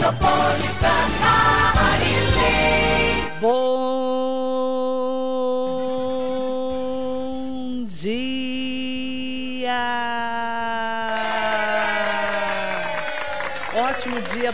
Metropolitana 0.00 1.74
Marilei. 1.74 3.38
Bom 3.38 3.99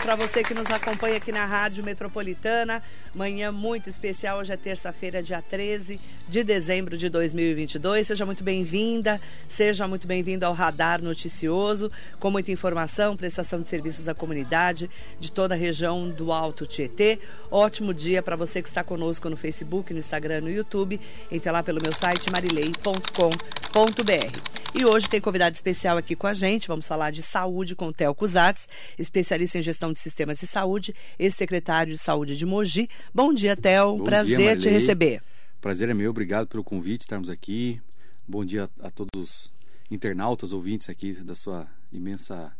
para 0.07 0.15
você 0.15 0.41
que 0.41 0.53
nos 0.53 0.71
acompanha 0.71 1.17
aqui 1.17 1.33
na 1.33 1.45
Rádio 1.45 1.83
Metropolitana. 1.83 2.81
Manhã 3.13 3.51
muito 3.51 3.89
especial, 3.89 4.39
hoje 4.39 4.53
é 4.53 4.55
terça-feira, 4.55 5.21
dia 5.21 5.41
13 5.41 5.99
de 6.29 6.45
dezembro 6.45 6.97
de 6.97 7.09
2022. 7.09 8.07
Seja 8.07 8.25
muito 8.25 8.41
bem-vinda, 8.41 9.19
seja 9.49 9.85
muito 9.85 10.07
bem-vindo 10.07 10.45
ao 10.45 10.53
Radar 10.53 11.01
Noticioso, 11.01 11.91
com 12.21 12.31
muita 12.31 12.53
informação, 12.53 13.17
prestação 13.17 13.61
de 13.61 13.67
serviços 13.67 14.07
à 14.07 14.13
comunidade 14.13 14.89
de 15.19 15.29
toda 15.29 15.55
a 15.55 15.57
região 15.57 16.09
do 16.09 16.31
Alto 16.31 16.65
Tietê. 16.65 17.19
Ótimo 17.51 17.93
dia 17.93 18.23
para 18.23 18.37
você 18.37 18.61
que 18.61 18.69
está 18.69 18.85
conosco 18.85 19.29
no 19.29 19.35
Facebook, 19.35 19.91
no 19.91 19.99
Instagram, 19.99 20.39
no 20.39 20.49
YouTube. 20.49 21.01
Entre 21.29 21.51
lá 21.51 21.61
pelo 21.61 21.81
meu 21.81 21.93
site 21.93 22.31
marilei.com.br. 22.31 24.57
E 24.73 24.85
hoje 24.85 25.09
tem 25.09 25.19
convidado 25.19 25.55
especial 25.55 25.97
aqui 25.97 26.15
com 26.15 26.27
a 26.27 26.33
gente. 26.33 26.67
Vamos 26.67 26.85
falar 26.85 27.11
de 27.11 27.23
saúde 27.23 27.75
com 27.75 27.87
o 27.87 27.93
Theo 27.93 28.13
Cusatz, 28.13 28.69
especialista 28.99 29.57
em 29.57 29.61
gestão 29.61 29.91
de 29.91 29.96
sistemas 29.99 30.39
de 30.39 30.47
saúde, 30.47 30.93
ex-secretário 31.19 31.93
de 31.93 31.99
saúde 31.99 32.35
de 32.37 32.45
Mogi. 32.45 32.89
Bom 33.13 33.33
dia, 33.33 33.55
Theo. 33.55 33.97
Bom 33.97 34.03
Prazer 34.03 34.37
dia, 34.37 34.57
te 34.57 34.69
receber. 34.69 35.21
Prazer 35.61 35.89
é 35.89 35.93
meu, 35.93 36.09
obrigado 36.11 36.47
pelo 36.47 36.63
convite, 36.63 37.01
estarmos 37.01 37.29
aqui. 37.29 37.81
Bom 38.27 38.43
dia 38.45 38.69
a, 38.81 38.87
a 38.87 38.91
todos 38.91 39.11
os 39.21 39.51
internautas, 39.89 40.51
ouvintes 40.53 40.89
aqui 40.89 41.13
da 41.13 41.33
sua 41.35 41.67
imensa 41.91 42.51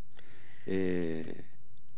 é, 0.66 1.24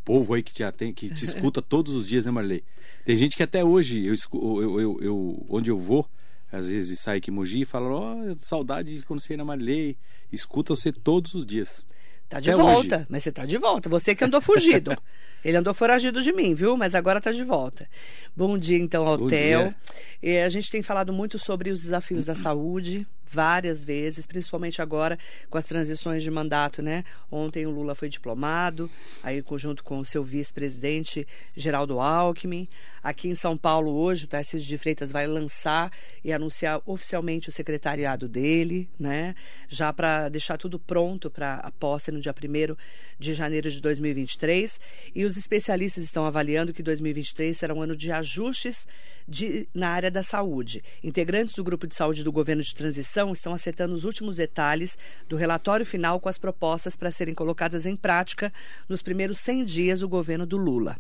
povo 0.03 0.33
aí 0.33 0.43
que 0.43 0.53
te, 0.53 0.63
atende, 0.63 0.93
que 0.93 1.09
te 1.13 1.23
escuta 1.25 1.61
todos 1.61 1.95
os 1.95 2.07
dias, 2.07 2.25
né, 2.25 2.31
Marley? 2.31 2.63
Tem 3.05 3.15
gente 3.15 3.35
que 3.37 3.43
até 3.43 3.63
hoje, 3.63 4.05
eu, 4.05 4.13
eu, 4.33 4.79
eu, 4.81 4.99
eu- 5.01 5.45
onde 5.49 5.69
eu 5.69 5.79
vou, 5.79 6.07
às 6.51 6.67
vezes 6.67 6.99
sai 6.99 7.17
aqui 7.17 7.29
em 7.31 7.33
Mogi 7.33 7.61
e 7.61 7.65
fala, 7.65 7.89
ó, 7.89 8.15
saudade 8.37 8.97
de 8.97 9.03
quando 9.03 9.19
você 9.19 9.33
ia 9.33 9.37
na 9.37 9.45
Marley. 9.45 9.97
Escuta 10.31 10.75
você 10.75 10.91
todos 10.91 11.33
os 11.33 11.45
dias. 11.45 11.83
Tá 12.27 12.39
de 12.39 12.51
Até 12.51 12.61
volta, 12.61 12.97
hoje. 12.97 13.05
mas 13.09 13.23
você 13.23 13.31
tá 13.31 13.45
de 13.45 13.57
volta. 13.57 13.89
Você 13.89 14.13
que 14.15 14.23
andou 14.23 14.41
fugido. 14.41 14.91
Ele 15.43 15.57
andou 15.57 15.73
foragido 15.73 16.21
de 16.21 16.33
mim, 16.33 16.53
viu? 16.53 16.75
Mas 16.75 16.93
agora 16.95 17.21
tá 17.21 17.31
de 17.31 17.43
volta. 17.43 17.87
Bom 18.35 18.57
dia, 18.57 18.77
então, 18.77 19.07
ao 19.07 19.17
Theo. 19.27 19.73
Eh, 20.21 20.43
a 20.43 20.49
gente 20.49 20.69
tem 20.69 20.81
falado 20.81 21.13
muito 21.13 21.39
sobre 21.39 21.69
os 21.69 21.81
desafios 21.81 22.25
da 22.25 22.35
saúde, 22.35 23.07
várias 23.29 23.83
vezes, 23.83 24.25
principalmente 24.25 24.81
agora 24.81 25.17
com 25.49 25.57
as 25.57 25.65
transições 25.65 26.23
de 26.23 26.31
mandato, 26.31 26.81
né? 26.81 27.03
Ontem 27.31 27.65
o 27.65 27.69
Lula 27.69 27.93
foi 27.93 28.09
diplomado, 28.09 28.89
aí 29.23 29.43
junto 29.57 29.83
com 29.83 29.99
o 29.99 30.05
seu 30.05 30.23
vice-presidente 30.23 31.27
Geraldo 31.55 31.99
Alckmin. 31.99 32.67
Aqui 33.01 33.29
em 33.29 33.35
São 33.35 33.57
Paulo 33.57 33.91
hoje, 33.91 34.25
o 34.25 34.27
Tarcísio 34.27 34.67
de 34.67 34.77
Freitas 34.77 35.11
vai 35.11 35.25
lançar 35.25 35.91
e 36.23 36.33
anunciar 36.33 36.81
oficialmente 36.85 37.49
o 37.49 37.51
secretariado 37.51 38.27
dele, 38.27 38.89
né? 38.99 39.35
Já 39.67 39.93
para 39.93 40.27
deixar 40.29 40.57
tudo 40.57 40.79
pronto 40.79 41.29
para 41.29 41.55
a 41.55 41.71
posse 41.71 42.11
no 42.11 42.19
dia 42.19 42.33
1 42.33 42.75
de 43.17 43.33
janeiro 43.33 43.69
de 43.69 43.81
2023. 43.81 44.79
E 45.15 45.23
os 45.23 45.37
especialistas 45.37 46.03
estão 46.03 46.25
avaliando 46.25 46.73
que 46.73 46.83
2023 46.83 47.57
será 47.57 47.73
um 47.73 47.81
ano 47.81 47.95
de 47.95 48.11
ajustes 48.11 48.87
de- 49.29 49.67
na 49.73 49.89
área 49.89 50.09
da 50.09 50.23
saúde. 50.23 50.83
Integrantes 51.03 51.53
do 51.53 51.63
grupo 51.63 51.85
de 51.87 51.95
saúde 51.95 52.23
do 52.23 52.31
governo 52.31 52.63
de 52.63 52.73
transição 52.73 53.31
estão 53.31 53.53
acertando 53.53 53.93
os 53.93 54.03
últimos 54.03 54.37
detalhes 54.37 54.97
do 55.27 55.35
relatório 55.35 55.85
final 55.85 56.19
com 56.19 56.27
as 56.27 56.37
propostas 56.37 56.95
para 56.95 57.11
serem 57.11 57.35
colocadas 57.35 57.85
em 57.85 57.95
prática 57.95 58.51
nos 58.87 59.01
primeiros 59.01 59.39
100 59.39 59.65
dias 59.65 59.99
do 59.99 60.09
governo 60.09 60.45
do 60.45 60.57
Lula. 60.57 60.97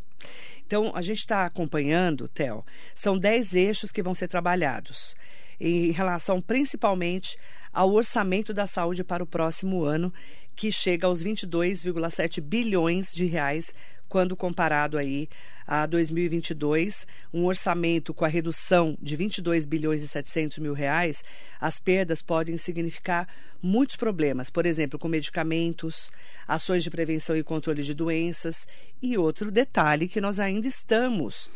Então, 0.65 0.91
a 0.95 1.01
gente 1.01 1.19
está 1.19 1.45
acompanhando, 1.45 2.27
Theo, 2.27 2.63
são 2.93 3.17
10 3.17 3.55
eixos 3.55 3.91
que 3.91 4.03
vão 4.03 4.13
ser 4.13 4.27
trabalhados 4.27 5.15
em 5.59 5.91
relação 5.91 6.41
principalmente 6.41 7.37
ao 7.71 7.91
orçamento 7.91 8.53
da 8.53 8.65
saúde 8.65 9.03
para 9.03 9.23
o 9.23 9.27
próximo 9.27 9.83
ano, 9.83 10.13
que 10.55 10.71
chega 10.71 11.07
aos 11.07 11.23
22,7 11.23 12.41
bilhões 12.41 13.13
de 13.13 13.25
reais 13.25 13.73
quando 14.09 14.35
comparado 14.35 14.97
aí 14.97 15.29
a 15.65 15.85
2022, 15.85 17.05
um 17.31 17.45
orçamento 17.45 18.11
com 18.11 18.25
a 18.25 18.27
redução 18.27 18.97
de 18.99 19.15
22 19.15 19.67
bilhões 19.67 20.01
e 20.01 20.07
700 20.07 20.57
mil 20.57 20.73
reais, 20.73 21.23
as 21.61 21.77
perdas 21.77 22.23
podem 22.23 22.57
significar 22.57 23.27
muitos 23.61 23.95
problemas, 23.95 24.49
por 24.49 24.65
exemplo, 24.65 24.97
com 24.97 25.07
medicamentos, 25.07 26.11
ações 26.47 26.83
de 26.83 26.89
prevenção 26.89 27.37
e 27.37 27.43
controle 27.43 27.83
de 27.83 27.93
doenças. 27.93 28.67
E 28.99 29.15
outro 29.15 29.51
detalhe 29.51 30.07
que 30.07 30.19
nós 30.19 30.39
ainda 30.39 30.67
estamos 30.67 31.51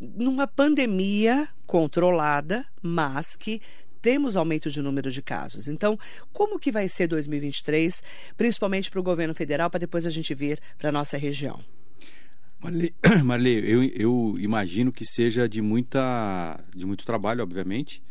numa 0.00 0.46
pandemia 0.46 1.48
controlada, 1.66 2.64
mas 2.82 3.36
que 3.36 3.60
temos 4.00 4.34
aumento 4.36 4.70
de 4.70 4.80
número 4.80 5.10
de 5.10 5.20
casos. 5.20 5.68
Então, 5.68 5.98
como 6.32 6.58
que 6.58 6.72
vai 6.72 6.88
ser 6.88 7.06
2023, 7.06 8.02
principalmente 8.36 8.90
para 8.90 8.98
o 9.00 9.02
governo 9.02 9.34
federal, 9.34 9.68
para 9.70 9.80
depois 9.80 10.06
a 10.06 10.10
gente 10.10 10.34
vir 10.34 10.58
para 10.78 10.88
a 10.88 10.92
nossa 10.92 11.18
região? 11.18 11.62
Marley, 13.24 13.58
eu, 13.64 13.84
eu 13.84 14.36
imagino 14.38 14.92
que 14.92 15.04
seja 15.04 15.48
de 15.48 15.62
muita 15.62 16.58
de 16.74 16.86
muito 16.86 17.04
trabalho, 17.04 17.42
obviamente. 17.42 18.02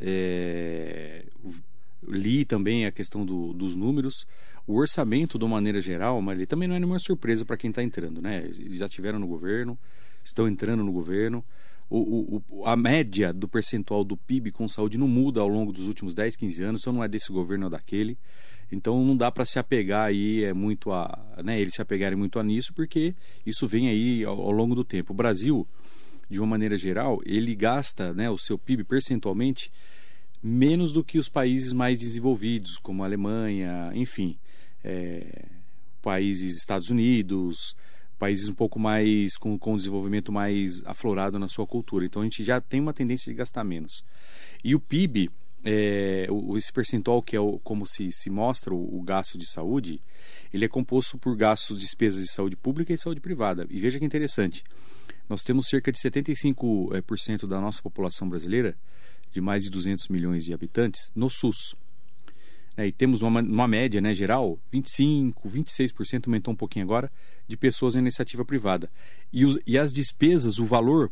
É, 0.00 1.24
li 2.06 2.44
também 2.44 2.86
a 2.86 2.92
questão 2.92 3.24
do- 3.24 3.52
dos 3.52 3.74
números. 3.74 4.26
O 4.66 4.78
orçamento, 4.78 5.38
de 5.38 5.44
uma 5.44 5.56
maneira 5.56 5.80
geral, 5.80 6.20
Marley, 6.20 6.46
também 6.46 6.68
não 6.68 6.76
é 6.76 6.78
nenhuma 6.78 6.98
surpresa 6.98 7.44
para 7.44 7.56
quem 7.56 7.70
está 7.70 7.82
entrando, 7.82 8.20
né? 8.20 8.44
Eles 8.44 8.78
já 8.78 8.86
estiveram 8.86 9.18
no 9.18 9.26
governo, 9.26 9.78
estão 10.28 10.46
entrando 10.48 10.82
no 10.84 10.92
governo. 10.92 11.44
O, 11.90 12.42
o- 12.50 12.66
a 12.66 12.76
média 12.76 13.32
do 13.32 13.48
percentual 13.48 14.04
do 14.04 14.16
PIB 14.16 14.52
com 14.52 14.68
saúde 14.68 14.98
não 14.98 15.08
muda 15.08 15.40
ao 15.40 15.48
longo 15.48 15.72
dos 15.72 15.88
últimos 15.88 16.12
10, 16.14 16.36
15 16.36 16.62
anos, 16.62 16.80
então 16.82 16.92
não 16.92 17.02
é 17.02 17.08
desse 17.08 17.32
governo 17.32 17.64
ou 17.64 17.70
daquele. 17.70 18.18
Então 18.70 19.02
não 19.04 19.16
dá 19.16 19.30
para 19.32 19.46
se 19.46 19.58
apegar 19.58 20.04
aí 20.06 20.44
é 20.44 20.52
muito 20.52 20.92
a, 20.92 21.18
né, 21.42 21.58
eles 21.58 21.74
se 21.74 21.80
apegarem 21.80 22.18
muito 22.18 22.38
a 22.38 22.42
nisso, 22.44 22.74
porque 22.74 23.14
isso 23.46 23.66
vem 23.66 23.88
aí 23.88 24.22
ao, 24.24 24.38
ao 24.38 24.50
longo 24.50 24.74
do 24.74 24.84
tempo. 24.84 25.14
O 25.14 25.16
Brasil, 25.16 25.66
de 26.28 26.38
uma 26.38 26.46
maneira 26.46 26.76
geral, 26.76 27.20
ele 27.24 27.54
gasta, 27.54 28.12
né, 28.12 28.28
o 28.28 28.36
seu 28.36 28.58
PIB 28.58 28.84
percentualmente 28.84 29.72
menos 30.42 30.92
do 30.92 31.02
que 31.02 31.18
os 31.18 31.30
países 31.30 31.72
mais 31.72 31.98
desenvolvidos, 31.98 32.76
como 32.76 33.02
a 33.02 33.06
Alemanha, 33.06 33.90
enfim, 33.94 34.36
é, 34.84 35.46
países 36.02 36.58
Estados 36.58 36.90
Unidos, 36.90 37.74
países 38.18 38.48
um 38.48 38.54
pouco 38.54 38.78
mais 38.78 39.36
com, 39.36 39.58
com 39.58 39.76
desenvolvimento 39.76 40.30
mais 40.32 40.82
aflorado 40.84 41.38
na 41.38 41.48
sua 41.48 41.66
cultura. 41.66 42.04
Então 42.04 42.22
a 42.22 42.24
gente 42.24 42.42
já 42.44 42.60
tem 42.60 42.80
uma 42.80 42.92
tendência 42.92 43.30
de 43.32 43.36
gastar 43.36 43.64
menos. 43.64 44.04
E 44.62 44.74
o 44.74 44.80
PIB, 44.80 45.30
é, 45.64 46.26
o- 46.30 46.56
esse 46.56 46.72
percentual 46.72 47.22
que 47.22 47.36
é 47.36 47.40
o, 47.40 47.58
como 47.60 47.86
se, 47.86 48.10
se 48.12 48.28
mostra 48.30 48.74
o, 48.74 48.98
o 48.98 49.02
gasto 49.02 49.38
de 49.38 49.48
saúde, 49.48 50.00
ele 50.52 50.64
é 50.64 50.68
composto 50.68 51.16
por 51.18 51.36
gastos, 51.36 51.78
despesas 51.78 52.22
de 52.22 52.32
saúde 52.32 52.56
pública 52.56 52.92
e 52.92 52.98
saúde 52.98 53.20
privada. 53.20 53.66
E 53.70 53.80
veja 53.80 53.98
que 53.98 54.04
interessante, 54.04 54.62
nós 55.28 55.42
temos 55.42 55.66
cerca 55.68 55.92
de 55.92 55.98
75% 55.98 57.44
eh, 57.44 57.46
da 57.46 57.60
nossa 57.60 57.82
população 57.82 58.28
brasileira, 58.28 58.76
de 59.30 59.40
mais 59.40 59.62
de 59.64 59.70
200 59.70 60.08
milhões 60.08 60.44
de 60.44 60.52
habitantes, 60.54 61.12
no 61.14 61.28
SUS. 61.28 61.74
É, 62.78 62.86
e 62.86 62.92
temos 62.92 63.22
uma, 63.22 63.40
uma 63.40 63.66
média 63.66 64.00
né, 64.00 64.14
geral, 64.14 64.56
25%, 64.72 65.34
26%, 65.44 66.28
aumentou 66.28 66.54
um 66.54 66.56
pouquinho 66.56 66.84
agora, 66.84 67.10
de 67.48 67.56
pessoas 67.56 67.96
em 67.96 67.98
iniciativa 67.98 68.44
privada. 68.44 68.88
E, 69.32 69.44
os- 69.44 69.58
e 69.66 69.76
as 69.76 69.92
despesas, 69.92 70.60
o 70.60 70.64
valor, 70.64 71.10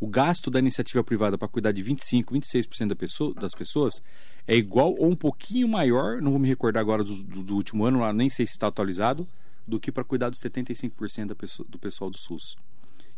o 0.00 0.06
gasto 0.06 0.50
da 0.50 0.58
iniciativa 0.58 1.04
privada 1.04 1.36
para 1.36 1.46
cuidar 1.46 1.72
de 1.72 1.82
25%, 1.84 2.24
26% 2.32 2.88
da 2.88 2.96
pessoa, 2.96 3.34
das 3.34 3.54
pessoas 3.54 4.02
é 4.48 4.56
igual 4.56 4.94
ou 4.98 5.10
um 5.10 5.14
pouquinho 5.14 5.68
maior, 5.68 6.22
não 6.22 6.30
vou 6.30 6.40
me 6.40 6.48
recordar 6.48 6.80
agora 6.80 7.04
do, 7.04 7.22
do- 7.22 7.42
do 7.42 7.54
último 7.54 7.84
ano, 7.84 8.10
nem 8.14 8.30
sei 8.30 8.46
se 8.46 8.52
está 8.52 8.68
atualizado, 8.68 9.28
do 9.68 9.78
que 9.78 9.92
para 9.92 10.04
cuidar 10.04 10.30
dos 10.30 10.40
75% 10.40 11.26
da 11.26 11.34
pessoa, 11.34 11.66
do 11.68 11.78
pessoal 11.78 12.08
do 12.08 12.16
SUS, 12.16 12.56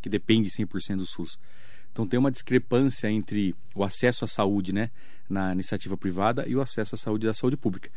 que 0.01 0.09
depende 0.09 0.49
100% 0.49 0.97
do 0.97 1.05
SUS. 1.05 1.39
Então 1.97 2.05
tem 2.05 2.19
uma 2.19 2.29
discrepância 2.29 3.09
entre 3.09 3.55
o 3.73 3.83
acesso 3.83 4.23
à 4.23 4.27
saúde, 4.27 4.71
né, 4.71 4.91
na 5.27 5.51
iniciativa 5.51 5.97
privada 5.97 6.47
e 6.47 6.55
o 6.55 6.61
acesso 6.61 6.93
à 6.93 6.97
saúde 6.97 7.25
da 7.25 7.33
saúde 7.33 7.57
pública. 7.57 7.89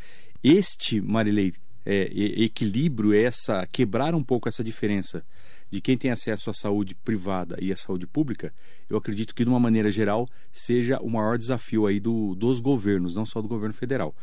Este, 0.43 1.03
Marilei, 1.03 1.53
é, 1.85 2.11
equilíbrio, 2.15 3.13
essa 3.13 3.67
quebrar 3.71 4.15
um 4.15 4.25
pouco 4.25 4.49
essa 4.49 4.65
diferença 4.65 5.23
de 5.71 5.83
quem 5.83 5.99
tem 5.99 6.11
acesso 6.11 6.49
à 6.49 6.55
saúde 6.55 6.95
privada 6.95 7.59
e 7.61 7.71
à 7.71 7.77
saúde 7.77 8.07
pública, 8.07 8.55
eu 8.89 8.97
acredito 8.97 9.35
que 9.35 9.45
de 9.45 9.51
uma 9.51 9.61
maneira 9.61 9.91
geral 9.91 10.27
seja 10.51 10.99
o 11.03 11.11
maior 11.11 11.37
desafio 11.37 11.87
aí 11.87 12.01
do, 12.01 12.35
dos 12.35 12.59
governos, 12.59 13.15
não 13.15 13.27
só 13.27 13.43
do 13.43 13.49
governo 13.49 13.75
federal. 13.75 14.15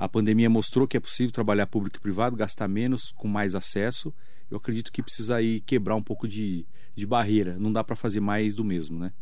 A 0.00 0.08
pandemia 0.08 0.48
mostrou 0.48 0.88
que 0.88 0.96
é 0.96 1.00
possível 1.00 1.30
trabalhar 1.30 1.66
público 1.66 1.98
e 1.98 2.00
privado, 2.00 2.34
gastar 2.34 2.66
menos 2.66 3.12
com 3.12 3.28
mais 3.28 3.54
acesso. 3.54 4.10
Eu 4.50 4.56
acredito 4.56 4.90
que 4.90 5.02
precisa 5.02 5.36
aí 5.36 5.60
quebrar 5.60 5.94
um 5.94 6.02
pouco 6.02 6.26
de, 6.26 6.64
de 6.96 7.06
barreira. 7.06 7.58
Não 7.58 7.70
dá 7.70 7.84
para 7.84 7.94
fazer 7.94 8.18
mais 8.18 8.54
do 8.54 8.64
mesmo, 8.64 8.98
né? 8.98 9.12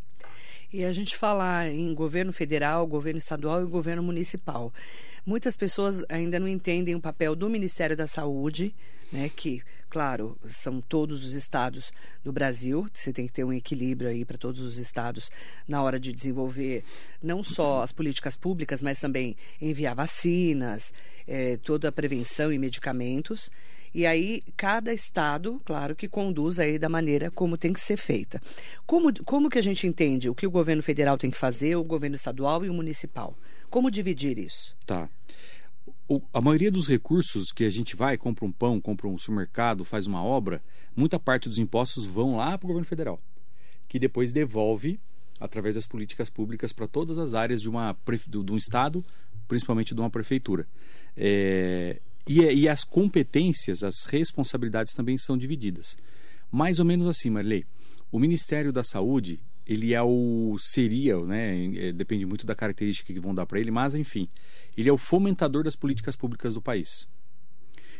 E 0.70 0.84
a 0.84 0.92
gente 0.92 1.16
falar 1.16 1.70
em 1.70 1.94
governo 1.94 2.30
federal, 2.30 2.86
governo 2.86 3.16
estadual 3.16 3.62
e 3.62 3.66
governo 3.66 4.02
municipal. 4.02 4.70
Muitas 5.24 5.56
pessoas 5.56 6.04
ainda 6.10 6.38
não 6.38 6.46
entendem 6.46 6.94
o 6.94 7.00
papel 7.00 7.34
do 7.34 7.48
Ministério 7.48 7.96
da 7.96 8.06
Saúde, 8.06 8.74
né, 9.10 9.30
que, 9.34 9.62
claro, 9.88 10.36
são 10.44 10.82
todos 10.82 11.24
os 11.24 11.32
estados 11.32 11.90
do 12.22 12.30
Brasil, 12.30 12.86
você 12.92 13.14
tem 13.14 13.26
que 13.26 13.32
ter 13.32 13.44
um 13.44 13.52
equilíbrio 13.52 14.10
aí 14.10 14.26
para 14.26 14.36
todos 14.36 14.60
os 14.60 14.76
estados 14.76 15.30
na 15.66 15.82
hora 15.82 15.98
de 15.98 16.12
desenvolver 16.12 16.84
não 17.22 17.42
só 17.42 17.82
as 17.82 17.90
políticas 17.90 18.36
públicas, 18.36 18.82
mas 18.82 19.00
também 19.00 19.36
enviar 19.60 19.94
vacinas, 19.94 20.92
eh, 21.26 21.58
toda 21.62 21.88
a 21.88 21.92
prevenção 21.92 22.52
e 22.52 22.58
medicamentos. 22.58 23.50
E 23.94 24.06
aí, 24.06 24.42
cada 24.56 24.92
estado, 24.92 25.60
claro, 25.64 25.96
que 25.96 26.08
conduz 26.08 26.58
aí 26.58 26.78
da 26.78 26.88
maneira 26.88 27.30
como 27.30 27.56
tem 27.56 27.72
que 27.72 27.80
ser 27.80 27.96
feita. 27.96 28.40
Como, 28.86 29.12
como 29.24 29.48
que 29.48 29.58
a 29.58 29.62
gente 29.62 29.86
entende 29.86 30.28
o 30.28 30.34
que 30.34 30.46
o 30.46 30.50
governo 30.50 30.82
federal 30.82 31.16
tem 31.16 31.30
que 31.30 31.36
fazer, 31.36 31.76
o 31.76 31.84
governo 31.84 32.16
estadual 32.16 32.64
e 32.64 32.70
o 32.70 32.74
municipal? 32.74 33.34
Como 33.70 33.90
dividir 33.90 34.38
isso? 34.38 34.76
Tá. 34.86 35.08
O- 36.08 36.22
a 36.32 36.40
maioria 36.40 36.70
dos 36.70 36.86
recursos 36.86 37.52
que 37.52 37.64
a 37.64 37.70
gente 37.70 37.94
vai, 37.96 38.16
compra 38.16 38.44
um 38.44 38.52
pão, 38.52 38.80
compra 38.80 39.06
um 39.08 39.18
supermercado, 39.18 39.84
faz 39.84 40.06
uma 40.06 40.22
obra, 40.22 40.62
muita 40.96 41.18
parte 41.18 41.48
dos 41.48 41.58
impostos 41.58 42.04
vão 42.04 42.36
lá 42.36 42.56
para 42.56 42.66
o 42.66 42.68
governo 42.68 42.86
federal, 42.86 43.20
que 43.86 43.98
depois 43.98 44.32
devolve 44.32 44.98
através 45.40 45.74
das 45.74 45.86
políticas 45.86 46.30
públicas 46.30 46.72
para 46.72 46.86
todas 46.88 47.18
as 47.18 47.34
áreas 47.34 47.60
de, 47.60 47.68
uma, 47.68 47.96
de 48.26 48.52
um 48.52 48.56
estado, 48.56 49.04
principalmente 49.46 49.94
de 49.94 50.00
uma 50.00 50.10
prefeitura. 50.10 50.66
É, 51.16 52.00
e, 52.28 52.40
e 52.42 52.68
as 52.68 52.84
competências, 52.84 53.82
as 53.82 54.04
responsabilidades 54.04 54.92
também 54.92 55.16
são 55.16 55.36
divididas. 55.36 55.96
Mais 56.52 56.78
ou 56.78 56.84
menos 56.84 57.06
assim, 57.06 57.30
Marley. 57.30 57.64
O 58.12 58.18
Ministério 58.18 58.72
da 58.72 58.84
Saúde, 58.84 59.40
ele 59.66 59.94
é 59.94 60.02
o 60.02 60.56
seria, 60.58 61.18
né, 61.24 61.74
é, 61.76 61.92
depende 61.92 62.24
muito 62.24 62.46
da 62.46 62.54
característica 62.54 63.12
que 63.12 63.20
vão 63.20 63.34
dar 63.34 63.46
para 63.46 63.60
ele, 63.60 63.70
mas 63.70 63.94
enfim, 63.94 64.28
ele 64.76 64.88
é 64.88 64.92
o 64.92 64.98
fomentador 64.98 65.64
das 65.64 65.76
políticas 65.76 66.16
públicas 66.16 66.54
do 66.54 66.62
país. 66.62 67.06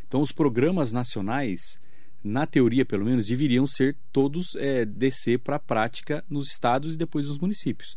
Então, 0.07 0.23
os 0.23 0.33
programas 0.33 0.93
nacionais, 0.93 1.79
na 2.25 2.47
teoria 2.47 2.87
pelo 2.87 3.05
menos, 3.05 3.27
deveriam 3.27 3.67
ser 3.67 3.95
todos 4.11 4.55
é, 4.57 4.87
descer 4.87 5.39
para 5.39 5.57
a 5.57 5.61
prática 5.61 6.25
nos 6.29 6.51
estados 6.51 6.95
e 6.95 6.97
depois 6.97 7.29
nos 7.29 7.39
municípios. 7.39 7.97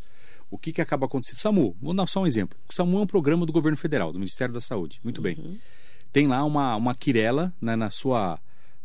O 0.49 0.57
que, 0.57 0.73
que 0.73 0.81
acaba 0.81 1.05
acontecendo? 1.05 1.37
SAMU, 1.37 1.77
vou 1.81 1.93
dar 1.93 2.07
só 2.07 2.21
um 2.21 2.27
exemplo. 2.27 2.59
O 2.69 2.73
SAMU 2.73 2.99
é 2.99 3.01
um 3.03 3.07
programa 3.07 3.45
do 3.45 3.53
governo 3.53 3.77
federal, 3.77 4.11
do 4.11 4.19
Ministério 4.19 4.53
da 4.53 4.59
Saúde. 4.59 4.99
Muito 5.01 5.21
bem. 5.21 5.37
Tem 6.11 6.27
lá 6.27 6.43
uma, 6.43 6.75
uma 6.75 6.95
quirela 6.95 7.53
né, 7.61 7.75
na 7.75 7.89
sua. 7.89 8.39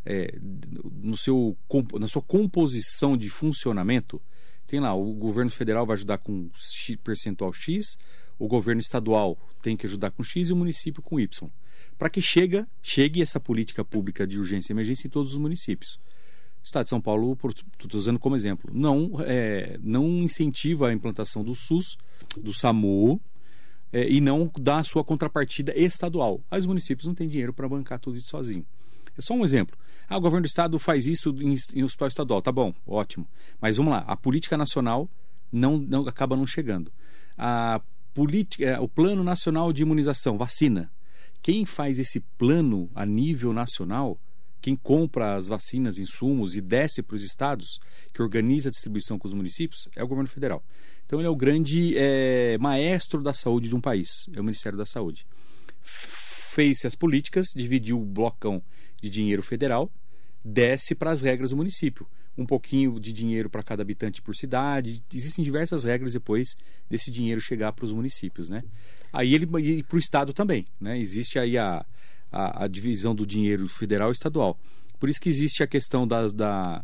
é, 0.05 0.37
no 0.39 1.17
seu, 1.17 1.57
na 1.99 2.07
sua 2.07 2.21
composição 2.21 3.17
de 3.17 3.29
funcionamento, 3.29 4.21
tem 4.65 4.79
lá, 4.79 4.93
o 4.93 5.13
governo 5.13 5.49
federal 5.51 5.85
vai 5.85 5.95
ajudar 5.95 6.17
com 6.17 6.49
X, 6.55 6.97
percentual 6.97 7.53
X, 7.53 7.97
o 8.37 8.47
governo 8.47 8.81
estadual 8.81 9.37
tem 9.61 9.75
que 9.75 9.85
ajudar 9.85 10.11
com 10.11 10.23
X 10.23 10.49
e 10.49 10.53
o 10.53 10.55
município 10.55 11.01
com 11.01 11.19
Y. 11.19 11.49
Para 11.97 12.09
que 12.09 12.21
chega, 12.21 12.67
chegue 12.81 13.21
essa 13.21 13.39
política 13.39 13.83
pública 13.83 14.27
de 14.27 14.37
urgência 14.37 14.71
e 14.71 14.73
emergência 14.73 15.07
em 15.07 15.09
todos 15.09 15.31
os 15.31 15.37
municípios. 15.37 15.99
O 16.61 16.63
Estado 16.63 16.83
de 16.83 16.89
São 16.89 17.01
Paulo, 17.01 17.37
estou 17.81 17.99
usando 17.99 18.19
como 18.19 18.35
exemplo, 18.35 18.69
não, 18.73 19.11
é, 19.21 19.79
não 19.81 20.05
incentiva 20.21 20.89
a 20.89 20.93
implantação 20.93 21.43
do 21.43 21.55
SUS, 21.55 21.97
do 22.41 22.53
SAMU, 22.53 23.21
é, 23.91 24.09
e 24.09 24.19
não 24.19 24.51
dá 24.59 24.83
sua 24.83 25.03
contrapartida 25.03 25.73
estadual. 25.77 26.41
Aí 26.49 26.59
os 26.59 26.65
municípios 26.65 27.07
não 27.07 27.15
têm 27.15 27.27
dinheiro 27.27 27.53
para 27.53 27.67
bancar 27.67 27.99
tudo 27.99 28.17
isso 28.17 28.29
sozinho. 28.29 28.65
É 29.17 29.21
só 29.21 29.33
um 29.33 29.43
exemplo. 29.43 29.77
Ah, 30.07 30.17
o 30.17 30.21
governo 30.21 30.43
do 30.43 30.47
estado 30.47 30.77
faz 30.79 31.07
isso 31.07 31.35
em, 31.41 31.55
em 31.73 31.83
hospital 31.83 32.07
estadual. 32.07 32.41
Tá 32.41 32.51
bom, 32.51 32.73
ótimo. 32.85 33.27
Mas 33.59 33.77
vamos 33.77 33.91
lá, 33.91 33.99
a 34.07 34.15
política 34.15 34.55
nacional 34.55 35.09
não, 35.51 35.77
não 35.77 36.07
acaba 36.07 36.35
não 36.35 36.45
chegando. 36.45 36.91
A 37.37 37.81
política, 38.13 38.65
é, 38.65 38.79
o 38.79 38.87
plano 38.87 39.23
nacional 39.23 39.73
de 39.73 39.81
imunização, 39.81 40.37
vacina. 40.37 40.91
Quem 41.41 41.65
faz 41.65 41.99
esse 41.99 42.19
plano 42.37 42.89
a 42.95 43.05
nível 43.05 43.53
nacional, 43.53 44.19
quem 44.61 44.75
compra 44.75 45.35
as 45.35 45.47
vacinas, 45.47 45.99
insumos 45.99 46.55
e 46.55 46.61
desce 46.61 47.03
para 47.03 47.15
os 47.15 47.23
estados, 47.23 47.79
que 48.13 48.21
organiza 48.21 48.69
a 48.69 48.71
distribuição 48.71 49.19
com 49.19 49.27
os 49.27 49.33
municípios, 49.33 49.87
é 49.95 50.03
o 50.03 50.07
governo 50.07 50.29
federal. 50.29 50.63
Então 51.07 51.19
ele 51.19 51.27
é 51.27 51.31
o 51.31 51.35
grande 51.35 51.97
é, 51.97 52.57
maestro 52.59 53.23
da 53.23 53.33
saúde 53.33 53.67
de 53.67 53.75
um 53.75 53.81
país, 53.81 54.27
é 54.35 54.39
o 54.39 54.43
Ministério 54.43 54.77
da 54.77 54.85
Saúde 54.85 55.25
fez 56.57 56.83
as 56.85 56.95
políticas, 56.95 57.53
dividiu 57.55 58.01
o 58.01 58.05
blocão 58.05 58.63
de 58.99 59.11
dinheiro 59.11 59.43
federal, 59.43 59.91
desce 60.43 60.95
para 60.95 61.11
as 61.11 61.21
regras 61.21 61.51
do 61.51 61.55
município. 61.55 62.07
Um 62.35 62.47
pouquinho 62.47 62.99
de 62.99 63.13
dinheiro 63.13 63.47
para 63.47 63.61
cada 63.61 63.83
habitante 63.83 64.23
por 64.23 64.35
cidade. 64.35 65.03
Existem 65.13 65.45
diversas 65.45 65.83
regras 65.83 66.13
depois 66.13 66.55
desse 66.89 67.11
dinheiro 67.11 67.39
chegar 67.39 67.73
para 67.73 67.85
os 67.85 67.93
municípios, 67.93 68.49
né? 68.49 68.63
Aí 69.13 69.35
ele 69.35 69.47
e 69.59 69.83
para 69.83 69.97
o 69.97 69.99
estado 69.99 70.33
também, 70.33 70.65
né? 70.81 70.97
Existe 70.97 71.37
aí 71.37 71.59
a, 71.59 71.85
a, 72.31 72.63
a 72.63 72.67
divisão 72.67 73.13
do 73.13 73.25
dinheiro 73.25 73.69
federal 73.69 74.09
e 74.09 74.13
estadual. 74.13 74.59
Por 74.99 75.09
isso 75.09 75.21
que 75.21 75.29
existe 75.29 75.61
a 75.61 75.67
questão 75.67 76.07
das, 76.07 76.33
da, 76.33 76.83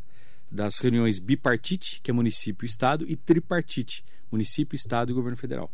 das 0.53 0.77
reuniões 0.77 1.17
bipartite, 1.19 1.99
que 2.01 2.11
é 2.11 2.13
município 2.13 2.65
e 2.65 2.69
estado, 2.69 3.05
e 3.07 3.15
tripartite, 3.15 4.05
município, 4.31 4.75
estado 4.75 5.11
e 5.11 5.15
governo 5.15 5.35
federal. 5.35 5.71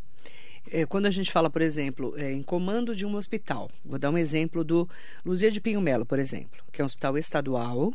É, 0.72 0.86
quando 0.86 1.06
a 1.06 1.12
gente 1.12 1.31
fala, 1.31 1.50
por 1.50 1.62
exemplo, 1.62 2.14
é, 2.18 2.31
em 2.31 2.42
comando 2.42 2.96
de 2.96 3.06
um 3.06 3.16
hospital, 3.16 3.70
vou 3.84 4.00
dar 4.00 4.10
um 4.10 4.18
exemplo 4.18 4.64
do 4.64 4.88
Luzia 5.26 5.52
de 5.52 5.60
Pinho 5.60 5.81
Melo, 5.81 6.06
por 6.06 6.20
exemplo, 6.20 6.64
que 6.72 6.81
é 6.81 6.84
um 6.84 6.86
hospital 6.86 7.18
estadual, 7.18 7.94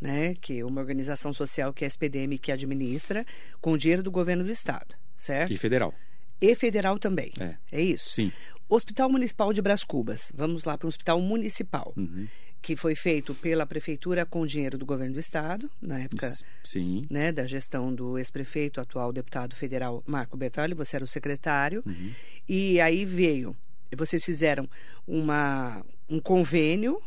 né, 0.00 0.34
que 0.40 0.60
é 0.60 0.64
uma 0.64 0.80
organização 0.80 1.32
social 1.32 1.72
que 1.72 1.84
é 1.84 1.86
a 1.86 1.88
SPDM 1.88 2.38
que 2.38 2.52
administra, 2.52 3.26
com 3.60 3.72
o 3.72 3.78
dinheiro 3.78 4.02
do 4.02 4.10
governo 4.10 4.44
do 4.44 4.50
estado, 4.50 4.94
certo? 5.16 5.52
E 5.52 5.56
federal. 5.56 5.92
E 6.40 6.54
federal 6.54 6.98
também. 6.98 7.32
É. 7.40 7.56
É 7.72 7.80
isso? 7.80 8.10
Sim. 8.10 8.32
Hospital 8.68 9.08
Municipal 9.08 9.52
de 9.52 9.62
Brás 9.62 9.84
Cubas. 9.84 10.32
Vamos 10.34 10.64
lá 10.64 10.76
para 10.76 10.86
um 10.86 10.88
hospital 10.88 11.20
municipal, 11.20 11.94
Uhum. 11.96 12.26
Que 12.66 12.74
foi 12.74 12.96
feito 12.96 13.32
pela 13.32 13.64
prefeitura 13.64 14.26
com 14.26 14.44
dinheiro 14.44 14.76
do 14.76 14.84
governo 14.84 15.14
do 15.14 15.20
estado, 15.20 15.70
na 15.80 16.00
época 16.00 16.28
Sim. 16.64 17.06
né, 17.08 17.30
da 17.30 17.46
gestão 17.46 17.94
do 17.94 18.18
ex-prefeito, 18.18 18.80
atual 18.80 19.12
deputado 19.12 19.54
federal 19.54 20.02
Marco 20.04 20.36
Bertoli, 20.36 20.74
você 20.74 20.96
era 20.96 21.04
o 21.04 21.06
secretário, 21.06 21.80
Uhum. 21.86 22.10
e 22.48 22.80
aí 22.80 23.04
veio, 23.04 23.56
vocês 23.96 24.24
fizeram 24.24 24.68
uma, 25.06 25.86
um 26.10 26.18
convênio 26.18 27.00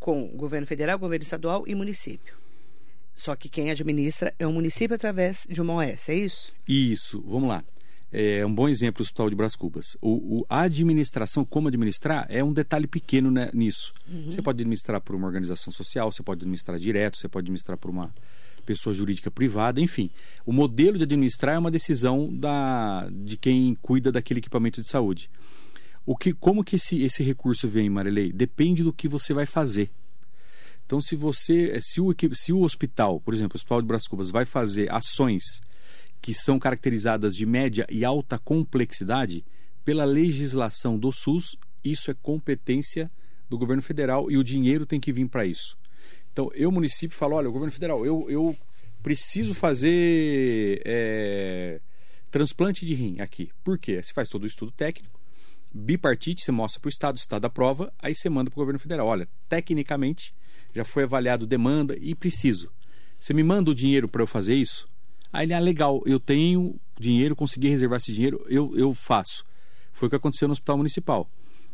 com 0.00 0.24
o 0.24 0.28
governo 0.28 0.66
federal, 0.66 0.98
governo 0.98 1.24
estadual 1.24 1.64
e 1.66 1.74
município. 1.74 2.34
Só 3.14 3.36
que 3.36 3.50
quem 3.50 3.70
administra 3.70 4.32
é 4.38 4.46
o 4.46 4.52
município 4.52 4.94
através 4.94 5.46
de 5.46 5.60
uma 5.60 5.74
OS, 5.74 6.08
é 6.08 6.14
isso? 6.14 6.54
Isso, 6.66 7.22
vamos 7.26 7.50
lá. 7.50 7.62
É 8.12 8.46
um 8.46 8.54
bom 8.54 8.68
exemplo 8.68 9.00
o 9.00 9.02
Hospital 9.02 9.28
de 9.28 9.36
Brás 9.36 9.56
Cubas. 9.56 9.96
O, 10.00 10.38
o- 10.40 10.46
a 10.48 10.60
administração, 10.60 11.44
como 11.44 11.68
administrar, 11.68 12.24
é 12.30 12.42
um 12.42 12.52
detalhe 12.52 12.86
pequeno 12.86 13.30
né, 13.30 13.50
nisso. 13.52 13.92
Você 14.30 14.40
pode 14.40 14.60
administrar 14.62 15.00
por 15.00 15.14
uma 15.16 15.26
organização 15.26 15.72
social, 15.72 16.10
você 16.12 16.22
pode 16.22 16.38
administrar 16.40 16.78
direto, 16.78 17.18
você 17.18 17.28
pode 17.28 17.44
administrar 17.46 17.76
por 17.76 17.90
uma 17.90 18.12
pessoa 18.64 18.94
jurídica 18.94 19.30
privada, 19.30 19.80
enfim. 19.80 20.08
O 20.44 20.52
modelo 20.52 20.96
de 20.96 21.02
administrar 21.04 21.56
é 21.56 21.58
uma 21.58 21.70
decisão 21.70 22.32
da, 22.32 23.08
de 23.10 23.36
quem 23.36 23.74
cuida 23.82 24.10
daquele 24.12 24.38
equipamento 24.40 24.80
de 24.80 24.88
saúde. 24.88 25.28
O 26.04 26.16
que, 26.16 26.32
como 26.32 26.62
que 26.64 26.76
esse, 26.76 27.02
esse 27.02 27.22
recurso 27.24 27.68
vem, 27.68 27.90
Marilei? 27.90 28.32
Depende 28.32 28.82
do 28.84 28.92
que 28.92 29.08
você 29.08 29.34
vai 29.34 29.46
fazer. 29.46 29.90
Então, 30.84 31.00
se 31.00 31.16
você, 31.16 31.78
se 31.82 32.00
o, 32.00 32.14
se 32.32 32.52
o 32.52 32.62
hospital, 32.62 33.20
por 33.20 33.34
exemplo, 33.34 33.54
o 33.54 33.58
Hospital 33.58 33.82
de 33.82 33.88
Brás 33.88 34.06
Cubas, 34.06 34.30
vai 34.30 34.44
fazer 34.44 34.90
ações 34.92 35.60
que 36.20 36.34
são 36.34 36.58
caracterizadas 36.58 37.34
de 37.34 37.46
média 37.46 37.86
e 37.90 38.04
alta 38.04 38.38
complexidade, 38.38 39.44
pela 39.84 40.04
legislação 40.04 40.98
do 40.98 41.12
SUS, 41.12 41.56
isso 41.84 42.10
é 42.10 42.14
competência 42.14 43.10
do 43.48 43.56
governo 43.56 43.82
federal 43.82 44.30
e 44.30 44.36
o 44.36 44.42
dinheiro 44.42 44.84
tem 44.84 44.98
que 44.98 45.12
vir 45.12 45.28
para 45.28 45.46
isso. 45.46 45.78
Então, 46.32 46.50
eu, 46.54 46.70
município, 46.72 47.16
falo: 47.16 47.36
olha, 47.36 47.48
o 47.48 47.52
governo 47.52 47.72
federal, 47.72 48.04
eu, 48.04 48.26
eu 48.28 48.56
preciso 49.02 49.54
fazer 49.54 50.82
é, 50.84 51.80
transplante 52.30 52.84
de 52.84 52.94
rim 52.94 53.20
aqui. 53.20 53.50
Por 53.62 53.78
quê? 53.78 54.02
Você 54.02 54.12
faz 54.12 54.28
todo 54.28 54.42
o 54.42 54.46
estudo 54.46 54.72
técnico, 54.72 55.20
bipartite, 55.72 56.42
você 56.42 56.50
mostra 56.50 56.80
para 56.80 56.88
o 56.88 56.90
Estado, 56.90 57.14
o 57.14 57.18
Estado 57.18 57.44
aprova, 57.44 57.92
aí 57.98 58.14
você 58.14 58.28
manda 58.28 58.50
para 58.50 58.58
o 58.58 58.62
governo 58.62 58.80
federal. 58.80 59.06
Olha, 59.06 59.28
tecnicamente 59.48 60.34
já 60.74 60.84
foi 60.84 61.04
avaliado 61.04 61.46
demanda 61.46 61.96
e 61.98 62.14
preciso. 62.14 62.70
Você 63.18 63.32
me 63.32 63.42
manda 63.42 63.70
o 63.70 63.74
dinheiro 63.74 64.08
para 64.08 64.22
eu 64.22 64.26
fazer 64.26 64.54
isso? 64.54 64.88
Aí 65.36 65.44
ele, 65.44 65.52
ah, 65.52 65.58
legal, 65.58 66.02
eu 66.06 66.18
tenho 66.18 66.74
dinheiro, 66.98 67.36
consegui 67.36 67.68
reservar 67.68 67.98
esse 67.98 68.10
dinheiro, 68.10 68.42
eu, 68.48 68.72
eu 68.74 68.94
faço. 68.94 69.44
Foi 69.92 70.06
o 70.06 70.10
que 70.10 70.16
aconteceu 70.16 70.48
no 70.48 70.52
Hospital 70.52 70.78
Municipal. 70.78 71.30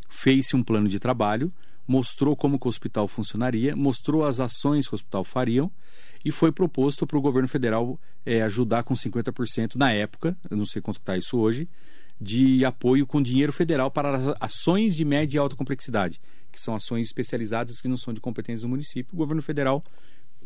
Fez-se 0.09 0.57
um 0.57 0.65
plano 0.65 0.89
de 0.89 0.99
trabalho, 0.99 1.53
mostrou 1.87 2.35
como 2.35 2.59
o 2.61 2.69
hospital 2.69 3.07
funcionaria, 3.07 3.77
mostrou 3.77 4.25
as 4.25 4.41
ações 4.41 4.89
que 4.89 4.95
o 4.95 4.97
hospital 4.97 5.23
fariam 5.23 5.71
e 6.25 6.33
foi 6.33 6.51
proposto 6.51 7.07
para 7.07 7.17
o 7.17 7.21
governo 7.21 7.49
federal 7.49 8.01
eh, 8.27 8.43
ajudar 8.43 8.83
com 8.83 8.95
50% 8.95 9.77
na 9.77 9.93
época, 9.93 10.37
eu 10.51 10.57
não 10.57 10.67
sei 10.67 10.83
quanto 10.83 10.99
está 10.99 11.17
isso 11.17 11.39
hoje, 11.39 11.69
de 12.21 12.65
apoio 12.65 13.07
com 13.07 13.23
dinheiro 13.23 13.53
federal 13.53 13.93
para 13.93 14.37
ações 14.41 14.97
de 14.97 15.05
média 15.05 15.37
e 15.37 15.39
alta 15.39 15.55
complexidade, 15.55 16.21
que 16.51 16.61
são 16.61 16.75
ações 16.75 17.07
especializadas 17.07 17.81
que 17.81 17.87
não 17.87 17.97
são 17.97 18.13
de 18.13 18.21
competência 18.21 18.67
do 18.67 18.71
município. 18.71 19.15
O 19.15 19.17
governo 19.17 19.43
federal, 19.43 19.85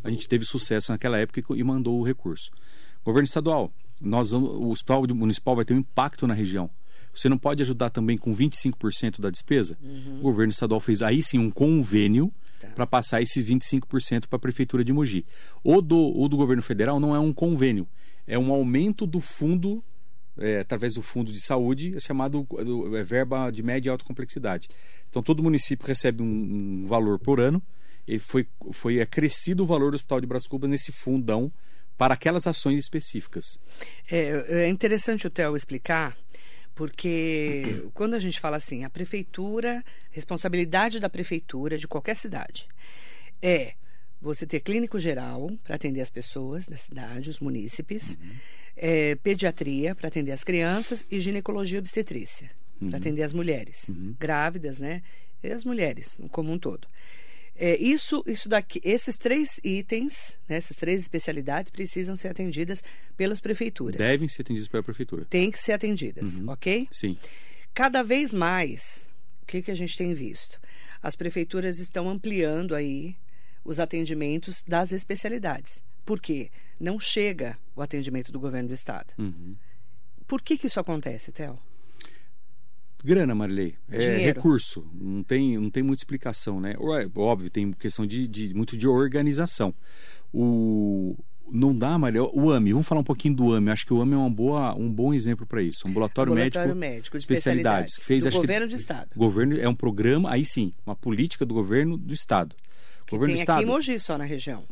a 0.03 0.09
gente 0.11 0.27
teve 0.27 0.45
sucesso 0.45 0.91
naquela 0.91 1.17
época 1.17 1.41
e 1.55 1.63
mandou 1.63 1.99
o 1.99 2.03
recurso. 2.03 2.51
Governo 3.07 3.25
estadual, 3.25 3.71
nós 4.01 4.31
vamos- 4.31 4.49
o 4.51 4.69
hospital 4.69 5.03
municipal 5.15 5.55
vai 5.55 5.65
ter 5.65 5.73
um 5.73 5.77
impacto 5.79 6.27
na 6.27 6.33
região. 6.33 6.69
Você 7.15 7.27
não 7.29 7.37
pode 7.37 7.63
ajudar 7.63 7.89
também 7.89 8.17
com 8.17 8.33
25% 8.33 9.19
da 9.21 9.29
despesa? 9.29 9.77
O 10.19 10.21
governo 10.21 10.51
estadual 10.51 10.79
fez 10.79 11.01
aí 11.01 11.23
sim 11.23 11.39
um 11.39 11.49
convênio 11.49 12.31
Tá. 12.59 12.67
para 12.69 12.85
passar 12.85 13.21
esses 13.21 13.43
25% 13.43 14.27
para 14.27 14.35
a 14.37 14.39
prefeitura 14.39 14.83
de 14.83 14.91
Mogi. 14.91 15.25
O 15.63 15.81
do, 15.81 15.97
o 16.19 16.27
do 16.27 16.35
governo 16.37 16.61
federal 16.61 16.99
não 16.99 17.15
é 17.15 17.19
um 17.19 17.31
convênio, 17.33 17.87
é 18.27 18.37
um 18.37 18.51
aumento 18.51 19.05
do 19.07 19.19
fundo 19.21 19.83
é, 20.39 20.59
através 20.59 20.93
do 20.93 21.01
fundo 21.01 21.31
de 21.31 21.41
saúde, 21.41 21.95
é 21.95 21.99
chamado 21.99 22.45
do- 22.63 22.95
é 22.95 23.01
verba 23.03 23.49
de 23.49 23.63
média 23.63 23.89
e 23.89 23.91
alta 23.91 24.05
complexidade. 24.05 24.67
Então 25.09 25.23
todo 25.23 25.41
município 25.41 25.87
recebe 25.87 26.21
um, 26.21 26.25
um 26.83 26.85
valor 26.85 27.17
por 27.17 27.39
ano 27.39 27.59
e 28.07 28.19
foi, 28.19 28.45
foi 28.71 29.01
acrescido 29.01 29.63
o 29.63 29.65
valor 29.65 29.89
do 29.89 29.95
Hospital 29.95 30.21
de 30.21 30.27
Brás 30.27 30.45
Cubas 30.45 30.69
nesse 30.69 30.91
fundão 30.91 31.51
para 31.97 32.13
aquelas 32.13 32.45
ações 32.45 32.77
específicas. 32.77 33.59
É, 34.09 34.63
é 34.65 34.69
interessante 34.69 35.25
o 35.25 35.29
Theo 35.29 35.55
explicar, 35.55 36.15
porque 36.75 37.83
quando 37.93 38.13
a 38.13 38.19
gente 38.19 38.39
fala 38.39 38.57
assim, 38.57 38.83
a 38.83 38.89
prefeitura, 38.89 39.83
responsabilidade 40.11 40.99
da 40.99 41.09
prefeitura 41.09 41.77
de 41.77 41.87
qualquer 41.87 42.15
cidade 42.15 42.67
é 43.41 43.73
você 44.21 44.45
ter 44.45 44.59
clínico 44.61 44.99
geral 44.99 45.51
para 45.63 45.75
atender 45.75 46.01
as 46.01 46.09
pessoas 46.09 46.67
da 46.67 46.77
cidade, 46.77 47.29
os 47.29 47.39
munícipes, 47.39 48.17
é, 48.75 49.15
pediatria 49.15 49.93
para 49.95 50.07
atender 50.07 50.31
as 50.31 50.43
crianças 50.43 51.05
e 51.09 51.19
ginecologia 51.19 51.79
obstetrícia 51.79 52.49
para 52.89 52.97
atender 52.97 53.23
as 53.23 53.33
mulheres 53.33 53.89
grávidas, 54.19 54.79
né? 54.79 55.01
E 55.41 55.49
as 55.49 55.63
mulheres 55.63 56.19
como 56.31 56.51
um 56.51 56.59
todo. 56.59 56.87
É, 57.59 57.75
isso, 57.77 58.23
isso 58.27 58.47
daqui, 58.47 58.79
esses 58.83 59.17
três 59.17 59.59
itens, 59.63 60.37
né, 60.47 60.57
essas 60.57 60.77
três 60.77 61.01
especialidades 61.01 61.71
precisam 61.71 62.15
ser 62.15 62.27
atendidas 62.27 62.83
pelas 63.15 63.41
prefeituras. 63.41 63.97
Devem 63.97 64.27
ser 64.27 64.43
atendidos 64.43 64.67
pela 64.67 64.83
prefeitura. 64.83 65.25
Tem 65.25 65.49
que 65.49 65.59
ser 65.59 65.71
atendidas, 65.71 66.39
ok? 66.47 66.87
Sim. 66.91 67.17
Cada 67.73 68.03
vez 68.03 68.31
mais, 68.33 69.09
o 69.41 69.45
que, 69.47 69.63
que 69.63 69.71
a 69.71 69.75
gente 69.75 69.97
tem 69.97 70.13
visto? 70.13 70.59
As 71.01 71.15
prefeituras 71.15 71.79
estão 71.79 72.07
ampliando 72.07 72.75
aí 72.75 73.15
os 73.65 73.79
atendimentos 73.79 74.63
das 74.67 74.91
especialidades. 74.91 75.81
Por 76.05 76.21
quê? 76.21 76.51
Não 76.79 76.99
chega 76.99 77.57
o 77.75 77.81
atendimento 77.81 78.31
do 78.31 78.39
governo 78.39 78.69
do 78.69 78.73
estado. 78.73 79.13
Uhum. 79.17 79.55
Por 80.27 80.41
que, 80.41 80.57
que 80.57 80.67
isso 80.67 80.79
acontece, 80.79 81.31
Theo? 81.31 81.59
Grana, 83.03 83.33
Marilei. 83.35 83.75
É 83.89 83.97
Dinheiro. 83.97 84.23
recurso. 84.35 84.85
Não 84.93 85.23
tem, 85.23 85.57
não 85.57 85.69
tem 85.69 85.83
muita 85.83 86.01
explicação, 86.01 86.59
né? 86.59 86.75
Óbvio, 87.15 87.49
tem 87.49 87.71
questão 87.71 88.05
de, 88.05 88.27
de- 88.27 88.53
muito 88.53 88.75
de 88.75 88.87
organização. 88.87 89.73
O, 90.33 91.15
não 91.51 91.73
dá, 91.75 91.97
Marilei. 91.97 92.27
O 92.33 92.51
AMI, 92.51 92.73
vamos 92.73 92.87
falar 92.87 93.01
um 93.01 93.03
pouquinho 93.05 93.35
do 93.35 93.53
AMI. 93.53 93.69
Acho 93.71 93.85
que 93.85 93.93
o 93.93 94.01
AMI 94.01 94.13
é 94.13 94.17
uma 94.17 94.29
boa, 94.29 94.73
um 94.75 94.91
bom 94.91 95.13
exemplo 95.13 95.45
para 95.45 95.61
isso. 95.61 95.87
Ambulatório, 95.87 96.33
Ambulatório 96.33 96.75
médico, 96.75 96.79
médico, 96.79 97.17
de 97.17 97.23
especialidades. 97.23 97.93
especialidades, 97.93 98.05
Fez, 98.07 98.21
do 98.23 98.27
acho 98.27 98.37
que- 98.37 98.47
governo 98.47 98.67
do 98.67 98.75
estado. 98.75 99.09
Governo 99.15 99.57
é 99.59 99.69
um 99.69 99.75
programa, 99.75 100.31
aí 100.31 100.43
sim, 100.43 100.73
uma 100.85 100.95
política 100.95 101.45
do 101.45 101.53
governo 101.53 101.97
do 101.97 102.13
Estado. 102.13 102.55
Que 103.05 103.11
governo 103.11 103.27
tem 103.35 103.35
do 103.35 103.39
Estado 103.39 103.55
aqui 103.59 103.63
em 103.63 103.71
Mogi 103.71 103.99
só 103.99 104.17
na 104.17 104.25
região. 104.25 104.63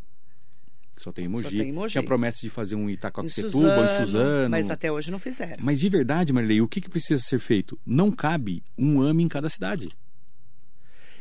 Só 0.98 1.12
tem 1.12 1.25
em 1.25 1.28
Mogi. 1.28 1.44
Só 1.44 1.50
tem 1.50 1.70
em 1.70 1.74
Mogi. 1.74 1.92
Tinha 1.92 2.02
a 2.02 2.06
promessa 2.06 2.40
de 2.42 2.50
fazer 2.50 2.75
um 2.75 2.90
Em 2.90 2.94
Itacoaxetuba, 2.94 3.86
em 3.86 4.06
Suzano. 4.06 4.50
Mas 4.50 4.70
até 4.70 4.92
hoje 4.92 5.12
não 5.12 5.20
fizeram. 5.20 5.58
Mas 5.64 5.80
de 5.80 5.90
verdade, 5.90 6.32
Marilei, 6.32 6.62
o 6.62 6.68
que, 6.68 6.80
que 6.80 6.90
precisa 6.90 7.22
ser 7.22 7.40
feito? 7.40 7.78
Não 7.86 8.12
cabe 8.12 8.64
um 8.78 9.02
AME 9.02 9.24
em 9.24 9.28
cada 9.28 9.50
cidade. 9.50 9.90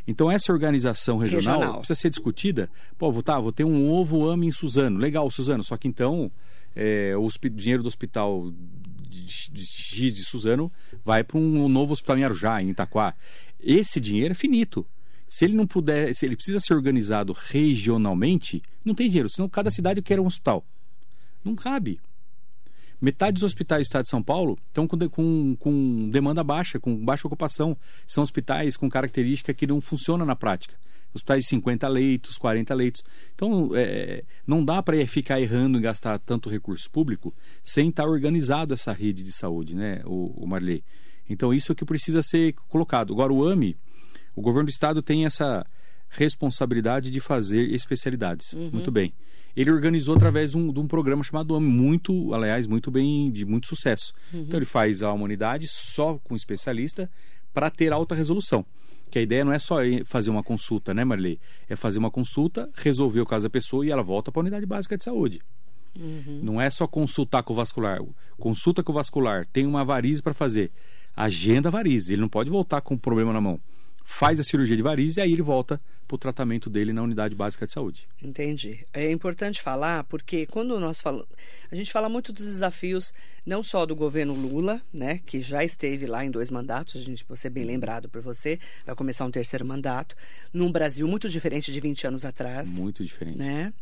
Então 0.07 0.31
essa 0.31 0.52
organização 0.52 1.16
regional, 1.16 1.59
Regional. 1.59 1.78
precisa 1.78 1.99
ser 1.99 2.11
discutida. 2.11 2.71
Pô, 2.99 3.11
vou, 3.11 3.23
tá, 3.23 3.40
vou 3.40 3.50
ter 3.50 3.64
um 3.64 3.88
ovo 3.88 4.28
AME 4.28 4.49
em 4.49 4.52
Suzano. 4.52 4.99
Legal, 4.99 5.28
Suzano. 5.31 5.64
Só 5.64 5.76
que 5.76 5.88
então 5.88 6.31
é, 6.76 7.14
o 7.16 7.28
dinheiro 7.50 7.83
do 7.83 7.88
hospital 7.88 8.52
de, 9.09 9.50
de 9.50 9.66
X 9.66 10.14
de 10.14 10.25
Suzano 10.25 10.71
vai 11.04 11.25
para 11.25 11.38
um 11.38 11.69
novo 11.69 11.93
hospital 11.93 12.19
em 12.19 12.25
Arujá, 12.25 12.62
em 12.62 12.71
Itaquá. 12.71 13.14
Esse 13.59 13.99
dinheiro 14.00 14.33
é 14.33 14.35
finito. 14.35 14.87
Se 15.34 15.44
ele 15.44 15.54
não 15.54 15.66
puder, 15.66 16.14
se 16.14 16.24
ele 16.24 16.36
precisa 16.36 16.60
ser 16.60 16.74
organizado 16.74 17.32
regionalmente, 17.32 18.62
não 18.84 18.94
tem 18.94 19.08
dinheiro. 19.08 19.28
Senão 19.28 19.48
cada 19.48 19.68
cidade 19.68 20.00
quer 20.00 20.20
um 20.20 20.26
hospital. 20.26 20.64
Não 21.44 21.56
cabe. 21.56 21.98
Metade 23.00 23.34
dos 23.34 23.42
hospitais 23.42 23.80
do 23.80 23.82
estado 23.82 24.04
de 24.04 24.10
São 24.10 24.22
Paulo 24.22 24.56
estão 24.68 24.86
com, 24.86 24.96
com, 25.08 25.56
com 25.58 26.08
demanda 26.08 26.44
baixa, 26.44 26.78
com 26.78 26.96
baixa 27.04 27.26
ocupação. 27.26 27.76
São 28.06 28.22
hospitais 28.22 28.76
com 28.76 28.88
característica 28.88 29.52
que 29.52 29.66
não 29.66 29.80
funciona 29.80 30.24
na 30.24 30.36
prática. 30.36 30.76
Hospitais 31.12 31.42
de 31.42 31.48
50 31.48 31.88
leitos, 31.88 32.38
40 32.38 32.72
leitos. 32.72 33.02
Então, 33.34 33.70
é, 33.74 34.22
não 34.46 34.64
dá 34.64 34.80
para 34.84 35.04
ficar 35.04 35.40
errando 35.40 35.78
em 35.78 35.82
gastar 35.82 36.16
tanto 36.20 36.48
recurso 36.48 36.88
público 36.88 37.34
sem 37.60 37.88
estar 37.88 38.06
organizado 38.06 38.72
essa 38.72 38.92
rede 38.92 39.24
de 39.24 39.32
saúde, 39.32 39.74
né, 39.74 40.00
o, 40.04 40.44
o 40.44 40.46
Marley? 40.46 40.84
Então, 41.28 41.52
isso 41.52 41.72
é 41.72 41.74
que 41.74 41.84
precisa 41.84 42.22
ser 42.22 42.52
colocado. 42.68 43.12
Agora, 43.12 43.32
o 43.32 43.44
AMI, 43.48 43.76
o 44.34 44.42
governo 44.42 44.66
do 44.66 44.70
estado 44.70 45.02
tem 45.02 45.24
essa 45.24 45.64
responsabilidade 46.10 47.10
de 47.10 47.20
fazer 47.20 47.70
especialidades. 47.70 48.54
Muito 48.54 48.90
bem. 48.90 49.12
Ele 49.56 49.70
organizou 49.70 50.16
através 50.16 50.50
de 50.52 50.56
um, 50.56 50.72
de 50.72 50.80
um 50.80 50.86
programa 50.86 51.22
chamado 51.22 51.54
AMI, 51.54 51.66
muito, 51.66 52.34
aliás, 52.34 52.66
muito 52.66 52.90
bem, 52.90 53.30
de 53.30 53.44
muito 53.44 53.68
sucesso. 53.68 54.12
Então 54.32 54.58
ele 54.58 54.66
faz 54.66 55.02
a 55.02 55.12
uma 55.12 55.24
unidade 55.24 55.68
só 55.68 56.18
com 56.24 56.34
especialista 56.34 57.08
para 57.52 57.70
ter 57.70 57.92
alta 57.92 58.14
resolução. 58.14 58.64
Que 59.10 59.20
a 59.20 59.22
ideia 59.22 59.44
não 59.44 59.52
é 59.52 59.58
só 59.60 59.76
fazer 60.04 60.30
uma 60.30 60.42
consulta, 60.42 60.92
né, 60.92 61.04
Marley? 61.04 61.38
É 61.68 61.76
fazer 61.76 62.00
uma 62.00 62.10
consulta, 62.10 62.68
resolver 62.74 63.20
o 63.20 63.26
caso 63.26 63.44
da 63.44 63.50
pessoa 63.50 63.86
e 63.86 63.90
ela 63.90 64.02
volta 64.02 64.32
para 64.32 64.40
a 64.40 64.42
unidade 64.42 64.66
básica 64.66 64.98
de 64.98 65.04
saúde. 65.04 65.40
Não 66.42 66.60
é 66.60 66.68
só 66.68 66.88
consultar 66.88 67.44
com 67.44 67.52
o 67.52 67.56
vascular. 67.56 68.00
Consulta 68.36 68.82
com 68.82 68.90
o 68.90 68.94
vascular, 68.94 69.46
tem 69.46 69.66
uma 69.66 69.84
varize 69.84 70.20
para 70.20 70.34
fazer. 70.34 70.72
Agenda 71.16 71.68
a 71.68 71.72
varize. 71.72 72.12
Ele 72.12 72.22
não 72.22 72.28
pode 72.28 72.50
voltar 72.50 72.80
com 72.80 72.94
o 72.94 72.98
problema 72.98 73.32
na 73.32 73.40
mão. 73.40 73.60
Faz 74.06 74.38
a 74.38 74.44
cirurgia 74.44 74.76
de 74.76 74.82
varize 74.82 75.18
e 75.18 75.23
aí 75.23 75.32
ele 75.32 75.42
volta 75.42 75.80
para 76.06 76.14
o 76.14 76.18
tratamento 76.18 76.68
dele 76.68 76.92
na 76.92 77.02
unidade 77.02 77.34
básica 77.34 77.66
de 77.66 77.73
saúde. 77.73 78.06
Entendi. 78.23 78.84
É 78.92 79.11
importante 79.11 79.62
falar 79.62 80.04
porque 80.04 80.46
quando 80.46 80.78
nós 80.78 81.00
falamos, 81.00 81.26
a 81.73 81.75
gente 81.75 81.90
fala 81.90 82.08
muito 82.08 82.32
dos 82.32 82.44
desafios 82.44 83.12
não 83.46 83.62
só 83.62 83.84
do 83.87 83.96
governo 83.96 84.34
Lula, 84.34 84.80
né, 84.92 85.18
que 85.25 85.40
já 85.40 85.64
esteve 85.64 86.06
lá 86.06 86.25
em 86.25 86.30
dois 86.30 86.50
mandatos, 86.50 87.00
a 87.00 87.04
gente 87.04 87.25
você 87.28 87.49
bem 87.49 87.64
lembrado 87.64 88.08
por 88.08 88.20
você, 88.20 88.58
vai 88.87 88.94
começar 88.94 89.25
um 89.25 89.30
terceiro 89.30 89.64
mandato, 89.64 90.14
num 90.52 90.70
Brasil 90.70 91.08
muito 91.08 91.28
diferente 91.28 91.73
de 91.73 91.80
20 91.80 92.06
anos 92.06 92.25
atrás, 92.25 92.68
Muito 92.68 93.02
diferente. 93.02 93.38
né? 93.38 93.73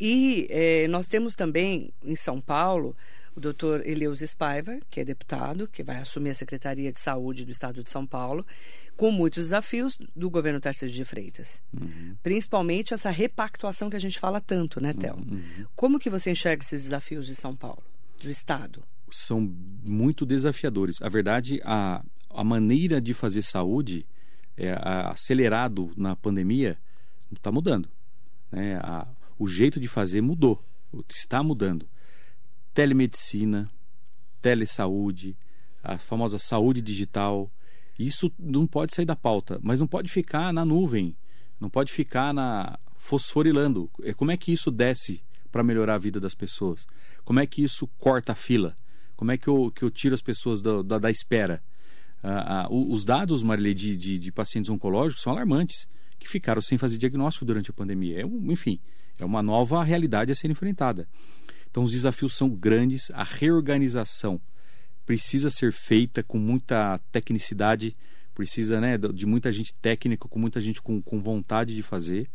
E 0.00 0.46
eh, 0.50 0.88
nós 0.88 1.08
temos 1.08 1.34
também 1.34 1.92
em 2.02 2.16
São 2.16 2.40
Paulo 2.40 2.96
o 3.38 3.40
doutor 3.40 3.86
Eleus 3.86 4.18
Spaiva, 4.20 4.78
que 4.90 5.00
é 5.00 5.04
deputado, 5.04 5.68
que 5.68 5.82
vai 5.82 5.96
assumir 5.96 6.30
a 6.30 6.34
Secretaria 6.34 6.92
de 6.92 6.98
Saúde 6.98 7.44
do 7.44 7.50
Estado 7.52 7.82
de 7.84 7.88
São 7.90 8.04
Paulo, 8.04 8.44
com 8.96 9.12
muitos 9.12 9.44
desafios 9.44 9.96
do 10.14 10.28
governo 10.28 10.60
Tarcísio 10.60 10.94
de 10.96 11.04
Freitas. 11.04 11.62
Principalmente 12.22 12.92
essa 12.92 13.10
repactuação 13.10 13.88
que 13.88 13.96
a 13.96 14.00
gente 14.00 14.18
fala 14.18 14.40
tanto, 14.40 14.80
né, 14.80 14.92
Théo? 14.92 15.16
Como 15.76 15.98
que 15.98 16.10
você 16.10 16.30
enxerga 16.32 16.62
esses 16.62 16.82
desafios 16.84 17.26
de 17.26 17.34
São 17.34 17.54
Paulo, 17.54 17.82
do 18.20 18.28
Estado? 18.28 18.82
São 19.10 19.40
muito 19.84 20.26
desafiadores. 20.26 21.00
A 21.00 21.08
verdade, 21.08 21.60
a, 21.64 22.04
a 22.30 22.44
maneira 22.44 23.00
de 23.00 23.14
fazer 23.14 23.42
saúde 23.42 24.04
é, 24.56 24.72
a- 24.72 25.10
acelerado 25.12 25.92
na 25.96 26.16
pandemia 26.16 26.76
está 27.34 27.50
mudando. 27.52 27.88
Né? 28.50 28.76
A- 28.82 29.06
o 29.38 29.46
jeito 29.46 29.78
de 29.78 29.86
fazer 29.86 30.20
mudou. 30.20 30.62
Está 31.08 31.42
mudando. 31.42 31.88
Telemedicina, 32.78 33.68
telesaúde, 34.40 35.36
a 35.82 35.98
famosa 35.98 36.38
saúde 36.38 36.80
digital. 36.80 37.50
Isso 37.98 38.32
não 38.38 38.68
pode 38.68 38.94
sair 38.94 39.04
da 39.04 39.16
pauta, 39.16 39.58
mas 39.60 39.80
não 39.80 39.86
pode 39.88 40.08
ficar 40.08 40.52
na 40.52 40.64
nuvem, 40.64 41.16
não 41.58 41.68
pode 41.68 41.90
ficar 41.90 42.32
na 42.32 42.78
fosforilando. 42.96 43.90
É, 44.04 44.14
Como 44.14 44.30
é 44.30 44.36
que 44.36 44.52
isso 44.52 44.70
desce 44.70 45.20
para 45.50 45.64
melhorar 45.64 45.96
a 45.96 45.98
vida 45.98 46.20
das 46.20 46.36
pessoas? 46.36 46.86
Como 47.24 47.40
é 47.40 47.46
que 47.48 47.64
isso 47.64 47.84
corta 47.98 48.30
a 48.30 48.36
fila? 48.36 48.76
Como 49.16 49.32
é 49.32 49.36
que 49.36 49.48
eu, 49.48 49.72
que 49.72 49.82
eu 49.82 49.90
tiro 49.90 50.14
as 50.14 50.22
pessoas 50.22 50.62
da, 50.62 50.80
da, 50.80 50.98
da 51.00 51.10
espera? 51.10 51.60
Ah, 52.22 52.62
ah, 52.62 52.68
os 52.70 53.04
dados, 53.04 53.42
Marilei, 53.42 53.74
de, 53.74 53.96
de, 53.96 54.20
de 54.20 54.30
pacientes 54.30 54.70
oncológicos 54.70 55.24
são 55.24 55.32
alarmantes, 55.32 55.88
que 56.16 56.28
ficaram 56.28 56.62
sem 56.62 56.78
fazer 56.78 56.96
diagnóstico 56.96 57.44
durante 57.44 57.72
a 57.72 57.74
pandemia. 57.74 58.20
É 58.20 58.24
enfim, 58.24 58.78
é 59.18 59.24
uma 59.24 59.42
nova 59.42 59.82
realidade 59.82 60.30
a 60.30 60.34
ser 60.36 60.48
enfrentada. 60.48 61.08
Então, 61.70 61.84
os 61.84 61.92
desafios 61.92 62.34
são 62.34 62.48
grandes, 62.48 63.10
a 63.12 63.24
reorganização 63.24 64.40
precisa 65.04 65.48
ser 65.48 65.72
feita 65.72 66.22
com 66.22 66.38
muita 66.38 66.98
tecnicidade, 67.10 67.94
precisa 68.34 68.80
né, 68.80 68.98
de 68.98 69.26
muita 69.26 69.50
gente 69.50 69.74
técnica, 69.74 70.28
com 70.28 70.38
muita 70.38 70.60
gente 70.60 70.82
com, 70.82 71.00
com 71.00 71.20
vontade 71.20 71.74
de 71.74 71.82
fazer 71.82 72.28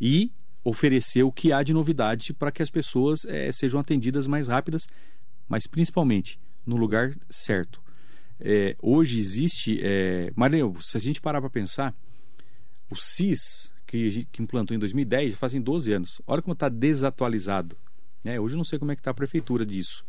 e 0.00 0.32
oferecer 0.64 1.22
o 1.22 1.30
que 1.30 1.52
há 1.52 1.62
de 1.62 1.72
novidade 1.72 2.32
para 2.32 2.50
que 2.50 2.62
as 2.62 2.68
pessoas 2.68 3.24
eh, 3.26 3.52
sejam 3.52 3.78
atendidas 3.78 4.26
mais 4.26 4.48
rápidas, 4.48 4.88
mas 5.48 5.68
principalmente 5.68 6.40
no 6.66 6.76
lugar 6.76 7.14
certo. 7.30 7.80
Eh, 8.40 8.76
hoje 8.82 9.18
existe, 9.18 9.80
é, 9.82 10.32
se 10.80 10.96
a 10.96 11.00
gente 11.00 11.20
parar 11.20 11.40
para 11.40 11.48
pensar, 11.48 11.94
o 12.90 12.96
CIS, 12.96 13.70
que, 13.86 14.26
que 14.32 14.42
implantou 14.42 14.76
em 14.76 14.80
2010, 14.80 15.30
já 15.30 15.36
fazem 15.36 15.60
12 15.60 15.92
anos. 15.92 16.20
Olha 16.26 16.42
como 16.42 16.54
está 16.54 16.68
desatualizado. 16.68 17.76
Né? 18.26 18.40
hoje 18.40 18.54
eu 18.54 18.58
não 18.58 18.64
sei 18.64 18.78
como 18.78 18.92
é 18.92 18.96
que 18.96 19.00
está 19.00 19.12
a 19.12 19.14
prefeitura 19.14 19.64
disso. 19.64 20.04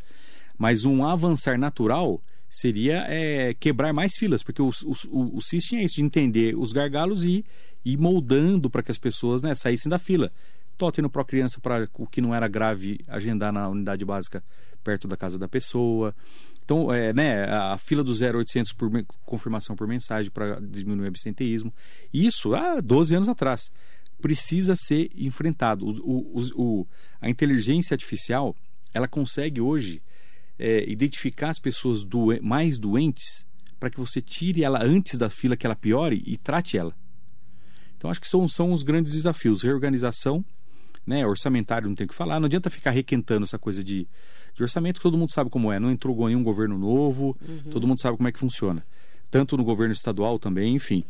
Mas 0.57 0.85
um 0.85 1.05
avançar 1.05 1.57
natural 1.57 2.21
seria 2.49 3.05
é, 3.07 3.53
quebrar 3.53 3.93
mais 3.93 4.15
filas, 4.15 4.41
porque 4.41 4.61
o, 4.61 4.71
o, 5.09 5.37
o, 5.37 5.41
CIS 5.41 5.65
tinha 5.65 5.83
isso, 5.83 5.95
de 5.95 6.03
entender 6.03 6.55
os 6.57 6.71
gargalos 6.71 7.23
e 7.23 7.45
ir 7.85 7.97
moldando 7.97 8.69
para 8.69 8.81
que 8.81 8.91
as 8.91 8.97
pessoas 8.97 9.41
né, 9.41 9.53
saíssem 9.53 9.89
da 9.89 9.99
fila. 9.99 10.31
Totem 10.77 11.01
no 11.01 11.09
Pro 11.09 11.25
Criança 11.25 11.59
para 11.59 11.89
o 11.95 12.07
que 12.07 12.21
não 12.21 12.33
era 12.33 12.47
grave 12.47 12.99
agendar 13.07 13.51
na 13.51 13.67
unidade 13.67 14.03
básica 14.05 14.43
perto 14.83 15.07
da 15.07 15.17
casa 15.17 15.37
da 15.37 15.47
pessoa. 15.47 16.15
Então, 16.63 16.93
é, 16.93 17.13
né, 17.13 17.45
a 17.45 17.77
fila 17.77 18.03
do 18.03 18.11
0800 18.11 18.73
por 18.73 18.91
confirmação 19.25 19.75
por 19.75 19.87
mensagem 19.87 20.29
para 20.31 20.59
diminuir 20.59 21.05
o 21.05 21.07
absenteísmo. 21.07 21.73
Isso 22.13 22.53
há 22.53 22.79
12 22.79 23.15
anos 23.15 23.29
atrás. 23.29 23.71
Precisa 24.21 24.75
ser 24.75 25.09
enfrentado. 25.15 25.85
O, 25.85 26.39
o- 26.39 26.51
o- 26.81 26.87
a 27.21 27.29
inteligência 27.29 27.93
artificial 27.93 28.55
ela 28.93 29.07
consegue 29.07 29.61
hoje 29.61 30.01
é, 30.59 30.89
identificar 30.89 31.49
as 31.51 31.59
pessoas 31.59 32.03
doen- 32.03 32.39
mais 32.41 32.77
doentes 32.79 33.45
para 33.79 33.89
que 33.91 33.99
você 33.99 34.19
tire 34.21 34.63
ela 34.63 34.83
antes 34.83 35.17
da 35.17 35.29
fila 35.29 35.55
que 35.55 35.67
ela 35.67 35.75
piore 35.75 36.23
e 36.25 36.35
trate 36.35 36.77
ela. 36.77 36.95
Então 37.95 38.09
acho 38.09 38.19
que 38.21 38.27
são, 38.27 38.47
são 38.47 38.71
os 38.71 38.81
grandes 38.83 39.11
desafios. 39.13 39.61
Reorganização, 39.61 40.43
né, 41.05 41.25
orçamentário 41.27 41.87
não 41.87 41.95
tem 41.95 42.05
o 42.05 42.07
que 42.07 42.15
falar. 42.15 42.39
Não 42.39 42.47
adianta 42.47 42.69
ficar 42.71 42.91
requentando 42.91 43.43
essa 43.43 43.59
coisa 43.59 43.83
de, 43.83 44.07
de 44.55 44.63
orçamento, 44.63 44.95
que 44.97 45.03
todo 45.03 45.17
mundo 45.17 45.31
sabe 45.31 45.49
como 45.51 45.71
é. 45.71 45.79
Não 45.79 45.91
entrou 45.91 46.27
nenhum 46.27 46.41
governo 46.43 46.77
novo, 46.77 47.37
todo 47.71 47.85
mundo 47.87 48.01
sabe 48.01 48.17
como 48.17 48.27
é 48.27 48.31
que 48.31 48.39
funciona. 48.39 48.83
Tanto 49.29 49.57
no 49.57 49.63
governo 49.63 49.93
estadual 49.93 50.39
também, 50.39 50.73
enfim. 50.75 51.03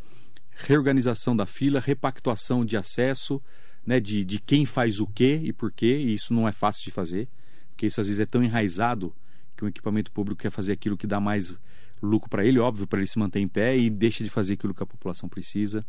Reorganização 0.60 1.36
da 1.36 1.46
fila, 1.46 1.80
repactuação 1.80 2.66
de 2.66 2.76
acesso, 2.76 3.42
né, 3.86 4.00
de, 4.00 4.26
de 4.26 4.40
quem 4.40 4.66
faz 4.66 5.00
o 5.00 5.08
quê 5.08 5.40
e 5.44 5.54
por 5.54 5.72
quê, 5.72 5.98
e 5.98 6.14
isso 6.14 6.34
não 6.34 6.48
é 6.48 6.52
fácil 6.52 6.84
de 6.84 6.92
fazer, 6.92 7.28
porque 7.70 7.86
isso 7.86 8.02
às 8.02 8.08
vezes 8.08 8.20
é 8.20 8.26
tão 8.26 8.44
enraizado 8.44 9.14
que 9.56 9.64
o 9.64 9.68
equipamento 9.68 10.12
público 10.12 10.42
quer 10.42 10.52
fazer 10.52 10.74
aquilo 10.74 10.98
que 10.98 11.08
dá 11.08 11.20
mais 11.20 11.60
lucro 12.02 12.30
para 12.30 12.46
ele, 12.46 12.60
óbvio, 12.60 12.86
para 12.86 13.00
ele 13.00 13.08
se 13.08 13.18
manter 13.18 13.40
em 13.40 13.48
pé 13.48 13.78
e 13.78 13.90
deixa 13.90 14.24
de 14.24 14.30
fazer 14.30 14.54
aquilo 14.54 14.74
que 14.74 14.84
a 14.84 14.86
população 14.86 15.28
precisa 15.28 15.86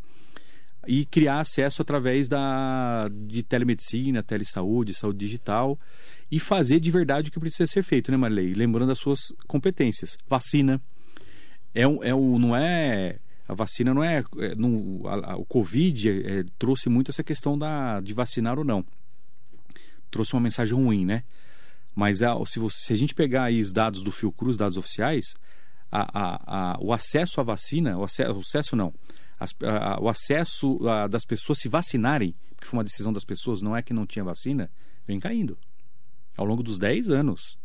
e 0.87 1.05
criar 1.05 1.41
acesso 1.41 1.83
através 1.83 2.29
da 2.29 3.11
de 3.13 3.43
telemedicina, 3.43 4.23
telesaúde, 4.23 4.95
saúde 4.95 5.19
digital 5.19 5.79
e 6.31 6.39
fazer 6.39 6.81
de 6.81 6.91
verdade 6.91 7.29
o 7.29 7.33
que 7.33 7.39
precisa 7.39 7.67
ser 7.67 7.83
feito, 7.83 8.11
né, 8.11 8.17
Marilei? 8.17 8.55
Lembrando 8.55 8.93
as 8.93 8.99
suas 8.99 9.35
competências. 9.47 10.17
Vacina 10.27 10.81
é 11.75 11.87
um, 11.87 12.03
é 12.03 12.15
um 12.15 12.39
não 12.39 12.57
é 12.57 13.19
a 13.49 13.55
vacina 13.55 13.93
não 13.95 14.05
é, 14.05 14.19
é 14.19 14.53
a- 15.09 15.33
a- 15.33 15.37
o 15.37 15.45
Covid 15.45 16.11
é, 16.23 16.45
trouxe 16.59 16.89
muito 16.89 17.11
essa 17.11 17.25
questão 17.25 17.59
da 17.59 17.99
de 18.01 18.13
vacinar 18.13 18.59
ou 18.59 18.65
não. 18.65 18.85
Trouxe 20.11 20.35
uma 20.35 20.41
mensagem 20.41 20.75
ruim, 20.75 21.05
né? 21.05 21.25
Mas 21.95 22.23
a- 22.23 22.37
se, 22.47 22.59
você- 22.59 22.79
se 22.87 22.93
a 22.93 22.97
gente 22.97 23.15
pegar 23.15 23.45
aí 23.45 23.61
os 23.61 23.73
dados 23.73 24.03
do 24.03 24.13
Fiocruz, 24.13 24.57
dados 24.57 24.77
oficiais, 24.77 25.35
o 26.81 26.93
acesso 26.93 27.41
à 27.41 27.45
vacina, 27.45 27.97
o 27.99 28.05
acesso, 28.05 28.33
o 28.35 28.41
acesso 28.41 28.77
não, 28.77 28.93
as- 29.41 29.55
o 30.01 30.09
acesso 30.09 30.79
das 31.11 31.25
pessoas 31.25 31.59
se 31.59 31.69
vacinarem, 31.69 32.35
porque 32.55 32.67
foi 32.69 32.77
uma 32.79 32.85
decisão 32.85 33.13
das 33.13 33.25
pessoas, 33.25 33.63
não 33.63 33.77
é 33.77 33.83
que 33.83 33.93
não 33.95 34.07
tinha 34.07 34.25
vacina, 34.25 34.71
vem 35.07 35.19
caindo. 35.19 35.57
Ao 36.37 36.45
longo 36.45 36.63
dos 36.63 36.79
10 36.79 37.11
anos. 37.11 37.59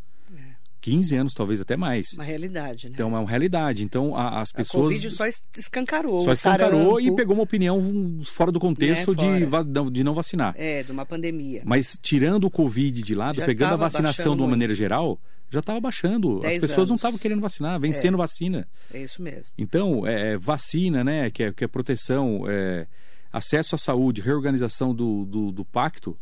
15 0.83 1.15
anos, 1.15 1.33
talvez 1.33 1.61
até 1.61 1.77
mais. 1.77 2.11
Uma 2.13 2.25
realidade, 2.25 2.87
né? 2.89 2.91
Então 2.93 3.15
é 3.15 3.19
uma 3.19 3.29
realidade. 3.29 3.85
Então 3.85 4.17
a- 4.17 4.41
as 4.41 4.51
pessoas 4.51 4.93
Covid 4.95 5.11
só 5.11 5.25
es- 5.25 5.41
escancarou. 5.57 6.19
só 6.25 6.31
o 6.31 6.33
escancarou 6.33 6.99
e 6.99 7.09
pegou 7.15 7.33
uma 7.35 7.43
opinião 7.43 8.19
fora 8.25 8.51
do 8.51 8.59
contexto 8.59 9.11
Né, 9.15 9.15
de, 9.39 9.45
fora. 9.45 9.63
va- 9.63 9.89
de 9.89 10.03
não 10.03 10.13
vacinar. 10.13 10.53
É, 10.57 10.83
de 10.83 10.91
uma 10.91 11.05
pandemia. 11.05 11.61
Mas 11.63 11.97
tirando 12.01 12.43
o 12.43 12.51
Covid 12.51 13.01
de 13.01 13.15
lado, 13.15 13.37
Já 13.37 13.45
pegando 13.45 13.75
a 13.75 13.77
vacinação 13.77 14.35
de 14.35 14.41
uma 14.41 14.47
muito. 14.47 14.51
maneira 14.51 14.75
geral, 14.75 15.17
já 15.49 15.59
estava 15.61 15.79
baixando. 15.79 16.45
As 16.45 16.57
pessoas 16.57 16.89
não 16.89 16.95
anos. 16.95 16.99
estavam 16.99 17.17
querendo 17.17 17.39
vacinar, 17.39 17.79
vencendo 17.79 18.17
vacina. 18.17 18.67
É 18.93 19.01
isso 19.01 19.21
mesmo. 19.21 19.53
Então, 19.57 20.05
é, 20.05 20.37
vacina, 20.37 21.01
né, 21.01 21.31
que 21.31 21.43
é, 21.43 21.53
que 21.53 21.63
é 21.63 21.67
proteção, 21.67 22.43
é, 22.49 22.87
acesso 23.31 23.73
à 23.73 23.77
saúde, 23.77 24.19
reorganização 24.19 24.93
do, 24.93 25.23
do, 25.25 25.49
do 25.51 25.63
pacto, 25.63 26.17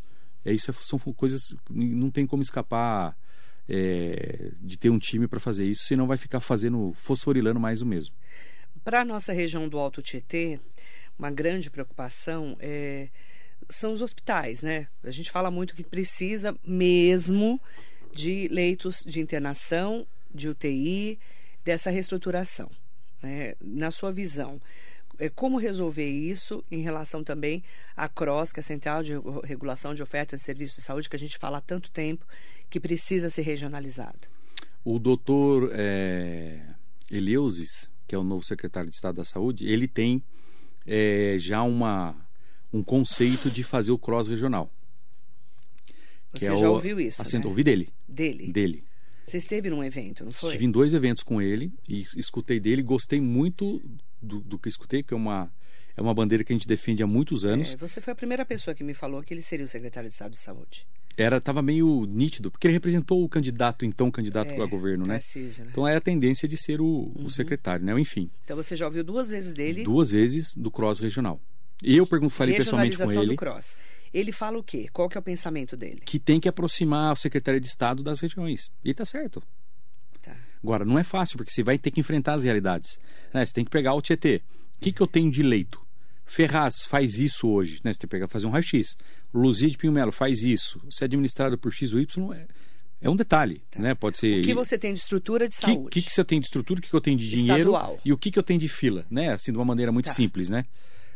é, 0.45 0.53
isso 0.53 0.69
é- 0.69 0.73
são 0.81 0.99
coisas 0.99 1.47
que 1.65 1.73
não 1.73 2.11
tem 2.11 2.27
como 2.27 2.43
escapar 2.43 3.15
é, 3.73 4.51
de 4.59 4.77
ter 4.77 4.89
um 4.89 4.99
time 4.99 5.27
para 5.27 5.39
fazer 5.39 5.63
isso, 5.63 5.85
senão 5.85 6.05
vai 6.05 6.17
ficar 6.17 6.41
fazendo, 6.41 6.93
fosforilando 6.97 7.59
mais 7.59 7.81
o 7.81 7.85
mesmo. 7.85 8.13
Para 8.83 9.01
a 9.01 9.05
nossa 9.05 9.31
região 9.31 9.69
do 9.69 9.79
Alto 9.79 10.01
Tietê, 10.01 10.59
uma 11.17 11.31
grande 11.31 11.69
preocupação 11.69 12.57
é, 12.59 13.07
são 13.69 13.93
os 13.93 14.01
hospitais, 14.01 14.61
né? 14.61 14.87
A 15.03 15.11
gente 15.11 15.31
fala 15.31 15.49
muito 15.49 15.73
que 15.73 15.83
precisa 15.83 16.53
mesmo 16.65 17.61
de 18.13 18.49
leitos 18.49 19.03
de 19.05 19.21
internação, 19.21 20.05
de 20.33 20.49
UTI, 20.49 21.17
dessa 21.63 21.89
reestruturação. 21.89 22.69
né? 23.21 23.55
Na 23.61 23.91
sua 23.91 24.11
visão, 24.11 24.59
é, 25.17 25.29
como 25.29 25.57
resolver 25.57 26.09
isso 26.09 26.61
em 26.69 26.81
relação 26.81 27.23
também 27.23 27.63
à 27.95 28.09
CROSS, 28.09 28.51
que 28.51 28.59
é 28.59 28.61
a 28.61 28.63
Central 28.63 29.03
de 29.03 29.13
Regulação 29.45 29.93
de 29.93 30.03
Ofertas 30.03 30.41
de 30.41 30.45
Serviços 30.45 30.77
de 30.77 30.81
Saúde, 30.81 31.09
que 31.09 31.15
a 31.15 31.19
gente 31.19 31.37
fala 31.37 31.59
há 31.59 31.61
tanto 31.61 31.89
tempo, 31.91 32.25
que 32.71 32.79
precisa 32.79 33.29
ser 33.29 33.43
regionalizado? 33.43 34.27
O 34.83 34.97
doutor 34.97 35.69
é, 35.73 36.59
Eleusis, 37.09 37.87
que 38.07 38.15
é 38.15 38.17
o 38.17 38.23
novo 38.23 38.43
secretário 38.43 38.89
de 38.89 38.95
Estado 38.95 39.17
da 39.17 39.25
Saúde, 39.25 39.67
ele 39.67 39.87
tem 39.87 40.23
é, 40.87 41.35
já 41.37 41.61
uma, 41.61 42.15
um 42.73 42.81
conceito 42.81 43.51
de 43.51 43.63
fazer 43.63 43.91
o 43.91 43.97
cross 43.99 44.27
regional. 44.27 44.71
Você 46.33 46.45
é 46.45 46.55
já 46.57 46.69
o- 46.69 46.73
ouviu 46.73 46.99
isso, 46.99 47.21
assento- 47.21 47.43
né? 47.45 47.49
Ouvi 47.49 47.63
dele, 47.63 47.89
Dele. 48.07 48.51
dele. 48.51 48.83
Você 49.25 49.37
esteve 49.37 49.69
num 49.69 49.83
evento, 49.83 50.25
não 50.25 50.31
foi? 50.31 50.49
Estive 50.49 50.65
em 50.65 50.71
dois 50.71 50.93
eventos 50.93 51.23
com 51.23 51.41
ele 51.41 51.71
e 51.87 52.01
escutei 52.15 52.59
dele, 52.59 52.81
gostei 52.81 53.21
muito 53.21 53.81
do, 54.21 54.39
do 54.41 54.57
que 54.57 54.67
escutei, 54.67 55.03
porque 55.03 55.13
é 55.13 55.17
uma, 55.17 55.51
é 55.95 56.01
uma 56.01 56.13
bandeira 56.13 56.43
que 56.43 56.51
a 56.51 56.55
gente 56.55 56.67
defende 56.67 57.03
há 57.03 57.07
muitos 57.07 57.45
anos. 57.45 57.73
É, 57.73 57.77
você 57.77 58.01
foi 58.01 58.13
a 58.13 58.15
primeira 58.15 58.45
pessoa 58.45 58.73
que 58.73 58.83
me 58.83 58.93
falou 58.93 59.21
que 59.23 59.33
ele 59.33 59.41
seria 59.41 59.65
o 59.65 59.69
secretário 59.69 60.09
de 60.09 60.13
Estado 60.13 60.31
de 60.31 60.39
Saúde. 60.39 60.87
Era 61.17 61.41
tava 61.41 61.61
meio 61.61 62.05
nítido, 62.05 62.49
porque 62.49 62.67
ele 62.67 62.73
representou 62.73 63.23
o 63.23 63.29
candidato, 63.29 63.85
então 63.85 64.09
candidato 64.09 64.53
É, 64.53 64.61
a 64.61 64.65
governo, 64.65 65.05
né? 65.05 65.15
Tarcísio, 65.15 65.63
né? 65.65 65.69
Então 65.71 65.87
é 65.87 65.95
a 65.95 66.01
tendência 66.01 66.47
de 66.47 66.55
ser 66.57 66.79
o, 66.81 66.85
Uhum. 66.85 67.25
o 67.25 67.29
secretário, 67.29 67.85
né? 67.85 67.99
Enfim, 67.99 68.29
Então 68.43 68.55
você 68.55 68.75
já 68.75 68.85
ouviu 68.85 69.03
duas 69.03 69.29
vezes 69.29 69.53
dele. 69.53 69.83
duas 69.83 70.09
vezes 70.09 70.53
do 70.55 70.71
cross 70.71 70.99
regional. 70.99 71.39
E 71.83 71.97
eu 71.97 72.05
pergunto, 72.07 72.33
falei 72.33 72.55
pessoalmente 72.55 72.97
com 72.97 73.11
ele 73.11 73.27
do 73.27 73.35
Cross. 73.35 73.75
Ele 74.13 74.31
fala 74.31 74.57
o 74.59 74.63
quê? 74.63 74.87
Qual 74.93 75.09
que 75.09 75.17
é 75.17 75.19
o 75.19 75.23
pensamento 75.23 75.75
dele? 75.75 76.01
que 76.05 76.19
tem 76.19 76.39
que 76.39 76.47
aproximar 76.47 77.11
o 77.13 77.15
secretário 77.15 77.59
de 77.59 77.65
Estado 77.67 78.03
das 78.03 78.19
regiões. 78.19 78.69
E 78.85 78.93
tá 78.93 79.03
certo. 79.05 79.41
Tá. 80.21 80.35
Agora, 80.61 80.85
não 80.85 80.99
é 80.99 81.03
fácil, 81.03 81.37
porque 81.37 81.51
você 81.51 81.63
vai 81.63 81.77
ter 81.79 81.89
que 81.89 81.99
enfrentar 81.99 82.35
as 82.35 82.43
realidades. 82.43 82.99
né? 83.33 83.43
Você 83.45 83.53
tem 83.53 83.65
que 83.65 83.71
pegar 83.71 83.93
o 83.95 84.01
Tietê. 84.01 84.41
O 84.77 84.81
que, 84.81 84.91
que 84.91 85.01
eu 85.01 85.07
tenho 85.07 85.31
de 85.31 85.41
leito? 85.41 85.80
Ferraz 86.31 86.85
faz 86.85 87.19
isso 87.19 87.49
hoje. 87.49 87.81
Né? 87.83 87.91
Você 87.91 87.99
tem 87.99 88.07
que 88.07 88.11
pegar, 88.11 88.27
fazer 88.29 88.47
um 88.47 88.51
raio-x. 88.51 88.97
Luzia 89.33 89.69
de 89.69 89.77
Pinho 89.77 89.91
Melo 89.91 90.13
faz 90.13 90.43
isso. 90.43 90.81
Se 90.89 91.03
é 91.03 91.05
administrado 91.05 91.57
por 91.57 91.73
X 91.73 91.91
ou 91.91 91.99
Y, 91.99 92.33
é, 92.33 92.47
é 93.01 93.09
um 93.09 93.17
detalhe. 93.17 93.61
Né? 93.75 93.93
Pode 93.93 94.17
ser... 94.17 94.39
O 94.39 94.43
que 94.43 94.53
você 94.53 94.77
tem 94.77 94.93
de 94.93 94.99
estrutura 94.99 95.49
de 95.49 95.57
que, 95.57 95.61
saúde? 95.65 95.89
que, 95.89 96.01
que 96.01 96.13
você 96.13 96.23
tem 96.23 96.39
de 96.39 96.45
estrutura, 96.45 96.79
o 96.79 96.81
que, 96.81 96.89
que 96.89 96.95
eu 96.95 97.01
tenho 97.01 97.17
de 97.17 97.27
dinheiro 97.29 97.71
Estadual. 97.71 97.99
e 98.05 98.13
o 98.13 98.17
que, 98.17 98.31
que 98.31 98.39
eu 98.39 98.43
tenho 98.43 98.61
de 98.61 98.69
fila, 98.69 99.05
né? 99.11 99.33
Assim, 99.33 99.51
de 99.51 99.57
uma 99.57 99.65
maneira 99.65 99.91
muito 99.91 100.05
Tá. 100.05 100.13
simples, 100.13 100.49
né? 100.49 100.63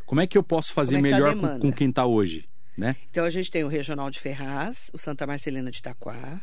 Como 0.06 0.20
é 0.20 0.28
que 0.28 0.38
eu 0.38 0.44
posso 0.44 0.74
fazer 0.74 0.98
é 0.98 1.00
tá 1.02 1.08
a 1.08 1.12
melhor 1.12 1.36
com, 1.38 1.60
com 1.60 1.72
quem 1.72 1.90
está 1.90 2.06
hoje, 2.06 2.46
né? 2.78 2.98
Então 3.10 3.24
a 3.24 3.30
gente 3.30 3.50
tem 3.50 3.64
o 3.64 3.70
Regional 3.70 4.12
de 4.12 4.20
Ferraz, 4.20 4.92
o 4.94 4.98
Santa 5.00 5.26
Marcelina 5.26 5.72
de 5.72 5.78
Itaquá, 5.78 6.42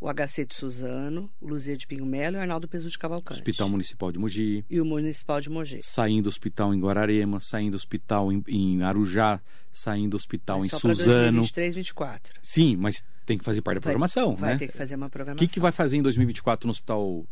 o 0.00 0.12
HC 0.12 0.44
de 0.46 0.54
Suzano, 0.54 1.30
o 1.40 1.48
Luzia 1.48 1.76
de 1.76 1.86
Pinho 1.86 2.04
Melo 2.04 2.36
e 2.36 2.38
o 2.38 2.42
Arnaldo 2.42 2.68
Pesu 2.68 2.88
de 2.90 2.98
Cavalcante. 2.98 3.40
Hospital 3.40 3.68
Municipal 3.68 4.12
de 4.12 4.18
Mogi, 4.18 4.64
E 4.68 4.80
o 4.80 4.84
Municipal 4.84 5.40
de 5.40 5.48
Mogi. 5.48 5.78
saindo 5.82 6.24
do 6.24 6.28
hospital 6.28 6.74
em 6.74 6.80
Guararema, 6.80 7.40
saindo 7.40 7.72
do 7.72 7.76
hospital 7.76 8.30
em, 8.32 8.42
em 8.46 8.82
Arujá, 8.82 9.40
saindo 9.72 10.10
do 10.10 10.16
hospital 10.16 10.60
em 10.62 10.66
É 10.66 10.68
só 10.70 10.80
para 10.80 10.94
Suzano. 10.94 11.40
2023, 11.42 11.74
2024. 11.74 12.34
Sim, 12.42 12.76
mas 12.76 13.02
tem 13.24 13.38
que 13.38 13.44
fazer 13.44 13.62
parte 13.62 13.76
da 13.76 13.80
programação, 13.80 14.36
vai 14.36 14.52
né? 14.52 14.58
ter 14.58 14.68
que 14.68 14.76
fazer 14.76 14.94
uma 14.96 15.06
O 15.06 15.10
programação. 15.10 15.46
que, 15.46 15.52
que 15.52 15.58
vai 15.60 15.72
fazer 15.72 15.96
em 15.96 16.02
2024 16.02 16.66
no 16.66 16.70
hospital 16.70 17.26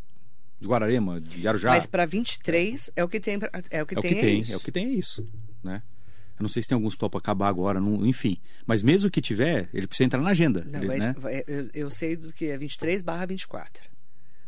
de 0.59 0.67
Guararema, 0.67 1.21
de 1.21 1.47
Arujá? 1.47 1.69
Mas 1.69 1.85
para 1.85 2.05
23 2.05 2.89
é 2.95 3.03
o 3.03 3.07
que 3.07 3.19
tem, 3.19 3.39
é 3.69 3.81
o 3.83 3.85
que 3.85 3.95
é 3.95 3.99
o 3.99 4.01
tem, 4.01 4.13
que 4.15 4.19
tem, 4.21 4.39
isso. 4.41 4.53
é 4.53 4.57
o 4.57 4.59
que 4.59 4.71
tem 4.71 4.85
é 4.85 4.89
isso, 4.89 5.27
né? 5.63 5.81
Eu 6.37 6.43
não 6.43 6.49
sei 6.49 6.61
se 6.61 6.67
tem 6.67 6.75
alguns 6.75 6.95
topos 6.97 7.19
acabar 7.19 7.47
agora, 7.47 7.79
não- 7.79 8.05
enfim. 8.05 8.37
Mas 8.65 8.83
mesmo 8.83 9.09
que 9.09 9.21
tiver, 9.21 9.69
ele 9.73 9.87
precisa 9.87 10.05
entrar 10.05 10.21
na 10.21 10.29
agenda, 10.31 10.65
Não, 10.65 10.79
ele, 10.79 10.87
vai- 10.87 10.99
né? 10.99 11.15
vai- 11.17 11.43
eu, 11.47 11.69
eu 11.73 11.89
sei 11.89 12.15
do 12.15 12.31
que 12.33 12.45
é 12.47 12.57
23 12.57 13.01
barra 13.01 13.25
24. 13.25 13.83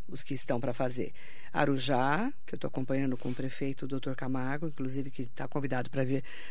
Os 0.06 0.22
que 0.22 0.34
estão 0.34 0.58
para 0.60 0.72
fazer. 0.74 1.12
Arujá, 1.52 2.32
que 2.46 2.54
eu 2.54 2.56
estou 2.56 2.68
acompanhando 2.68 3.16
com 3.16 3.30
o 3.30 3.34
prefeito 3.34 3.84
o 3.84 3.88
doutor 3.88 4.14
Camargo, 4.14 4.68
inclusive 4.68 5.10
que 5.10 5.22
está 5.22 5.48
convidado 5.48 5.88
para 5.90 6.02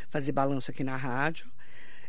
fazer 0.10 0.32
balanço 0.32 0.72
aqui 0.72 0.84
na 0.84 0.96
rádio. 0.96 1.48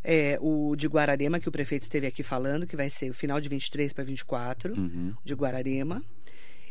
É, 0.02 0.38
o 0.40 0.74
de 0.76 0.86
Guararema, 0.86 1.40
que 1.40 1.48
o 1.48 1.52
prefeito 1.52 1.82
esteve 1.82 2.06
aqui 2.06 2.22
falando, 2.22 2.66
que 2.66 2.76
vai 2.76 2.88
ser 2.88 3.10
o 3.10 3.14
final 3.14 3.40
de 3.40 3.48
23 3.48 3.92
para 3.92 4.04
24, 4.04 4.72
Uhum. 4.74 5.12
de 5.24 5.34
Guararema. 5.34 6.02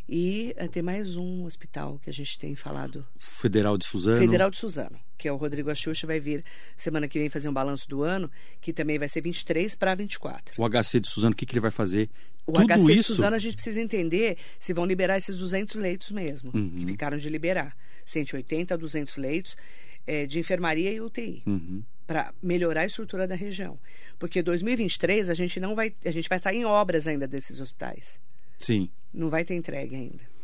E 0.09 0.53
eh, 0.55 0.67
tem 0.67 0.81
mais 0.81 1.17
um 1.17 1.43
hospital 1.43 1.99
que 2.01 2.09
a 2.09 2.13
gente 2.13 2.39
tem 2.39 2.55
falado. 2.55 3.05
Federal 3.19 3.77
de 3.77 3.85
Suzano. 3.85 4.17
Federal 4.19 4.49
de 4.49 4.57
Suzano, 4.57 4.97
que 5.17 5.27
é 5.27 5.31
o 5.31 5.35
Rodrigo 5.35 5.69
Axuxa, 5.69 6.07
vai 6.07 6.19
vir 6.19 6.45
semana 6.77 7.07
que 7.09 7.19
vem 7.19 7.29
fazer 7.29 7.49
um 7.49 7.53
balanço 7.53 7.89
do 7.89 8.03
ano, 8.03 8.31
que 8.61 8.71
também 8.71 8.97
vai 8.97 9.09
ser 9.09 9.19
23 9.21 9.75
para 9.75 9.93
24. 9.95 10.55
O 10.57 10.69
HC 10.69 11.01
de 11.01 11.09
Suzano, 11.09 11.33
o 11.33 11.35
que, 11.35 11.45
que 11.45 11.53
ele 11.53 11.59
vai 11.59 11.71
fazer? 11.71 12.09
O 12.45 12.53
Tudo 12.53 12.67
HC 12.67 12.85
de 12.85 12.99
isso. 12.99 13.13
Suzano 13.15 13.35
a 13.35 13.39
gente 13.39 13.55
precisa 13.55 13.81
entender 13.81 14.37
se 14.59 14.71
vão 14.73 14.85
liberar 14.85 15.17
esses 15.17 15.35
200 15.35 15.75
leitos 15.75 16.09
mesmo, 16.11 16.51
Uhum. 16.55 16.69
que 16.69 16.85
ficaram 16.85 17.17
de 17.17 17.27
liberar. 17.29 17.75
180 18.05 18.73
a 18.73 18.77
200 18.77 19.17
leitos 19.17 19.57
eh, 20.07 20.25
de 20.25 20.39
enfermaria 20.39 20.89
e 20.93 21.01
UTI. 21.01 21.43
Uhum. 21.45 21.83
Para 22.05 22.33
melhorar 22.41 22.81
a 22.83 22.85
estrutura 22.85 23.27
da 23.27 23.35
região. 23.35 23.77
Porque 24.17 24.41
2023 24.41 25.29
a 25.29 25.33
gente 25.33 25.59
não 25.59 25.75
vai. 25.75 25.93
A 26.05 26.11
gente 26.11 26.29
vai 26.29 26.37
estar 26.37 26.53
em 26.53 26.63
obras 26.63 27.05
ainda 27.05 27.27
desses 27.27 27.59
hospitais. 27.59 28.17
Sim. 28.59 28.89
Não 29.13 29.29
vai 29.29 29.43
ter 29.43 29.55
entregue 29.55 29.95
ainda. 29.95 30.37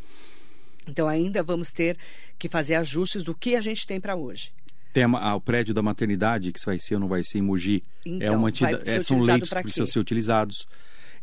Então 0.86 1.08
ainda 1.08 1.42
vamos 1.42 1.72
ter 1.72 1.96
que 2.38 2.48
fazer 2.48 2.74
ajustes 2.74 3.22
do 3.22 3.34
que 3.34 3.56
a 3.56 3.60
gente 3.60 3.86
tem 3.86 4.00
para 4.00 4.16
hoje. 4.16 4.52
Tem 4.92 5.04
ah, 5.04 5.34
o 5.34 5.40
prédio 5.40 5.74
da 5.74 5.82
maternidade, 5.82 6.52
que 6.52 6.60
se 6.60 6.66
vai 6.66 6.78
ser 6.78 6.94
ou 6.94 7.00
não 7.00 7.08
vai 7.08 7.24
ser 7.24 7.38
em 7.38 7.42
Mogi. 7.42 7.82
é 8.06 8.10
Então, 8.10 8.34
uma 8.36 8.50
vai 8.50 8.52
ser 8.52 8.88
é, 8.88 9.00
são 9.00 9.20
leitos 9.20 9.50
que 9.50 9.62
precisam 9.62 9.86
ser 9.86 9.98
utilizados. 9.98 10.66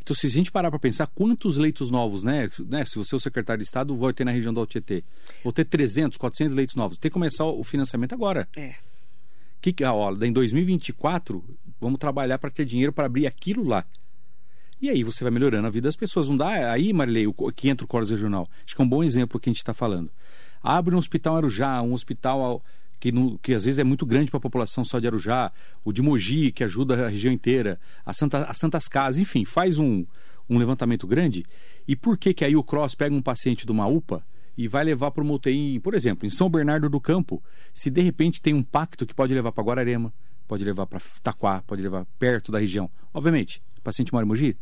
Então, 0.02 0.16
se 0.16 0.26
a 0.26 0.30
gente 0.30 0.52
parar 0.52 0.70
para 0.70 0.80
pensar 0.80 1.08
quantos 1.08 1.58
leitos 1.58 1.90
novos, 1.92 2.24
né, 2.24 2.50
né? 2.68 2.84
Se 2.86 2.96
você 2.96 3.16
é 3.16 3.18
o 3.18 3.20
secretário 3.20 3.62
de 3.62 3.68
Estado, 3.68 3.96
vai 3.96 4.12
ter 4.12 4.26
na 4.26 4.32
região 4.32 4.54
do 4.54 4.66
Tietê. 4.66 5.04
Vou 5.44 5.54
ter 5.54 5.64
300, 5.64 6.18
400 6.18 6.56
leitos 6.56 6.76
novos. 6.76 6.98
Tem 6.98 7.10
que 7.10 7.14
começar 7.14 7.46
o 7.46 7.64
financiamento 7.64 8.14
agora. 8.14 8.48
É. 8.58 8.76
Que, 9.62 9.74
ó, 9.86 10.12
em 10.22 10.34
2024, 10.34 11.44
vamos 11.80 12.00
trabalhar 12.00 12.40
para 12.40 12.50
ter 12.50 12.66
dinheiro 12.66 12.92
para 12.92 13.06
abrir 13.06 13.28
aquilo 13.28 13.64
lá. 13.64 13.86
E 14.82 14.90
aí 14.90 15.04
você 15.04 15.24
vai 15.24 15.32
melhorando 15.32 15.68
a 15.68 15.70
vida 15.70 15.88
das 15.88 15.96
pessoas. 15.96 16.28
Não 16.28 16.36
dá 16.36 16.72
aí, 16.72 16.92
Marilei, 16.92 17.26
que 17.56 17.70
entra 17.70 17.86
o 17.86 17.88
Coros 17.88 18.10
Regional. 18.10 18.48
Acho 18.66 18.76
que 18.76 18.82
é 18.82 18.86
um 18.86 18.90
bom 18.90 19.04
exemplo 19.04 19.40
que 19.40 19.50
a 19.50 19.52
gente 19.52 19.60
está 19.60 19.74
falando. 19.74 20.10
Abre 20.62 20.96
um 20.96 20.98
hospital 20.98 21.38
Arujá, 21.38 21.82
um 21.82 21.94
hospital 21.94 22.64
que, 23.00 23.12
não- 23.12 23.38
que 23.38 23.54
às 23.54 23.66
vezes 23.66 23.78
é 23.80 23.84
muito 23.84 24.06
grande 24.06 24.30
para 24.32 24.38
a 24.38 24.42
população 24.42 24.84
só 24.84 25.00
de 25.00 25.08
Arujá, 25.08 25.52
o 25.84 25.92
de 25.92 26.02
Mogi, 26.02 26.52
que 26.52 26.64
ajuda 26.64 27.06
a 27.06 27.10
região 27.10 27.32
inteira, 27.32 27.80
a, 28.06 28.14
Santa, 28.14 28.44
a 28.44 28.54
Santas 28.54 28.88
Casas, 28.88 29.20
enfim, 29.22 29.46
faz 29.46 29.78
um, 29.78 30.06
um 30.50 30.58
levantamento 30.58 31.06
grande. 31.08 31.46
E 31.88 31.96
por 31.96 32.18
que 32.18 32.34
que 32.34 32.46
aí 32.46 32.56
o 32.56 32.64
Cross 32.64 32.96
pega 32.96 33.16
um 33.16 33.22
paciente 33.22 33.66
de 33.66 33.72
uma 33.72 33.88
UPA 33.88 34.24
e 34.58 34.68
vai 34.68 34.84
levar 34.84 35.12
para 35.12 35.24
uma 35.24 35.34
UTI, 35.34 35.80
por 35.80 35.94
exemplo, 35.94 36.28
em 36.28 36.30
São 36.30 36.50
Bernardo 36.50 36.90
do 36.90 37.00
Campo, 37.00 37.42
se 37.74 37.90
de 37.90 38.02
repente 38.02 38.42
tem 38.42 38.54
um 38.54 38.62
pacto 38.64 39.06
que 39.06 39.14
pode 39.14 39.34
levar 39.34 39.52
para 39.52 39.64
Guararema, 39.64 40.14
pode 40.48 40.64
levar 40.64 40.86
para 40.86 41.00
Taquá, 41.24 41.64
pode 41.66 41.82
levar 41.82 42.06
perto 42.20 42.52
da 42.52 42.60
região. 42.60 42.90
Obviamente, 43.14 43.62
o 43.82 43.84
paciente 43.84 44.14
mora 44.14 44.26
em 44.26 44.30
Mogi, 44.30 44.56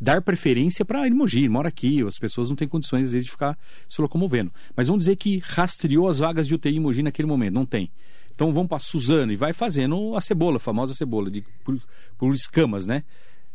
dar 0.00 0.22
preferência 0.22 0.84
para 0.84 1.06
em 1.06 1.10
Mogi, 1.10 1.48
mora 1.48 1.68
aqui, 1.68 2.02
as 2.06 2.18
pessoas 2.18 2.48
não 2.48 2.56
têm 2.56 2.68
condições 2.68 3.06
às 3.06 3.12
vezes 3.12 3.24
de 3.24 3.30
ficar 3.30 3.58
se 3.88 4.00
locomovendo. 4.00 4.52
Mas 4.76 4.88
vamos 4.88 5.00
dizer 5.04 5.16
que 5.16 5.40
rastreou 5.42 6.08
as 6.08 6.20
vagas 6.20 6.46
de 6.46 6.54
UTI 6.54 6.76
em 6.76 6.80
Mogi 6.80 7.02
naquele 7.02 7.28
momento, 7.28 7.54
não 7.54 7.66
tem. 7.66 7.90
Então 8.34 8.52
vamos 8.52 8.68
para 8.68 8.78
Suzano 8.78 9.32
e 9.32 9.36
vai 9.36 9.52
fazendo 9.52 10.16
a 10.16 10.20
cebola, 10.20 10.56
a 10.56 10.60
famosa 10.60 10.94
cebola, 10.94 11.30
de, 11.30 11.44
por, 11.62 11.78
por 12.16 12.34
escamas, 12.34 12.86
né? 12.86 13.04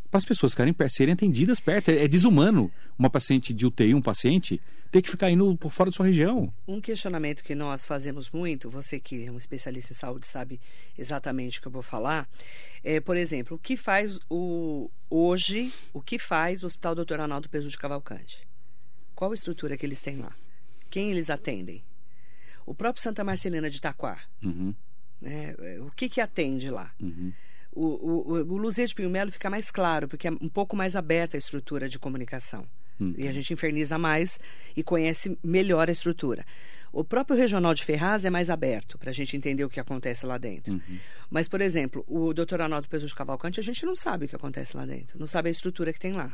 Para 0.09 0.17
as 0.19 0.25
pessoas 0.25 0.53
ficarem 0.53 0.73
serem 0.89 1.13
atendidas 1.13 1.59
perto. 1.59 1.89
É, 1.89 2.03
é 2.03 2.07
desumano 2.07 2.71
uma 2.97 3.09
paciente 3.09 3.53
de 3.53 3.65
UTI, 3.65 3.93
um 3.93 4.01
paciente, 4.01 4.61
ter 4.91 5.01
que 5.01 5.09
ficar 5.09 5.29
indo 5.29 5.57
por 5.57 5.71
fora 5.71 5.89
da 5.89 5.95
sua 5.95 6.05
região. 6.05 6.53
Um 6.67 6.79
questionamento 6.79 7.43
que 7.43 7.53
nós 7.53 7.83
fazemos 7.83 8.29
muito, 8.31 8.69
você 8.69 8.99
que 8.99 9.25
é 9.25 9.31
um 9.31 9.37
especialista 9.37 9.91
em 9.91 9.95
saúde 9.95 10.27
sabe 10.27 10.59
exatamente 10.97 11.59
o 11.59 11.61
que 11.61 11.67
eu 11.67 11.71
vou 11.71 11.81
falar, 11.81 12.29
é, 12.83 12.99
por 13.01 13.17
exemplo, 13.17 13.57
o 13.57 13.59
que 13.59 13.75
faz 13.75 14.19
o 14.29 14.89
hoje, 15.09 15.73
o 15.91 16.01
que 16.01 16.17
faz 16.17 16.63
o 16.63 16.67
Hospital 16.67 16.95
Dr. 16.95 17.19
Arnaldo 17.19 17.49
Peso 17.49 17.67
de 17.67 17.77
Cavalcante? 17.77 18.47
Qual 19.13 19.31
a 19.31 19.35
estrutura 19.35 19.75
que 19.75 19.85
eles 19.85 20.01
têm 20.01 20.17
lá? 20.17 20.33
Quem 20.89 21.09
eles 21.11 21.29
atendem? 21.29 21.83
O 22.65 22.73
próprio 22.73 23.01
Santa 23.03 23.23
Marcelina 23.23 23.69
de 23.69 23.77
Itaquá, 23.77 24.19
Uhum, 24.41 24.73
né? 25.21 25.55
O 25.85 25.91
que 25.91 26.07
que 26.07 26.21
atende 26.21 26.69
lá? 26.69 26.91
uhum. 27.01 27.33
O, 27.75 27.85
o, 27.85 28.31
o- 28.31 28.57
Luzia 28.57 28.87
de 28.87 28.95
Pinho 28.95 29.09
Melo 29.09 29.31
fica 29.31 29.49
mais 29.49 29.69
claro, 29.69 30.07
porque 30.07 30.27
é 30.27 30.31
um 30.31 30.47
pouco 30.49 30.75
mais 30.75 30.95
aberta 30.95 31.35
a 31.35 31.39
estrutura 31.39 31.89
de 31.89 31.99
comunicação. 31.99 32.65
E 33.17 33.27
a 33.27 33.31
gente 33.33 33.51
inferniza 33.51 33.97
mais 33.97 34.39
e 34.75 34.81
conhece 34.81 35.37
melhor 35.43 35.89
a 35.89 35.91
estrutura. 35.91 36.45
O 36.93 37.03
próprio 37.03 37.37
regional 37.37 37.73
de 37.73 37.83
Ferraz 37.83 38.23
é 38.23 38.29
mais 38.29 38.49
aberto 38.49 38.97
para 38.97 39.09
a 39.09 39.13
gente 39.13 39.35
entender 39.35 39.65
o 39.65 39.69
que 39.69 39.81
acontece 39.81 40.25
lá 40.25 40.37
dentro. 40.37 40.81
Mas, 41.29 41.49
por 41.49 41.59
exemplo, 41.59 42.05
o 42.07 42.33
doutor 42.33 42.61
Arnaldo 42.61 42.87
Peso 42.87 43.05
de 43.05 43.13
Cavalcante, 43.13 43.59
a 43.59 43.63
gente 43.63 43.85
não 43.85 43.97
sabe 43.97 44.25
o 44.25 44.29
que 44.29 44.35
acontece 44.37 44.77
lá 44.77 44.85
dentro. 44.85 45.19
Não 45.19 45.27
sabe 45.27 45.49
a 45.49 45.51
estrutura 45.51 45.91
que 45.91 45.99
tem 45.99 46.13
lá. 46.13 46.31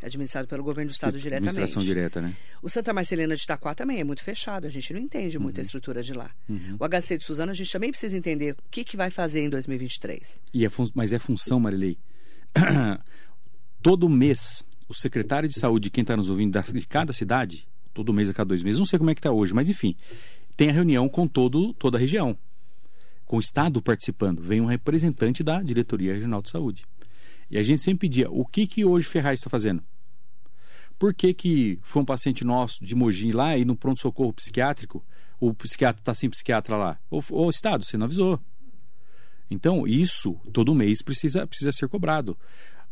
É 0.00 0.06
administrado 0.06 0.46
pelo 0.46 0.62
governo 0.62 0.90
do 0.90 0.92
Estado 0.92 1.18
diretamente. 1.18 1.48
Administração 1.48 1.82
direta, 1.82 2.20
né? 2.20 2.36
O 2.62 2.68
Santa 2.68 2.92
Marcelina 2.92 3.34
de 3.34 3.42
Itaquá 3.42 3.74
também 3.74 3.98
é 3.98 4.04
muito 4.04 4.22
fechado, 4.22 4.66
a 4.66 4.70
gente 4.70 4.92
não 4.92 5.00
entende 5.00 5.38
muito 5.38 5.58
a 5.58 5.62
estrutura 5.62 6.02
de 6.02 6.12
lá. 6.12 6.30
O 6.78 6.84
HC 6.86 7.16
de 7.18 7.24
Suzano, 7.24 7.50
a 7.50 7.54
gente 7.54 7.72
também 7.72 7.90
precisa 7.90 8.16
entender 8.16 8.52
o 8.52 8.70
que, 8.70 8.84
que 8.84 8.96
vai 8.96 9.10
fazer 9.10 9.40
em 9.42 9.48
2023. 9.48 10.40
E 10.52 10.66
é 10.66 10.70
mas 10.94 11.12
é 11.14 11.18
função, 11.18 11.58
Marilei. 11.58 11.96
todo 13.82 14.08
mês, 14.08 14.62
o 14.88 14.94
secretário 14.94 15.48
de 15.48 15.58
saúde, 15.58 15.90
quem 15.90 16.02
está 16.02 16.16
nos 16.16 16.28
ouvindo, 16.28 16.52
da- 16.52 16.60
de 16.60 16.86
cada 16.86 17.12
cidade, 17.12 17.66
todo 17.94 18.12
mês 18.12 18.28
a 18.30 18.34
cada 18.34 18.48
dois 18.48 18.62
meses, 18.62 18.78
não 18.78 18.86
sei 18.86 18.98
como 18.98 19.10
é 19.10 19.14
que 19.14 19.20
está 19.20 19.30
hoje, 19.30 19.54
mas 19.54 19.70
enfim, 19.70 19.94
tem 20.56 20.68
a 20.68 20.72
reunião 20.72 21.08
com 21.08 21.26
todo, 21.26 21.72
toda 21.74 21.96
a 21.96 22.00
região, 22.00 22.36
com 23.24 23.36
o 23.36 23.40
Estado 23.40 23.80
participando. 23.82 24.42
Vem 24.42 24.60
um 24.60 24.66
representante 24.66 25.42
da 25.42 25.62
Diretoria 25.62 26.14
Regional 26.14 26.42
de 26.42 26.50
Saúde. 26.50 26.84
E 27.50 27.58
a 27.58 27.62
gente 27.62 27.80
sempre 27.80 28.08
pedia, 28.08 28.30
o 28.30 28.44
que, 28.44 28.66
que 28.66 28.84
hoje 28.84 29.06
Ferraz 29.06 29.40
está 29.40 29.48
fazendo? 29.48 29.82
Por 30.98 31.12
que, 31.12 31.34
que 31.34 31.78
foi 31.82 32.02
um 32.02 32.04
paciente 32.04 32.44
nosso 32.44 32.84
de 32.84 32.94
Mogi 32.94 33.30
lá 33.30 33.56
e 33.56 33.64
no 33.64 33.76
pronto-socorro 33.76 34.32
psiquiátrico, 34.32 35.04
o 35.38 35.52
psiquiatra 35.52 36.00
está 36.00 36.14
sem 36.14 36.30
psiquiatra 36.30 36.76
lá? 36.76 36.98
Ô, 37.10 37.20
ô 37.30 37.50
Estado, 37.50 37.84
você 37.84 37.96
não 37.96 38.06
avisou. 38.06 38.40
Então, 39.50 39.86
isso 39.86 40.34
todo 40.52 40.74
mês 40.74 41.02
precisa, 41.02 41.46
precisa 41.46 41.70
ser 41.70 41.88
cobrado. 41.88 42.36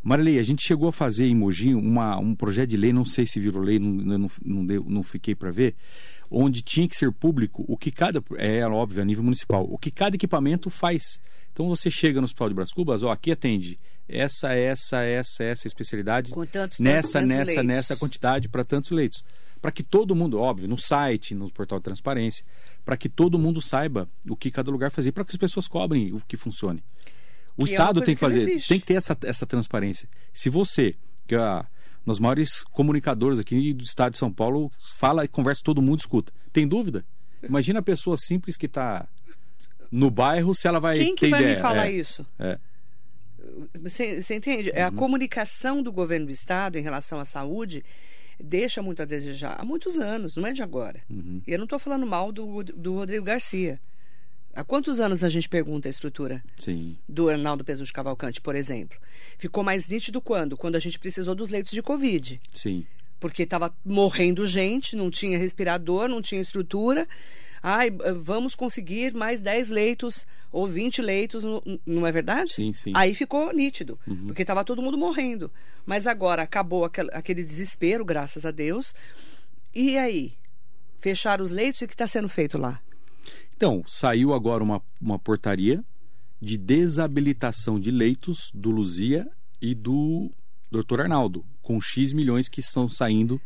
Marilei, 0.02 0.38
a 0.38 0.42
gente 0.42 0.62
chegou 0.62 0.88
a 0.88 0.92
fazer 0.92 1.26
em 1.26 1.34
Mogi 1.34 1.74
uma, 1.74 2.18
um 2.18 2.34
projeto 2.34 2.68
de 2.68 2.76
lei, 2.76 2.92
não 2.92 3.06
sei 3.06 3.24
se 3.24 3.40
virou 3.40 3.62
lei, 3.62 3.78
não, 3.78 4.18
não, 4.18 4.28
não, 4.44 4.66
deu, 4.66 4.84
não 4.86 5.02
fiquei 5.02 5.34
para 5.34 5.50
ver, 5.50 5.74
onde 6.30 6.60
tinha 6.60 6.86
que 6.86 6.94
ser 6.94 7.10
público 7.10 7.64
o 7.66 7.74
que 7.74 7.90
cada, 7.90 8.22
é 8.36 8.66
óbvio, 8.68 9.00
a 9.00 9.04
nível 9.04 9.24
municipal, 9.24 9.66
o 9.66 9.78
que 9.78 9.90
cada 9.90 10.14
equipamento 10.14 10.68
faz. 10.68 11.18
Então 11.54 11.68
você 11.68 11.88
chega 11.90 12.20
no 12.20 12.24
Hospital 12.24 12.48
de 12.48 12.54
Bras 12.56 12.72
Cubas, 12.72 13.02
ó, 13.04 13.12
aqui 13.12 13.30
atende 13.30 13.78
essa, 14.08 14.52
essa, 14.52 15.02
essa, 15.04 15.44
essa 15.44 15.66
especialidade, 15.68 16.32
Com 16.32 16.44
tantos, 16.44 16.80
nessa, 16.80 17.20
tantos 17.20 17.28
nessa, 17.28 17.44
leitos. 17.52 17.66
nessa 17.66 17.96
quantidade 17.96 18.48
para 18.48 18.64
tantos 18.64 18.90
leitos. 18.90 19.24
Para 19.62 19.70
que 19.72 19.82
todo 19.84 20.14
mundo, 20.16 20.38
óbvio, 20.38 20.68
no 20.68 20.76
site, 20.76 21.34
no 21.34 21.50
portal 21.50 21.78
de 21.78 21.84
transparência, 21.84 22.44
para 22.84 22.96
que 22.98 23.08
todo 23.08 23.38
mundo 23.38 23.62
saiba 23.62 24.06
o 24.28 24.36
que 24.36 24.50
cada 24.50 24.70
lugar 24.70 24.90
fazia, 24.90 25.12
para 25.12 25.24
que 25.24 25.30
as 25.30 25.36
pessoas 25.38 25.66
cobrem 25.68 26.12
o 26.12 26.20
que 26.26 26.36
funcione. 26.36 26.82
O 27.56 27.64
Que 27.64 27.70
é 27.70 27.74
Estado 27.74 27.94
coisa 27.94 28.04
tem 28.04 28.14
que 28.14 28.18
que 28.18 28.20
fazer, 28.26 28.40
existe. 28.50 28.68
tem 28.68 28.80
que 28.80 28.86
ter 28.86 28.94
essa, 28.94 29.16
essa 29.22 29.46
transparência. 29.46 30.08
Se 30.34 30.50
você, 30.50 30.96
que 31.26 31.34
é 31.36 31.38
a- 31.38 31.64
um 32.06 32.10
dos 32.10 32.18
maiores 32.18 32.62
comunicadores 32.64 33.38
aqui 33.38 33.72
do 33.72 33.84
Estado 33.84 34.12
de 34.12 34.18
São 34.18 34.30
Paulo, 34.30 34.70
fala 34.98 35.24
e 35.24 35.28
conversa, 35.28 35.62
todo 35.64 35.80
mundo 35.80 36.00
escuta. 36.00 36.30
Tem 36.52 36.66
dúvida? 36.68 37.02
Imagina 37.42 37.78
a 37.78 37.82
pessoa 37.82 38.16
simples 38.18 38.56
que 38.58 38.66
está 38.66 39.06
no 39.94 40.10
bairro, 40.10 40.54
se 40.54 40.66
ela 40.66 40.80
vai 40.80 40.98
Quem 40.98 41.14
que 41.14 41.28
vai 41.28 41.40
ideia. 41.40 41.54
me 41.56 41.62
falar 41.62 41.86
É, 41.86 41.92
isso? 41.92 42.26
é. 42.38 42.58
Você, 43.82 44.20
você 44.22 44.34
entende? 44.36 44.70
É 44.74 44.82
A 44.82 44.88
Uhum. 44.88 44.96
comunicação 44.96 45.82
do 45.82 45.92
governo 45.92 46.26
do 46.26 46.32
Estado 46.32 46.76
em 46.78 46.82
relação 46.82 47.20
à 47.20 47.24
saúde 47.24 47.84
deixa 48.40 48.82
muito 48.82 49.00
a 49.00 49.04
desejar 49.04 49.56
há 49.60 49.64
muitos 49.64 49.98
anos, 50.00 50.36
não 50.36 50.46
é 50.46 50.52
de 50.52 50.62
agora. 50.62 51.00
Uhum. 51.08 51.40
E 51.46 51.52
eu 51.52 51.58
não 51.58 51.64
estou 51.64 51.78
falando 51.78 52.06
mal 52.06 52.32
do, 52.32 52.64
do 52.64 52.94
Rodrigo 52.94 53.24
Garcia. 53.24 53.78
Há 54.56 54.64
quantos 54.64 55.00
anos 55.00 55.22
a 55.22 55.28
gente 55.28 55.48
pergunta 55.48 55.88
a 55.88 55.90
estrutura 55.90 56.42
Sim. 56.56 56.96
do 57.08 57.28
Arnaldo 57.28 57.64
Peso 57.64 57.84
de 57.84 57.92
Cavalcante, 57.92 58.40
por 58.40 58.54
exemplo? 58.56 58.96
Ficou 59.38 59.62
mais 59.64 59.88
nítido 59.88 60.20
quando? 60.20 60.56
Quando 60.56 60.76
a 60.76 60.80
gente 60.80 60.98
precisou 60.98 61.34
dos 61.34 61.50
leitos 61.50 61.72
de 61.72 61.82
Covid. 61.82 62.40
Sim. 62.52 62.84
Porque 63.20 63.42
estava 63.44 63.72
morrendo 63.84 64.46
gente, 64.46 64.94
não 64.96 65.10
tinha 65.10 65.38
respirador, 65.38 66.08
não 66.08 66.20
tinha 66.22 66.40
estrutura. 66.40 67.06
Ai, 67.66 67.90
vamos 68.20 68.54
conseguir 68.54 69.14
mais 69.14 69.40
10 69.40 69.70
leitos 69.70 70.26
ou 70.52 70.66
20 70.66 71.00
leitos, 71.00 71.42
não- 71.42 72.06
é 72.06 72.12
verdade? 72.12 72.52
Sim, 72.52 72.74
sim. 72.74 72.92
Aí 72.94 73.14
ficou 73.14 73.50
nítido, 73.54 73.98
porque 74.26 74.42
estava 74.42 74.62
todo 74.62 74.82
mundo 74.82 74.98
morrendo. 74.98 75.50
Mas 75.86 76.06
agora 76.06 76.42
acabou 76.42 76.84
aquel- 76.84 77.08
aquele 77.12 77.42
desespero, 77.42 78.04
graças 78.04 78.44
a 78.44 78.50
Deus. 78.50 78.94
E 79.74 79.96
aí? 79.96 80.34
Fecharam 81.00 81.42
os 81.42 81.50
leitos 81.50 81.80
e 81.80 81.86
o 81.86 81.88
que 81.88 81.94
está 81.94 82.06
sendo 82.06 82.28
feito 82.28 82.58
lá? 82.58 82.80
Então, 83.56 83.82
saiu 83.86 84.34
agora 84.34 84.62
uma, 84.62 84.82
uma 85.00 85.18
portaria 85.18 85.82
de 86.42 86.58
desabilitação 86.58 87.80
de 87.80 87.90
leitos 87.90 88.50
do 88.52 88.70
Luzia 88.70 89.26
e 89.60 89.74
do 89.74 90.30
Dr. 90.70 91.00
Arnaldo, 91.00 91.42
com 91.62 91.80
X 91.80 92.12
milhões 92.12 92.46
que 92.46 92.60
estão 92.60 92.90
saindo 92.90 93.40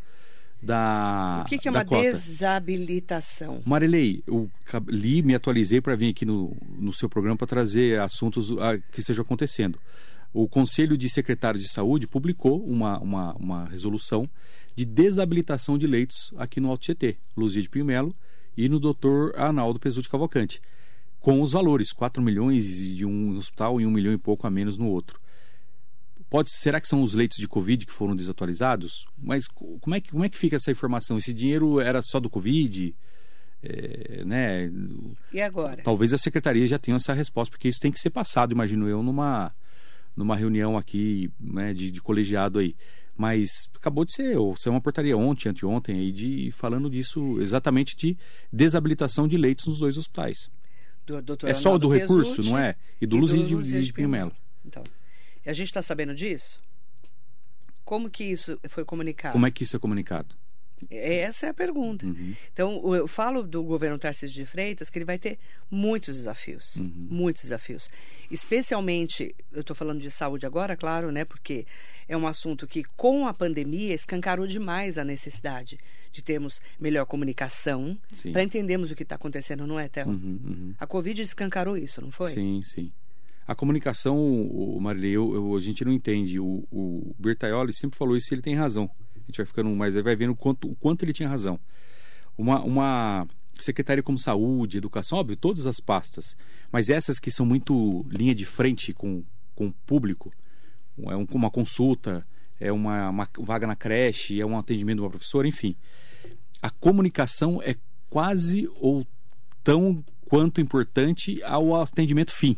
da, 0.61 1.43
O 1.47 1.49
que, 1.49 1.59
que 1.59 1.69
é 1.69 1.71
uma 1.71 1.85
cota. 1.85 2.03
desabilitação? 2.13 3.63
Marilei, 3.65 4.23
eu 4.27 4.51
li, 4.89 5.23
me 5.23 5.35
atualizei 5.35 5.81
para 5.81 5.95
vir 5.95 6.11
aqui 6.11 6.25
no, 6.25 6.57
no 6.79 6.93
seu 6.93 7.09
programa 7.09 7.37
para 7.37 7.47
trazer 7.47 8.01
assuntos 8.01 8.53
ah, 8.59 8.79
que 8.93 9.01
estejam 9.01 9.23
acontecendo. 9.23 9.79
o 10.33 10.49
Conselho 10.49 10.97
de 10.97 11.09
Secretários 11.09 11.63
de 11.63 11.71
Saúde 11.71 12.07
publicou 12.07 12.63
uma, 12.65 12.99
uma, 12.99 13.35
uma 13.35 13.65
resolução 13.67 14.29
de 14.77 14.85
desabilitação 14.85 15.79
de 15.79 15.87
leitos 15.87 16.33
aqui 16.37 16.61
no 16.61 16.69
Alto 16.69 16.83
Tietê, 16.83 17.17
Luzia 17.37 17.63
de 17.63 17.69
Pinho 17.69 17.85
Melo 17.85 18.15
e 18.57 18.69
no 18.69 18.79
Dr. 18.79 19.37
Arnaldo 19.37 19.79
Pesutti 19.79 20.09
Cavalcante, 20.09 20.61
com 21.21 21.41
os 21.43 21.53
valores, 21.53 21.93
4 21.93 22.23
milhões 22.23 22.79
de 22.95 23.05
um 23.05 23.37
hospital 23.37 23.81
e 23.81 23.87
1 23.87 23.91
milhão 23.91 24.13
e 24.13 24.19
pouco 24.19 24.47
a 24.47 24.51
menos 24.51 24.77
no 24.77 24.87
outro. 24.87 25.21
Pode, 26.31 26.51
será 26.51 26.81
que 26.81 26.89
são 26.89 27.03
os 27.03 27.15
leitos 27.15 27.39
de 27.39 27.49
Covid 27.49 27.87
que 27.87 27.93
foram 27.93 28.15
desatualizados? 28.15 29.07
Mas 29.17 29.49
como 29.49 29.95
é 29.95 30.01
que, 30.01 30.11
como 30.11 30.25
é 30.25 30.29
que 30.29 30.37
fica 30.37 30.57
essa 30.57 30.71
informação? 30.71 31.17
Esse 31.17 31.33
dinheiro 31.33 31.81
era 31.81 32.03
só 32.03 32.21
do 32.21 32.29
Covid? 32.29 32.95
É, 33.63 34.25
né? 34.25 34.71
E 35.33 35.41
agora? 35.41 35.83
Talvez 35.83 36.13
a 36.13 36.19
secretaria 36.19 36.67
já 36.69 36.79
tenha 36.79 36.97
essa 36.97 37.15
resposta, 37.15 37.51
porque 37.51 37.69
isso 37.69 37.81
tem 37.81 37.91
que 37.91 37.99
ser 37.99 38.11
passado, 38.11 38.53
imagino 38.53 38.87
eu, 38.87 39.03
numa, 39.03 39.53
numa 40.15 40.37
reunião 40.37 40.77
aqui 40.77 41.31
né, 41.41 41.73
de, 41.73 41.91
de 41.91 42.01
colegiado 42.01 42.59
aí. 42.59 42.77
Mas 43.17 43.69
acabou 43.75 44.05
de 44.05 44.13
ser, 44.13 44.37
ou 44.37 44.55
ser 44.55 44.69
uma 44.69 44.81
portaria 44.81 45.17
ontem, 45.17 45.49
anteontem, 45.49 45.99
aí, 45.99 46.13
de, 46.13 46.53
falando 46.53 46.89
disso 46.89 47.41
exatamente 47.41 47.97
de 47.97 48.17
desabilitação 48.53 49.27
de 49.27 49.37
leitos 49.37 49.67
nos 49.67 49.79
dois 49.79 49.97
hospitais. 49.97 50.49
Do, 51.05 51.39
é 51.45 51.55
só 51.55 51.75
o 51.75 51.79
do 51.79 51.89
recurso, 51.89 52.43
não 52.43 52.59
é? 52.59 52.77
E 53.01 53.07
do 53.07 53.17
e 53.17 53.21
Luz 53.21 53.33
e 53.33 53.43
de, 53.43 53.57
de, 53.63 53.85
de 53.87 53.93
Pinho 53.95 54.11
Melo. 54.11 54.31
Então, 54.65 54.85
a 55.49 55.53
gente 55.55 55.69
está 55.69 55.81
sabendo 55.81 56.15
disso? 56.15 56.61
Como 57.85 58.11
que 58.11 58.25
isso 58.25 58.61
foi 58.69 58.85
comunicado? 58.85 59.33
Como 59.33 59.47
é 59.47 59.51
que 59.51 59.65
isso 59.65 59.75
é 59.75 59.79
comunicado? 59.79 60.37
Essa 60.91 61.47
é 61.47 61.49
a 61.49 61.55
pergunta. 61.55 62.07
Uhum. 62.07 62.35
Então, 62.53 62.95
eu 62.95 63.09
falo 63.09 63.43
do 63.43 63.65
governo 63.65 63.99
Tarcísio 63.99 64.37
de 64.37 64.47
Freitas 64.47 64.91
que 64.91 64.99
ele 64.99 65.05
vai 65.05 65.19
ter 65.19 65.39
muitos 65.71 66.15
desafios. 66.17 66.77
Uhum. 66.77 67.09
Muitos 67.11 67.43
desafios. 67.43 67.91
Especialmente, 68.31 69.35
eu 69.51 69.63
estou 69.63 69.75
falando 69.75 70.01
de 70.01 70.11
saúde 70.11 70.47
agora, 70.47 70.77
claro, 70.77 71.11
né? 71.11 71.25
Porque 71.25 71.67
é 72.07 72.17
um 72.17 72.27
assunto 72.27 72.67
que, 72.67 72.85
com 72.97 73.27
a 73.27 73.35
pandemia, 73.35 73.95
escancarou 73.95 74.47
demais 74.47 74.99
a 74.99 75.05
necessidade 75.05 75.79
de 76.13 76.23
termos 76.23 76.61
melhor 76.79 77.07
comunicação 77.07 77.99
para 78.33 78.43
entendermos 78.43 78.91
o 78.91 78.95
que 78.95 79.03
está 79.03 79.15
acontecendo, 79.15 79.67
não 79.67 79.81
é, 79.81 79.89
Théo? 79.89 80.09
Uhum, 80.09 80.41
uhum. 80.45 80.75
A 80.79 80.87
Covid 80.87 81.23
escancarou 81.23 81.77
isso, 81.77 82.01
não 82.01 82.11
foi? 82.11 82.31
Sim, 82.31 82.63
sim. 82.63 82.93
A 83.49 83.55
comunicação, 83.55 84.17
o 84.47 84.79
Marilei, 84.79 85.13
eu, 85.13 85.35
eu- 85.35 85.57
a 85.57 85.61
gente 85.61 85.83
não 85.83 85.91
entende. 85.91 86.39
O, 86.39 86.65
o 86.71 87.15
Bertaioli 87.19 87.73
sempre 87.73 87.99
falou 87.99 88.15
isso 88.15 88.33
e 88.33 88.35
ele 88.35 88.43
tem 88.43 88.55
razão. 88.55 88.91
A 89.17 89.21
gente 89.21 89.39
vai 89.39 89.47
ficando 89.47 89.71
mais, 89.71 89.95
vai 89.95 90.15
vendo 90.15 90.33
o 90.33 90.37
quanto, 90.37 90.71
o 90.71 90.77
quanto 90.77 91.03
ele 91.03 91.15
tinha 91.15 91.29
razão. 91.29 91.59
Uma, 92.37 92.61
uma 92.63 93.27
secretaria 93.59 94.03
como 94.03 94.19
saúde, 94.19 94.77
educação, 94.77 95.17
óbvio, 95.19 95.35
todas 95.35 95.67
as 95.67 95.81
pastas, 95.81 96.37
mas 96.71 96.91
essas 96.91 97.19
que 97.19 97.31
são 97.31 97.47
muito 97.47 98.05
linha 98.11 98.35
de 98.35 98.45
frente 98.45 98.93
com, 98.93 99.25
com 99.55 99.69
o 99.69 99.73
público, 99.87 100.31
é 101.07 101.17
um- 101.17 101.27
uma 101.33 101.51
consulta, 101.51 102.27
é 102.61 102.71
uma, 102.71 103.09
uma 103.09 103.29
vaga 103.41 103.67
na 103.67 103.75
creche, 103.75 104.39
é 104.41 104.45
um 104.45 104.59
atendimento 104.59 104.97
de 104.97 105.03
uma 105.03 105.11
professora, 105.11 105.49
enfim. 105.49 105.75
A 106.61 106.69
comunicação 106.69 107.63
é 107.63 107.75
quase 108.11 108.69
ou 108.79 109.07
tão 109.65 110.05
quanto 110.27 110.61
importante 110.61 111.43
ao 111.45 111.75
atendimento 111.75 112.35
fim 112.35 112.55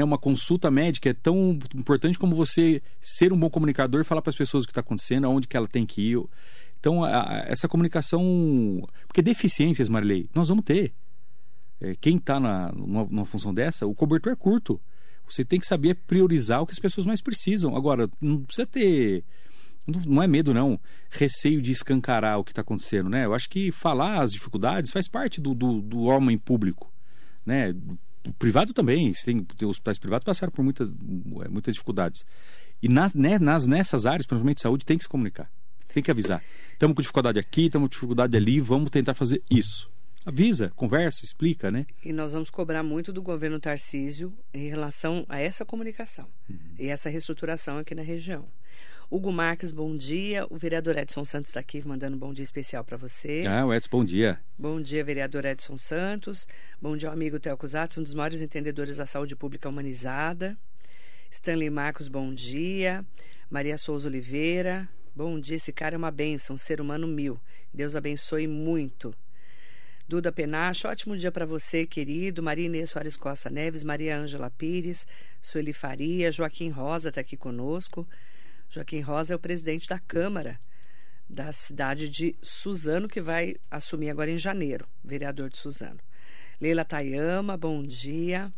né, 0.00 0.04
uma 0.04 0.18
consulta 0.18 0.70
médica 0.70 1.10
é 1.10 1.12
tão 1.14 1.58
importante 1.74 2.18
como 2.18 2.34
você 2.34 2.82
ser 3.00 3.32
um 3.32 3.38
bom 3.38 3.50
comunicador 3.50 4.00
e 4.00 4.04
falar 4.04 4.22
para 4.22 4.30
as 4.30 4.36
pessoas 4.36 4.64
o 4.64 4.66
que 4.66 4.72
está 4.72 4.80
acontecendo, 4.80 5.26
aonde 5.26 5.46
que 5.46 5.56
ela 5.56 5.68
tem 5.68 5.84
que 5.86 6.00
ir. 6.12 6.22
Então, 6.78 7.04
a- 7.04 7.22
a- 7.22 7.38
essa 7.46 7.68
comunicação. 7.68 8.22
Porque 9.06 9.20
deficiências, 9.22 9.88
Marley, 9.88 10.28
nós 10.34 10.48
vamos 10.48 10.64
ter. 10.64 10.92
É, 11.80 11.94
quem 12.00 12.16
está 12.16 12.40
numa, 12.40 12.72
numa 13.04 13.24
função 13.26 13.52
dessa, 13.52 13.86
o 13.86 13.94
cobertor 13.94 14.32
é 14.32 14.36
curto. 14.36 14.80
Você 15.28 15.44
tem 15.44 15.60
que 15.60 15.66
saber 15.66 15.94
priorizar 15.94 16.60
o 16.62 16.66
que 16.66 16.72
as 16.72 16.78
pessoas 16.78 17.06
mais 17.06 17.20
precisam. 17.22 17.76
Agora, 17.76 18.08
não 18.20 18.42
precisa 18.42 18.66
ter. 18.66 19.22
Não, 20.06 20.22
é 20.22 20.26
medo, 20.26 20.52
não. 20.54 20.78
Receio 21.10 21.60
de 21.62 21.70
escancarar 21.70 22.38
o 22.38 22.44
que 22.44 22.52
está 22.52 22.62
acontecendo, 22.62 23.08
né? 23.08 23.24
Eu 23.24 23.34
acho 23.34 23.48
que 23.48 23.70
falar 23.72 24.22
as 24.22 24.32
dificuldades 24.32 24.90
faz 24.90 25.06
parte 25.08 25.40
do, 25.40 25.54
do, 25.54 25.80
do 25.80 26.00
homem 26.02 26.36
público, 26.38 26.90
né? 27.44 27.74
Privado 28.38 28.72
também, 28.72 29.12
tem, 29.24 29.42
tem 29.42 29.68
hospitais 29.68 29.98
privados 29.98 30.24
passaram 30.24 30.52
por 30.52 30.62
muitas, 30.62 30.88
eh, 30.88 31.48
muitas 31.48 31.74
dificuldades. 31.74 32.24
E 32.82 32.88
nas, 32.88 33.14
né, 33.14 33.38
nas, 33.38 33.66
nessas 33.66 34.06
áreas, 34.06 34.26
principalmente 34.26 34.60
saúde, 34.60 34.84
tem 34.84 34.96
que 34.96 35.04
se 35.04 35.08
comunicar. 35.08 35.50
Tem 35.92 36.02
que 36.02 36.10
avisar. 36.10 36.42
Estamos 36.72 36.94
com 36.94 37.02
dificuldade 37.02 37.38
aqui, 37.38 37.66
estamos 37.66 37.88
com 37.88 37.92
dificuldade 37.92 38.36
ali, 38.36 38.60
vamos 38.60 38.90
tentar 38.90 39.14
fazer 39.14 39.42
isso. 39.50 39.90
Avisa, 40.24 40.70
conversa, 40.76 41.24
explica, 41.24 41.70
né? 41.70 41.86
E 42.04 42.12
nós 42.12 42.32
vamos 42.32 42.50
cobrar 42.50 42.82
muito 42.82 43.10
do 43.12 43.22
governo 43.22 43.58
Tarcísio 43.58 44.32
em 44.52 44.68
relação 44.68 45.24
a 45.28 45.40
essa 45.40 45.64
comunicação 45.64 46.28
e 46.78 46.88
essa 46.88 47.08
reestruturação 47.08 47.78
aqui 47.78 47.94
na 47.94 48.02
região. 48.02 48.46
Hugo 49.12 49.32
Marques, 49.32 49.72
bom 49.72 49.96
dia. 49.96 50.46
O 50.50 50.56
vereador 50.56 50.96
Edson 50.96 51.24
Santos 51.24 51.50
está 51.50 51.58
aqui 51.58 51.84
mandando 51.84 52.16
um 52.16 52.18
bom 52.20 52.32
dia 52.32 52.44
especial 52.44 52.84
para 52.84 52.96
você. 52.96 53.42
Ah, 53.44 53.66
o 53.66 53.74
Edson, 53.74 53.88
bom 53.90 54.04
dia. 54.04 54.40
Bom 54.56 54.80
dia, 54.80 55.02
vereador 55.02 55.44
Edson 55.46 55.76
Santos. 55.76 56.46
Bom 56.80 56.96
dia, 56.96 57.10
amigo 57.10 57.36
Cusatz, 57.58 57.98
um 57.98 58.04
dos 58.04 58.14
maiores 58.14 58.40
entendedores 58.40 58.98
da 58.98 59.06
saúde 59.06 59.34
pública 59.34 59.68
humanizada. 59.68 60.56
Stanley 61.28 61.70
Marcos, 61.70 62.06
bom 62.06 62.32
dia. 62.32 63.04
Maria 63.50 63.76
Souza 63.76 64.06
Oliveira, 64.06 64.88
bom 65.12 65.40
dia. 65.40 65.56
Esse 65.56 65.72
cara 65.72 65.96
é 65.96 65.98
uma 65.98 66.12
bênção, 66.12 66.54
um 66.54 66.58
ser 66.58 66.80
humano 66.80 67.08
mil. 67.08 67.36
Deus 67.74 67.96
abençoe 67.96 68.46
muito. 68.46 69.12
Duda 70.06 70.30
Penacho, 70.30 70.86
ótimo 70.86 71.16
dia 71.16 71.32
para 71.32 71.44
você, 71.44 71.84
querido. 71.84 72.44
Maria 72.44 72.66
Inês 72.66 72.90
Soares 72.90 73.16
Costa 73.16 73.50
Neves, 73.50 73.82
Maria 73.82 74.16
Ângela 74.16 74.50
Pires, 74.50 75.04
Sueli 75.42 75.72
Faria, 75.72 76.30
Joaquim 76.30 76.68
Rosa 76.70 77.08
está 77.08 77.20
aqui 77.20 77.36
conosco. 77.36 78.06
Joaquim 78.70 79.00
Rosa 79.00 79.34
é 79.34 79.36
o 79.36 79.40
presidente 79.40 79.88
da 79.88 79.98
Câmara 79.98 80.60
da 81.28 81.52
cidade 81.52 82.08
de 82.08 82.36
Suzano, 82.40 83.08
que 83.08 83.20
vai 83.20 83.56
assumir 83.70 84.10
agora 84.10 84.30
em 84.30 84.38
janeiro, 84.38 84.86
vereador 85.04 85.48
de 85.48 85.58
Suzano. 85.58 86.00
Leila 86.60 86.84
Tayama, 86.84 87.56
bom 87.56 87.82
dia. 87.82 88.52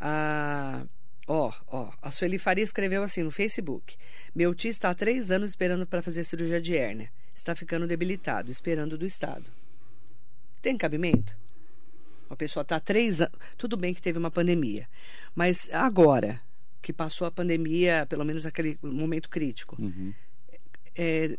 Ah, 0.00 0.84
ó, 1.26 1.52
ó, 1.66 1.92
a 2.00 2.10
Sueli 2.10 2.38
Faria 2.38 2.64
escreveu 2.64 3.02
assim 3.02 3.22
no 3.22 3.30
Facebook: 3.30 3.96
Meu 4.34 4.54
tio 4.54 4.70
está 4.70 4.90
há 4.90 4.94
três 4.94 5.30
anos 5.30 5.50
esperando 5.50 5.86
para 5.86 6.02
fazer 6.02 6.24
cirurgia 6.24 6.60
de 6.60 6.76
hérnia. 6.76 7.10
Está 7.34 7.54
ficando 7.54 7.86
debilitado, 7.86 8.50
esperando 8.50 8.98
do 8.98 9.06
Estado. 9.06 9.50
Tem 10.60 10.76
cabimento? 10.76 11.36
Uma 12.28 12.36
pessoa 12.36 12.62
está 12.62 12.80
três 12.80 13.20
anos. 13.20 13.38
Tudo 13.56 13.76
bem 13.76 13.94
que 13.94 14.02
teve 14.02 14.18
uma 14.18 14.30
pandemia, 14.30 14.88
mas 15.34 15.68
agora 15.72 16.40
que 16.80 16.92
passou 16.92 17.26
a 17.26 17.30
pandemia, 17.30 18.06
pelo 18.08 18.24
menos 18.24 18.46
aquele 18.46 18.78
momento 18.82 19.28
crítico, 19.28 19.76
Uhum. 19.80 20.12
é, 20.96 21.36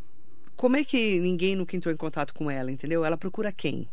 como 0.56 0.76
é 0.76 0.84
que 0.84 1.20
ninguém 1.20 1.56
nunca 1.56 1.76
entrou 1.76 1.94
em 1.94 1.98
contato 1.98 2.34
com 2.34 2.50
ela, 2.52 2.72
entendeu? 2.72 3.06
Ela 3.06 3.18
procura 3.18 3.52
quem? 3.52 3.88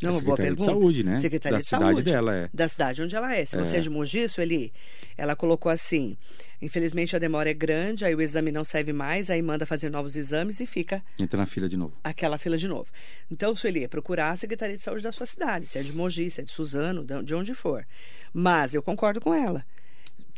Não 0.00 0.10
é 0.10 0.12
uma 0.12 0.20
boa 0.22 0.36
Secretaria 0.36 0.52
de 0.52 0.56
pergunta? 0.64 0.80
Saúde, 0.80 1.02
né? 1.04 1.18
Secretaria 1.18 1.56
Da 1.56 1.60
de 1.60 1.66
cidade 1.66 1.84
Saúde. 1.84 2.02
dela, 2.04 2.32
é. 2.36 2.48
Da 2.54 2.68
cidade 2.68 3.02
onde 3.02 3.16
ela 3.16 3.34
é. 3.34 3.44
Se 3.44 3.56
você 3.56 3.78
é 3.78 3.80
de 3.80 3.90
Mogi, 3.90 4.28
Sueli, 4.28 4.72
ela 5.16 5.34
colocou 5.34 5.72
assim, 5.72 6.16
infelizmente 6.62 7.16
a 7.16 7.18
demora 7.18 7.50
é 7.50 7.54
grande, 7.54 8.04
aí 8.04 8.14
o 8.14 8.22
exame 8.22 8.52
não 8.52 8.62
serve 8.64 8.92
mais, 8.92 9.28
aí 9.28 9.42
manda 9.42 9.66
fazer 9.66 9.90
novos 9.90 10.14
exames 10.14 10.60
e 10.60 10.66
fica 10.66 11.02
Entra 11.18 11.36
na 11.40 11.46
fila 11.46 11.68
de 11.68 11.76
novo. 11.76 11.96
aquela 12.04 12.38
fila 12.38 12.56
de 12.56 12.68
novo. 12.68 12.88
Então, 13.28 13.56
Sueli, 13.56 13.82
é 13.82 13.88
procurar 13.88 14.30
a 14.30 14.36
Secretaria 14.36 14.76
de 14.76 14.82
Saúde 14.84 15.02
da 15.02 15.10
sua 15.10 15.26
cidade, 15.26 15.66
se 15.66 15.78
é 15.80 15.82
de 15.82 15.92
Mogi, 15.92 16.30
se 16.30 16.42
é 16.42 16.44
de 16.44 16.52
Suzano, 16.52 17.04
de 17.24 17.34
onde 17.34 17.52
for. 17.52 17.84
Mas 18.32 18.74
eu 18.74 18.82
concordo 18.84 19.20
com 19.20 19.34
ela. 19.34 19.66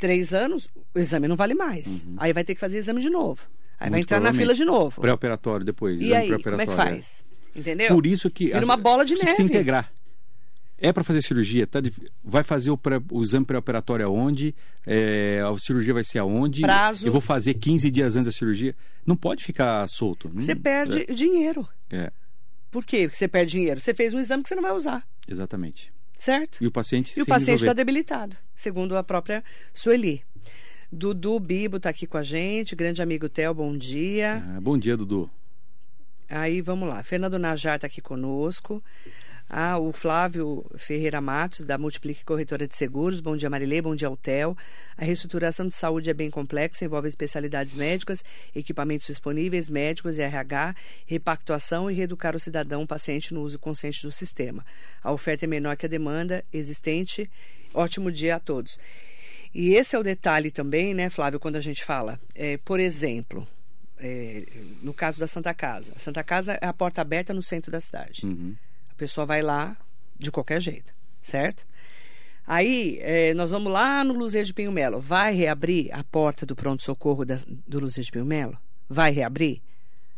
Três 0.00 0.32
anos, 0.34 0.68
o 0.94 0.98
exame 0.98 1.28
não 1.28 1.36
vale 1.36 1.54
mais. 1.54 2.04
Aí 2.16 2.32
vai 2.32 2.42
ter 2.42 2.54
que 2.54 2.60
fazer 2.60 2.78
exame 2.78 3.00
de 3.00 3.10
novo. 3.10 3.42
Aí 3.78 3.88
vai 3.88 3.88
Uhum. 3.88 3.92
Muito 3.98 4.06
entrar 4.06 4.20
na 4.20 4.32
fila 4.32 4.54
de 4.54 4.64
novo. 4.64 5.00
Pré-operatório 5.00 5.64
depois. 5.64 6.00
E 6.00 6.06
exame 6.06 6.16
aí, 6.34 6.42
como 6.42 6.60
é 6.62 6.66
que 6.66 6.72
faz? 6.74 7.24
Entendeu? 7.54 7.88
Por 7.88 8.06
isso 8.06 8.30
que. 8.30 8.46
Vira 8.46 8.64
uma 8.64 8.76
bola 8.76 9.04
de 9.04 9.12
neve. 9.14 9.26
Precisa 9.26 9.42
integrar. 9.46 9.92
É 10.82 10.92
para 10.94 11.04
fazer 11.04 11.20
cirurgia, 11.20 11.66
tá? 11.66 11.78
Vai 12.24 12.42
fazer 12.42 12.70
o, 12.70 12.78
pré- 12.78 13.02
o 13.10 13.20
exame 13.20 13.44
pré-operatório 13.44 14.06
aonde? 14.06 14.54
É, 14.86 15.42
a 15.46 15.58
cirurgia 15.58 15.92
vai 15.92 16.02
ser 16.02 16.18
aonde? 16.20 16.62
Prazo. 16.62 17.06
Eu 17.06 17.12
vou 17.12 17.20
fazer 17.20 17.52
15 17.52 17.90
dias 17.90 18.16
antes 18.16 18.26
da 18.26 18.32
cirurgia. 18.32 18.74
Não 19.04 19.14
pode 19.14 19.44
ficar 19.44 19.86
solto. 19.88 20.30
Você 20.34 20.54
Não- 20.54 20.62
perde 20.62 21.04
dinheiro. 21.14 21.68
É, 21.90 21.96
é, 22.04 22.12
Por 22.70 22.82
quê 22.84 23.06
que 23.08 23.16
você 23.16 23.28
perde 23.28 23.52
dinheiro? 23.52 23.78
Você 23.78 23.92
fez 23.92 24.14
um 24.14 24.18
exame 24.18 24.42
que 24.42 24.48
você 24.48 24.54
não 24.54 24.62
vai 24.62 24.72
usar, 24.72 25.06
exatamente. 25.28 25.92
Certo? 26.20 26.62
E 26.62 26.66
o 26.66 26.70
paciente 26.70 27.18
E 27.18 27.22
o 27.22 27.26
paciente 27.26 27.60
está 27.60 27.72
debilitado, 27.72 28.36
segundo 28.54 28.96
a 28.96 29.02
própria 29.02 29.42
Sueli. 29.72 30.22
Dudu 30.92 31.40
Bibo 31.40 31.78
está 31.78 31.88
aqui 31.88 32.06
com 32.06 32.18
a 32.18 32.22
gente, 32.22 32.76
grande 32.76 33.00
amigo 33.00 33.28
Theo, 33.28 33.54
bom 33.54 33.76
dia. 33.76 34.42
Ah, 34.56 34.60
bom 34.60 34.76
dia, 34.76 34.96
Dudu. 34.96 35.30
Aí 36.28 36.60
vamos 36.60 36.88
lá, 36.88 37.02
Fernando 37.02 37.38
Najar 37.38 37.76
está 37.76 37.86
aqui 37.86 38.00
conosco. 38.00 38.82
Ah, 39.52 39.76
o 39.78 39.92
Flávio 39.92 40.64
Ferreira 40.76 41.20
Matos, 41.20 41.64
da 41.64 41.76
Multiplique 41.76 42.24
Corretora 42.24 42.68
de 42.68 42.76
Seguros. 42.76 43.18
Bom 43.18 43.36
dia, 43.36 43.50
Marilê. 43.50 43.82
Bom 43.82 43.96
dia, 43.96 44.06
Altel. 44.06 44.56
A 44.96 45.04
reestruturação 45.04 45.66
de 45.66 45.74
saúde 45.74 46.08
é 46.08 46.14
bem 46.14 46.30
complexa, 46.30 46.84
envolve 46.84 47.08
especialidades 47.08 47.74
médicas, 47.74 48.22
equipamentos 48.54 49.08
disponíveis, 49.08 49.68
médicos 49.68 50.18
e 50.18 50.22
RH, 50.22 50.76
repactuação 51.04 51.90
e 51.90 51.94
reeducar 51.94 52.36
o 52.36 52.38
cidadão, 52.38 52.84
o 52.84 52.86
paciente 52.86 53.34
no 53.34 53.42
uso 53.42 53.58
consciente 53.58 54.02
do 54.02 54.12
sistema. 54.12 54.64
A 55.02 55.10
oferta 55.10 55.46
é 55.46 55.48
menor 55.48 55.76
que 55.76 55.86
a 55.86 55.88
demanda 55.88 56.44
existente. 56.52 57.28
Ótimo 57.74 58.12
dia 58.12 58.36
a 58.36 58.38
todos. 58.38 58.78
E 59.52 59.74
esse 59.74 59.96
é 59.96 59.98
o 59.98 60.04
detalhe 60.04 60.52
também, 60.52 60.94
né, 60.94 61.10
Flávio, 61.10 61.40
quando 61.40 61.56
a 61.56 61.60
gente 61.60 61.84
fala, 61.84 62.20
é, 62.36 62.56
por 62.58 62.78
exemplo, 62.78 63.44
é, 63.98 64.44
no 64.80 64.94
caso 64.94 65.18
da 65.18 65.26
Santa 65.26 65.52
Casa. 65.52 65.92
A 65.96 65.98
Santa 65.98 66.22
Casa 66.22 66.56
é 66.60 66.66
a 66.66 66.72
porta 66.72 67.00
aberta 67.00 67.34
no 67.34 67.42
centro 67.42 67.72
da 67.72 67.80
cidade. 67.80 68.24
Uhum. 68.24 68.54
Pessoa 69.00 69.24
vai 69.24 69.40
lá 69.40 69.74
de 70.18 70.30
qualquer 70.30 70.60
jeito, 70.60 70.92
certo? 71.22 71.66
Aí, 72.46 72.98
é, 73.00 73.32
nós 73.32 73.50
vamos 73.50 73.72
lá 73.72 74.04
no 74.04 74.12
Luzeiro 74.12 74.46
de 74.46 74.52
Pinho 74.52 74.70
Melo. 74.70 75.00
Vai 75.00 75.32
reabrir 75.32 75.88
a 75.90 76.04
porta 76.04 76.44
do 76.44 76.54
pronto-socorro 76.54 77.24
do 77.24 77.80
Luzeiro 77.80 78.04
de 78.04 78.12
Pinho 78.12 78.26
Melo? 78.26 78.58
Vai 78.86 79.10
reabrir 79.10 79.62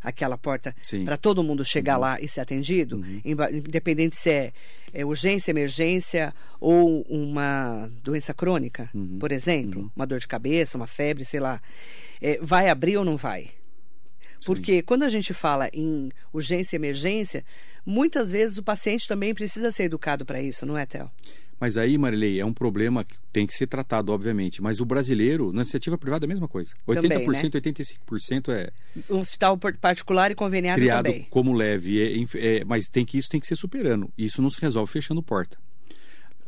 aquela 0.03 0.37
porta 0.37 0.75
Sim. 0.83 1.05
para 1.05 1.17
todo 1.17 1.45
mundo 1.45 1.65
chegar 1.65 1.97
lá 1.97 2.21
e 2.21 2.27
ser 2.27 2.41
atendido? 2.41 3.05
Emba- 3.25 3.53
Independente 3.53 4.17
se 4.17 4.31
é, 4.31 4.53
é 4.93 5.05
urgência, 5.05 5.53
emergência 5.53 6.35
ou 6.59 7.03
uma 7.03 7.89
doença 8.03 8.35
crônica, 8.35 8.91
por 9.21 9.31
exemplo, 9.31 9.93
uma 9.95 10.05
dor 10.09 10.19
de 10.19 10.27
cabeça, 10.27 10.77
uma 10.77 10.89
febre, 10.89 11.25
sei 11.25 11.39
lá. 11.39 11.63
É, 12.21 12.37
vai 12.43 12.69
abrir 12.69 12.97
ou 12.97 13.05
não 13.05 13.17
vai? 13.17 13.51
Porque 14.45 14.83
quando 14.83 15.05
a 15.05 15.09
gente 15.09 15.33
fala 15.33 15.69
em 15.73 16.11
urgência 16.33 16.75
e 16.75 16.79
emergência, 16.79 17.45
muitas 17.85 18.31
vezes 18.31 18.59
o 18.59 18.63
paciente 18.63 19.07
também 19.09 19.35
precisa 19.35 19.71
ser 19.71 19.85
educado 19.85 20.25
para 20.25 20.41
isso, 20.41 20.65
não 20.67 20.77
é, 20.77 20.87
Tel? 20.87 21.11
Mas 21.63 21.77
aí, 21.77 21.97
Marilei, 21.97 22.41
é 22.41 22.45
um 22.45 22.53
problema 22.53 23.05
que 23.05 23.15
tem 23.33 23.47
que 23.47 23.55
ser 23.55 23.69
tratado, 23.69 24.11
obviamente. 24.11 24.61
Mas 24.61 24.81
o 24.81 24.85
brasileiro, 24.85 25.53
na 25.53 25.61
iniciativa 25.61 25.97
privada, 25.97 26.25
é 26.25 26.27
a 26.27 26.29
mesma 26.29 26.49
coisa. 26.49 26.73
80%, 26.89 27.03
Também, 27.03 27.29
né? 27.29 27.35
85% 27.37 28.49
é 28.49 28.71
Um 29.09 29.21
hospital 29.21 29.57
particular 29.57 30.33
e 30.33 30.35
conveniado 30.35 30.81
criado 30.81 31.05
também. 31.05 31.25
como 31.31 31.53
leve. 31.53 32.27
é, 32.35 32.59
é, 32.59 32.65
mas 32.65 32.89
tem 32.89 33.05
que 33.05 33.17
isso 33.17 33.29
tem 33.29 33.39
que 33.39 33.47
ser 33.47 33.55
superando. 33.55 34.13
Isso 34.19 34.43
não 34.43 34.51
se 34.51 34.61
resolve 34.61 34.91
fechando 34.91 35.23
porta. 35.23 35.57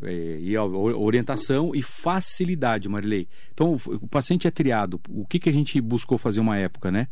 É, 0.03 0.39
e 0.41 0.57
a 0.57 0.65
orientação 0.65 1.71
e 1.73 1.81
facilidade, 1.81 2.89
Marilei. 2.89 3.29
Então, 3.53 3.75
o, 3.75 3.95
o 3.95 4.09
paciente 4.09 4.49
é 4.49 4.51
triado. 4.51 5.01
O 5.09 5.25
que, 5.25 5.39
que 5.39 5.49
a 5.49 5.53
gente 5.53 5.81
buscou 5.81 6.19
fazer 6.19 6.41
uma 6.41 6.57
época, 6.59 6.91
né? 6.91 7.07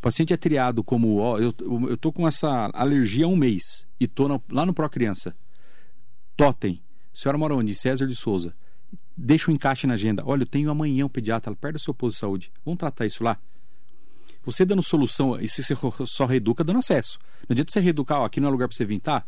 O 0.00 0.02
paciente 0.02 0.32
é 0.32 0.36
triado 0.38 0.82
como, 0.82 1.18
ó, 1.18 1.38
eu, 1.38 1.54
eu 1.90 1.94
tô 1.94 2.10
com 2.10 2.26
essa 2.26 2.70
alergia 2.72 3.26
há 3.26 3.28
um 3.28 3.36
mês 3.36 3.86
e 4.00 4.08
tô 4.08 4.40
lá 4.50 4.64
no 4.64 4.72
Pro 4.72 4.88
Criança. 4.88 5.36
Totem. 6.34 6.80
Senhora 7.12 7.36
mora 7.36 7.54
onde? 7.54 7.74
César 7.74 8.06
de 8.06 8.16
Souza. 8.16 8.54
Deixa 9.14 9.50
o 9.50 9.54
encaixe 9.54 9.86
na 9.86 9.92
agenda. 9.92 10.22
Olha, 10.24 10.44
eu 10.44 10.46
tenho 10.46 10.70
amanhã 10.70 11.04
um 11.04 11.08
pediatra 11.08 11.54
perto 11.54 11.74
do 11.74 11.80
seu 11.80 11.92
posto 11.92 12.14
de 12.14 12.20
saúde. 12.20 12.52
Vamos 12.64 12.78
tratar 12.78 13.04
isso 13.04 13.22
lá? 13.22 13.38
Você 14.42 14.64
dando 14.64 14.82
solução, 14.82 15.38
isso 15.38 15.62
você 15.62 15.76
só 16.06 16.24
reeduca 16.24 16.64
dando 16.64 16.78
acesso. 16.78 17.18
Não 17.46 17.52
adianta 17.52 17.70
você 17.70 17.80
reeducar, 17.80 18.20
ó, 18.20 18.24
aqui 18.24 18.40
não 18.40 18.48
é 18.48 18.52
lugar 18.52 18.68
para 18.68 18.76
você 18.78 18.86
vir, 18.86 19.00
tá? 19.00 19.22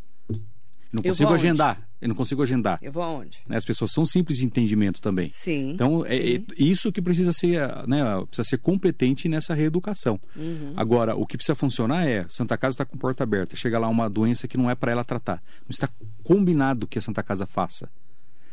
Eu 0.93 0.97
não 0.99 1.03
Eu 1.05 1.11
consigo 1.13 1.31
aonde? 1.31 1.47
agendar. 1.47 1.89
Eu 2.01 2.09
não 2.09 2.15
consigo 2.15 2.43
agendar. 2.43 2.79
Eu 2.83 2.93
vou 2.93 3.03
aonde? 3.03 3.39
Né, 3.47 3.57
As 3.57 3.65
pessoas 3.65 3.93
são 3.93 4.05
simples 4.05 4.37
de 4.39 4.45
entendimento 4.45 5.01
também. 5.01 5.31
Sim. 5.31 5.71
Então, 5.71 6.05
é, 6.05 6.11
sim. 6.11 6.47
é 6.51 6.63
isso 6.63 6.93
que 6.93 7.01
precisa 7.01 7.33
ser, 7.33 7.61
né, 7.87 8.03
precisa 8.27 8.45
ser 8.49 8.59
competente 8.59 9.29
nessa 9.29 9.55
reeducação. 9.55 10.21
Uhum. 10.37 10.75
Agora, 10.77 11.15
o 11.17 11.27
que 11.27 11.37
precisa 11.37 11.55
funcionar 11.55 12.07
é, 12.07 12.27
Santa 12.29 12.59
Casa 12.59 12.75
está 12.75 12.85
com 12.85 12.99
porta 12.99 13.23
aberta, 13.23 13.57
chega 13.57 13.79
lá 13.79 13.89
uma 13.89 14.11
doença 14.11 14.47
que 14.47 14.59
não 14.59 14.69
é 14.69 14.75
para 14.75 14.93
ela 14.93 15.05
tratar. 15.05 15.43
Não 15.63 15.71
está 15.71 15.89
combinado 16.23 16.87
que 16.87 16.99
a 16.99 17.03
Santa 17.03 17.23
Casa 17.23 17.47
faça. 17.47 17.89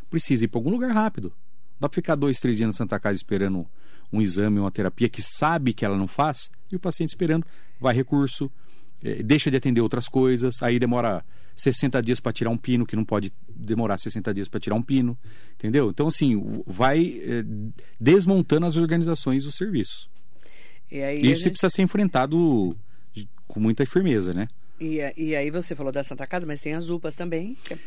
Precisa 0.09 0.45
ir 0.45 0.47
para 0.47 0.59
algum 0.59 0.69
lugar 0.69 0.91
rápido. 0.91 1.27
Não 1.27 1.81
dá 1.81 1.89
para 1.89 1.95
ficar 1.95 2.15
dois, 2.15 2.39
três 2.39 2.55
dias 2.55 2.67
na 2.67 2.73
Santa 2.73 2.99
Casa 2.99 3.17
esperando 3.17 3.65
um 4.11 4.21
exame, 4.21 4.59
uma 4.59 4.71
terapia 4.71 5.09
que 5.09 5.21
sabe 5.21 5.73
que 5.73 5.83
ela 5.85 5.97
não 5.97 6.07
faz, 6.07 6.49
e 6.71 6.75
o 6.75 6.79
paciente 6.79 7.09
esperando, 7.09 7.45
vai 7.79 7.93
recurso, 7.93 8.49
deixa 9.23 9.49
de 9.49 9.57
atender 9.57 9.81
outras 9.81 10.07
coisas, 10.07 10.61
aí 10.61 10.77
demora 10.79 11.23
60 11.55 12.01
dias 12.01 12.19
para 12.19 12.31
tirar 12.33 12.49
um 12.49 12.57
pino, 12.57 12.85
que 12.85 12.95
não 12.95 13.05
pode 13.05 13.31
demorar 13.49 13.97
60 13.97 14.33
dias 14.33 14.47
para 14.47 14.59
tirar 14.59 14.75
um 14.75 14.81
pino, 14.81 15.17
entendeu? 15.55 15.89
Então, 15.89 16.07
assim, 16.07 16.61
vai 16.65 17.19
eh, 17.21 17.43
desmontando 17.99 18.65
as 18.65 18.77
organizações 18.77 19.43
dos 19.43 19.55
serviços. 19.55 20.09
E 20.91 21.01
aí, 21.01 21.17
Isso 21.19 21.43
gente- 21.43 21.51
precisa 21.51 21.69
ser 21.69 21.81
enfrentado 21.81 22.75
com 23.47 23.59
muita 23.59 23.85
firmeza, 23.85 24.33
né? 24.33 24.47
e, 24.79 24.99
e 25.17 25.35
aí 25.35 25.51
você 25.51 25.75
falou 25.75 25.91
da 25.91 26.03
Santa 26.03 26.25
Casa, 26.25 26.47
mas 26.47 26.61
tem 26.61 26.73
as 26.73 26.89
UPAs 26.89 27.15
também. 27.15 27.57
que 27.63 27.73
é- 27.73 27.77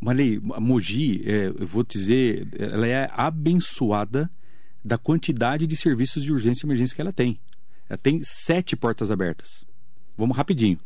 Malei, 0.00 0.40
a 0.54 0.58
Mogi, 0.60 1.22
é, 1.24 1.46
eu 1.46 1.66
vou 1.66 1.84
dizer, 1.84 2.48
ela 2.58 2.86
é 2.88 3.08
abençoada 3.14 4.28
da 4.84 4.98
quantidade 4.98 5.64
de 5.64 5.76
serviços 5.76 6.24
de 6.24 6.32
urgência 6.32 6.64
e 6.64 6.66
emergência 6.66 6.94
que 6.96 7.00
ela 7.00 7.12
tem. 7.12 7.38
Ela 7.88 7.98
tem 7.98 8.20
sete 8.24 8.74
portas 8.74 9.12
abertas. 9.12 9.64
Vamos 10.16 10.36
rapidinho. 10.36 10.78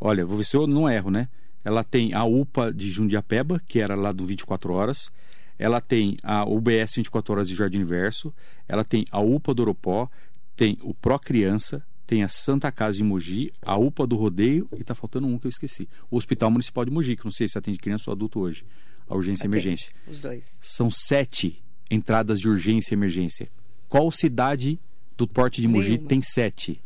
Olha, 0.00 0.24
vou 0.24 0.38
ver 0.38 0.44
se 0.44 0.56
eu 0.56 0.66
não 0.66 0.88
erro, 0.88 1.10
né? 1.10 1.28
Ela 1.64 1.82
tem 1.82 2.12
a 2.12 2.24
UPA 2.24 2.72
de 2.72 2.90
Jundiapeba, 2.90 3.60
que 3.66 3.80
era 3.80 3.94
lá 3.94 4.12
do 4.12 4.26
24 4.26 4.72
horas. 4.72 5.10
Ela 5.58 5.80
tem 5.80 6.16
a 6.22 6.44
UBS 6.44 6.96
24 6.96 7.32
horas 7.32 7.48
de 7.48 7.54
Jardim 7.54 7.78
Universo. 7.78 8.34
Ela 8.68 8.84
tem 8.84 9.04
a 9.10 9.20
UPA 9.20 9.54
do 9.54 9.62
Oropó. 9.62 10.10
Tem 10.56 10.76
o 10.82 10.92
Pro 10.92 11.18
Criança. 11.18 11.82
Tem 12.06 12.22
a 12.22 12.28
Santa 12.28 12.70
Casa 12.70 12.98
de 12.98 13.02
Mogi, 13.02 13.50
a 13.62 13.78
UPA 13.78 14.06
do 14.06 14.14
Rodeio 14.14 14.68
e 14.78 14.84
tá 14.84 14.94
faltando 14.94 15.26
um 15.26 15.38
que 15.38 15.46
eu 15.46 15.48
esqueci. 15.48 15.88
O 16.10 16.18
Hospital 16.18 16.50
Municipal 16.50 16.84
de 16.84 16.90
Mogi, 16.90 17.16
que 17.16 17.24
não 17.24 17.32
sei 17.32 17.48
se 17.48 17.56
atende 17.56 17.78
criança 17.78 18.10
ou 18.10 18.12
adulto 18.12 18.40
hoje. 18.40 18.66
A 19.08 19.14
urgência 19.14 19.46
e 19.46 19.48
emergência. 19.48 19.90
Os 20.06 20.20
dois. 20.20 20.58
São 20.60 20.90
sete 20.90 21.62
entradas 21.90 22.40
de 22.40 22.48
urgência 22.48 22.92
e 22.92 22.96
emergência. 22.96 23.48
Qual 23.88 24.10
cidade 24.10 24.78
do 25.16 25.26
porte 25.26 25.62
de 25.62 25.68
Mogi 25.68 25.92
Nenhuma. 25.92 26.08
tem 26.08 26.20
sete? 26.20 26.82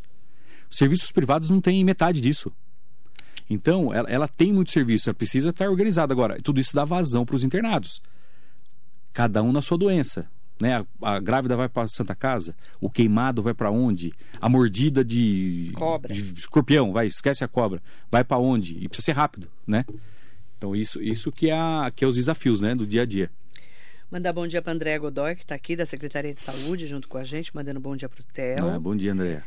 Os 0.70 0.76
serviços 0.76 1.10
privados 1.10 1.50
não 1.50 1.60
têm 1.60 1.84
metade 1.84 2.20
disso. 2.20 2.52
Então, 3.50 3.92
ela, 3.92 4.10
ela 4.10 4.28
tem 4.28 4.52
muito 4.52 4.70
serviço, 4.70 5.08
ela 5.08 5.14
precisa 5.14 5.48
estar 5.50 5.70
organizada. 5.70 6.12
Agora, 6.12 6.38
tudo 6.42 6.60
isso 6.60 6.74
dá 6.74 6.84
vazão 6.84 7.24
para 7.24 7.36
os 7.36 7.44
internados. 7.44 8.02
Cada 9.12 9.42
um 9.42 9.52
na 9.52 9.62
sua 9.62 9.78
doença. 9.78 10.28
Né? 10.60 10.84
A, 11.00 11.14
a 11.14 11.20
grávida 11.20 11.56
vai 11.56 11.68
para 11.68 11.86
Santa 11.88 12.14
Casa, 12.14 12.54
o 12.80 12.90
queimado 12.90 13.42
vai 13.42 13.54
para 13.54 13.70
onde? 13.70 14.12
A 14.40 14.48
mordida 14.48 15.04
de, 15.04 15.70
Cobra. 15.74 16.12
de 16.12 16.34
escorpião, 16.34 16.92
vai, 16.92 17.06
esquece 17.06 17.44
a 17.44 17.48
cobra, 17.48 17.80
vai 18.10 18.24
para 18.24 18.38
onde? 18.38 18.76
E 18.76 18.88
precisa 18.88 19.06
ser 19.06 19.12
rápido, 19.12 19.48
né? 19.64 19.84
Então 20.56 20.74
isso, 20.74 21.00
isso 21.00 21.30
que 21.30 21.48
é, 21.48 21.56
que 21.94 22.04
é 22.04 22.08
os 22.08 22.16
desafios, 22.16 22.60
né, 22.60 22.74
do 22.74 22.84
dia 22.84 23.02
a 23.02 23.06
dia. 23.06 23.30
Mandar 24.10 24.32
bom 24.32 24.48
dia 24.48 24.60
para 24.60 24.72
Andréa 24.72 24.98
Godoy, 24.98 25.36
que 25.36 25.42
está 25.42 25.54
aqui 25.54 25.76
da 25.76 25.86
Secretaria 25.86 26.34
de 26.34 26.40
Saúde, 26.40 26.88
junto 26.88 27.06
com 27.08 27.18
a 27.18 27.24
gente, 27.24 27.54
mandando 27.54 27.78
bom 27.78 27.94
dia 27.94 28.08
para 28.08 28.20
o 28.20 28.24
Theo. 28.24 28.68
Ah, 28.68 28.80
bom 28.80 28.96
dia, 28.96 29.12
André. 29.12 29.44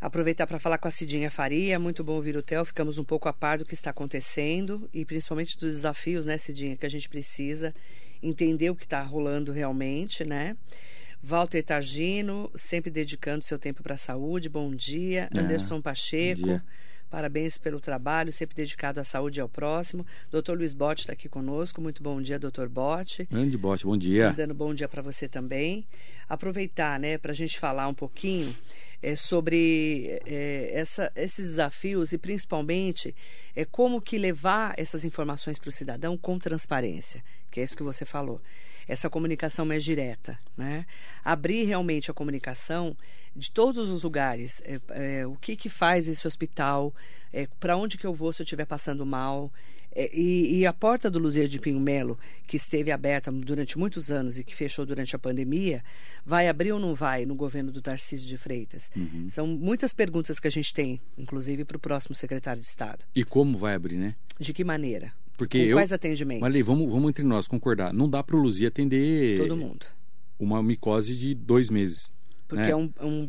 Aproveitar 0.00 0.46
para 0.46 0.60
falar 0.60 0.78
com 0.78 0.86
a 0.86 0.92
Cidinha 0.92 1.28
Faria, 1.28 1.76
muito 1.76 2.04
bom 2.04 2.12
ouvir 2.12 2.36
o 2.36 2.42
Theo, 2.42 2.64
ficamos 2.64 2.98
um 2.98 3.04
pouco 3.04 3.28
a 3.28 3.32
par 3.32 3.58
do 3.58 3.64
que 3.64 3.74
está 3.74 3.90
acontecendo 3.90 4.88
e 4.94 5.04
principalmente 5.04 5.58
dos 5.58 5.74
desafios, 5.74 6.24
né, 6.24 6.38
Cidinha, 6.38 6.76
que 6.76 6.86
a 6.86 6.88
gente 6.88 7.08
precisa 7.08 7.74
entender 8.22 8.70
o 8.70 8.76
que 8.76 8.84
está 8.84 9.02
rolando 9.02 9.50
realmente, 9.50 10.24
né? 10.24 10.56
Walter 11.20 11.64
Targino, 11.64 12.48
sempre 12.54 12.92
dedicando 12.92 13.42
seu 13.42 13.58
tempo 13.58 13.82
para 13.82 13.96
a 13.96 13.98
saúde, 13.98 14.48
bom 14.48 14.72
dia. 14.72 15.28
É, 15.34 15.40
Anderson 15.40 15.82
Pacheco, 15.82 16.44
dia. 16.44 16.64
parabéns 17.10 17.58
pelo 17.58 17.80
trabalho, 17.80 18.32
sempre 18.32 18.54
dedicado 18.54 19.00
à 19.00 19.04
saúde 19.04 19.40
e 19.40 19.42
ao 19.42 19.48
próximo. 19.48 20.06
Doutor 20.30 20.56
Luiz 20.56 20.72
Botti 20.72 21.00
está 21.00 21.12
aqui 21.12 21.28
conosco, 21.28 21.80
muito 21.80 22.04
bom 22.04 22.22
dia, 22.22 22.38
doutor 22.38 22.68
Botti. 22.68 23.26
Grande 23.28 23.58
bote, 23.58 23.84
bom 23.84 23.96
dia. 23.96 24.28
Mandando 24.30 24.54
bom 24.54 24.72
dia 24.72 24.88
para 24.88 25.02
você 25.02 25.26
também. 25.26 25.84
Aproveitar, 26.28 27.00
né, 27.00 27.18
para 27.18 27.32
a 27.32 27.34
gente 27.34 27.58
falar 27.58 27.88
um 27.88 27.94
pouquinho 27.94 28.54
é, 29.02 29.14
sobre 29.16 30.20
é, 30.26 30.70
essa, 30.72 31.12
esses 31.14 31.50
desafios 31.50 32.12
e 32.12 32.18
principalmente 32.18 33.14
é, 33.54 33.64
como 33.64 34.00
que 34.00 34.18
levar 34.18 34.74
essas 34.76 35.04
informações 35.04 35.58
para 35.58 35.68
o 35.68 35.72
cidadão 35.72 36.16
com 36.16 36.38
transparência, 36.38 37.22
que 37.50 37.60
é 37.60 37.64
isso 37.64 37.76
que 37.76 37.82
você 37.82 38.04
falou. 38.04 38.40
Essa 38.86 39.10
comunicação 39.10 39.66
mais 39.66 39.84
direta, 39.84 40.38
né? 40.56 40.86
Abrir 41.22 41.64
realmente 41.64 42.10
a 42.10 42.14
comunicação 42.14 42.96
de 43.36 43.50
todos 43.50 43.90
os 43.90 44.02
lugares. 44.02 44.62
É, 44.64 44.80
é, 45.20 45.26
o 45.26 45.36
que 45.36 45.56
que 45.56 45.68
faz 45.68 46.08
esse 46.08 46.26
hospital? 46.26 46.94
É, 47.30 47.46
para 47.60 47.76
onde 47.76 47.98
que 47.98 48.06
eu 48.06 48.14
vou 48.14 48.32
se 48.32 48.40
eu 48.40 48.44
estiver 48.44 48.64
passando 48.64 49.04
mal? 49.04 49.52
É, 50.00 50.08
e, 50.16 50.58
e 50.60 50.66
a 50.66 50.72
porta 50.72 51.10
do 51.10 51.18
Luzeiro 51.18 51.48
de 51.48 51.58
Pinho 51.58 51.80
Melo, 51.80 52.16
que 52.46 52.56
esteve 52.56 52.92
aberta 52.92 53.32
durante 53.32 53.76
muitos 53.76 54.12
anos 54.12 54.38
e 54.38 54.44
que 54.44 54.54
fechou 54.54 54.86
durante 54.86 55.16
a 55.16 55.18
pandemia, 55.18 55.82
vai 56.24 56.46
abrir 56.48 56.70
ou 56.70 56.78
não 56.78 56.94
vai 56.94 57.26
no 57.26 57.34
governo 57.34 57.72
do 57.72 57.82
Tarcísio 57.82 58.28
de 58.28 58.36
Freitas? 58.38 58.88
São 59.28 59.44
muitas 59.46 59.92
perguntas 59.92 60.38
que 60.38 60.46
a 60.46 60.50
gente 60.50 60.72
tem, 60.72 61.00
inclusive 61.16 61.64
para 61.64 61.76
o 61.76 61.80
próximo 61.80 62.14
secretário 62.14 62.62
de 62.62 62.68
Estado. 62.68 63.04
E 63.12 63.24
como 63.24 63.58
vai 63.58 63.74
abrir, 63.74 63.96
né? 63.96 64.14
De 64.38 64.52
que 64.52 64.62
maneira? 64.62 65.12
Porque 65.36 65.58
Com 65.64 65.70
eu. 65.70 65.76
quais 65.78 65.92
atendimentos? 65.92 66.42
Malei, 66.42 66.62
vamos, 66.62 66.88
vamos 66.90 67.08
entre 67.10 67.24
nós 67.24 67.48
concordar. 67.48 67.92
Não 67.92 68.08
dá 68.08 68.22
para 68.22 68.36
o 68.36 68.40
Luzia 68.40 68.68
atender 68.68 69.36
Todo 69.38 69.56
mundo. 69.56 69.84
uma 70.38 70.62
micose 70.62 71.16
de 71.16 71.34
dois 71.34 71.70
meses. 71.70 72.12
Porque 72.46 72.62
né? 72.62 72.70
é, 72.70 72.76
um, 72.76 72.88
um- 73.02 73.26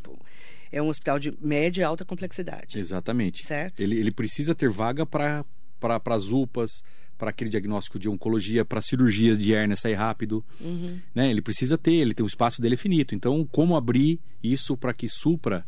é 0.71 0.81
um 0.83 0.87
hospital 0.87 1.17
de 1.17 1.35
média 1.41 1.81
e 1.81 1.83
alta 1.83 2.05
complexidade. 2.05 2.77
Exatamente. 2.79 3.43
Certo. 3.43 3.79
Ele, 3.81 3.97
ele 3.97 4.11
precisa 4.11 4.53
ter 4.53 4.69
vaga 4.69 5.03
para 5.03 5.43
para 5.79 6.01
as 6.15 6.31
UPAs, 6.31 6.83
para 7.17 7.29
aquele 7.31 7.49
diagnóstico 7.49 7.99
de 7.99 8.07
oncologia, 8.07 8.63
para 8.63 8.81
cirurgias 8.81 9.37
de 9.37 9.53
hérnia 9.53 9.75
sair 9.75 9.95
rápido. 9.95 10.43
Uhum. 10.59 10.99
Né? 11.13 11.29
Ele 11.29 11.41
precisa 11.41 11.77
ter, 11.77 11.93
ele 11.93 12.13
tem 12.13 12.23
o 12.23 12.27
espaço 12.27 12.61
dele 12.61 12.75
é 12.75 12.77
finito. 12.77 13.13
Então, 13.13 13.45
como 13.51 13.75
abrir 13.75 14.19
isso 14.43 14.77
para 14.77 14.93
que 14.93 15.07
supra. 15.09 15.65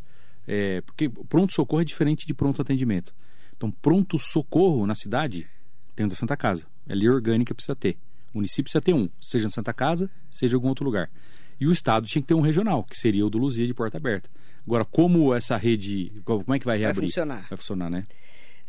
é, 0.47 0.81
porque 0.81 1.09
pronto-socorro 1.09 1.81
é 1.81 1.85
diferente 1.85 2.25
de 2.25 2.33
pronto 2.33 2.61
atendimento. 2.61 3.13
Então, 3.55 3.69
pronto-socorro 3.69 4.87
na 4.87 4.95
cidade 4.95 5.47
tem 5.95 6.05
o 6.05 6.09
da 6.09 6.15
Santa 6.15 6.35
Casa. 6.35 6.65
É 6.89 6.95
lei 6.95 7.07
orgânica 7.09 7.53
precisa 7.53 7.75
ter. 7.75 7.97
O 8.33 8.37
município 8.37 8.63
precisa 8.63 8.81
ter 8.81 8.93
um, 8.93 9.09
seja 9.21 9.45
na 9.45 9.51
Santa 9.51 9.73
Casa, 9.73 10.09
seja 10.31 10.53
em 10.53 10.55
algum 10.55 10.69
outro 10.69 10.85
lugar. 10.85 11.09
E 11.59 11.67
o 11.67 11.71
Estado 11.71 12.07
tinha 12.07 12.21
que 12.21 12.27
ter 12.27 12.33
um 12.33 12.41
regional, 12.41 12.83
que 12.83 12.97
seria 12.97 13.23
o 13.25 13.29
do 13.29 13.37
Luzia 13.37 13.67
de 13.67 13.73
porta 13.73 13.97
aberta. 13.97 14.29
Agora, 14.65 14.83
como 14.83 15.33
essa 15.33 15.55
rede, 15.57 16.11
como 16.23 16.55
é 16.55 16.57
que 16.57 16.65
vai 16.65 16.77
Vai 16.77 16.79
reabrir? 16.79 17.07
funcionar. 17.07 17.45
Vai 17.49 17.57
funcionar, 17.57 17.89
né? 17.89 18.05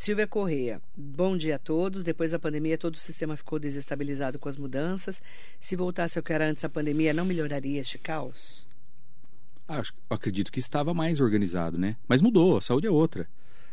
Silvia 0.02 0.26
Correia, 0.26 0.82
bom 0.96 1.36
dia 1.36 1.54
a 1.54 1.58
todos. 1.60 2.02
Depois 2.02 2.32
da 2.32 2.38
pandemia, 2.40 2.76
todo 2.76 2.96
o 2.96 2.98
sistema 2.98 3.36
ficou 3.36 3.56
desestabilizado 3.56 4.36
com 4.36 4.48
as 4.48 4.56
mudanças. 4.56 5.22
Se 5.60 5.76
voltasse 5.76 6.18
ao 6.18 6.24
que 6.24 6.32
era 6.32 6.44
antes 6.50 6.60
da 6.60 6.68
pandemia, 6.68 7.14
não 7.14 7.24
melhoraria 7.24 7.80
este 7.80 7.98
caos? 7.98 8.66
Acho- 9.68 9.94
acredito 10.10 10.50
que 10.50 10.58
estava 10.58 10.92
mais 10.92 11.20
organizado, 11.20 11.78
né? 11.78 11.94
Mas 12.08 12.20
mudou, 12.20 12.56
a 12.56 12.60
saúde 12.60 12.88
é 12.88 12.90
outra. 12.90 13.28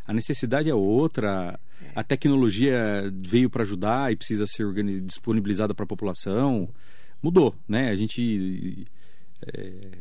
A 0.05 0.13
necessidade 0.13 0.69
é 0.69 0.75
outra, 0.75 1.59
a 1.95 2.03
tecnologia 2.03 3.11
veio 3.23 3.49
para 3.49 3.63
ajudar 3.63 4.11
e 4.11 4.15
precisa 4.15 4.45
ser 4.45 4.71
disponibilizada 5.01 5.73
para 5.73 5.83
a 5.83 5.87
população. 5.87 6.69
Mudou, 7.23 7.55
né? 7.67 7.89
A 7.89 7.95
gente 7.95 8.85
é, 9.47 9.97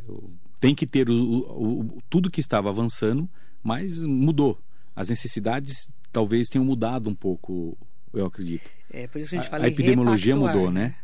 tem 0.60 0.74
que 0.74 0.86
ter 0.86 1.08
o- 1.08 1.14
o- 1.16 2.02
tudo 2.10 2.30
que 2.30 2.40
estava 2.40 2.68
avançando, 2.68 3.26
mas 3.64 4.02
mudou. 4.02 4.60
As 4.94 5.08
necessidades 5.08 5.88
talvez 6.12 6.48
tenham 6.48 6.64
mudado 6.64 7.08
um 7.08 7.14
pouco, 7.14 7.76
eu 8.12 8.26
acredito. 8.26 8.70
É 8.90 9.06
por 9.06 9.20
isso 9.20 9.30
que 9.30 9.36
a 9.36 9.38
gente 9.38 9.48
A, 9.48 9.50
fala 9.50 9.64
a 9.64 9.68
em 9.68 9.72
epidemiologia 9.72 10.34
mudou, 10.34 10.70
né? 10.70 10.96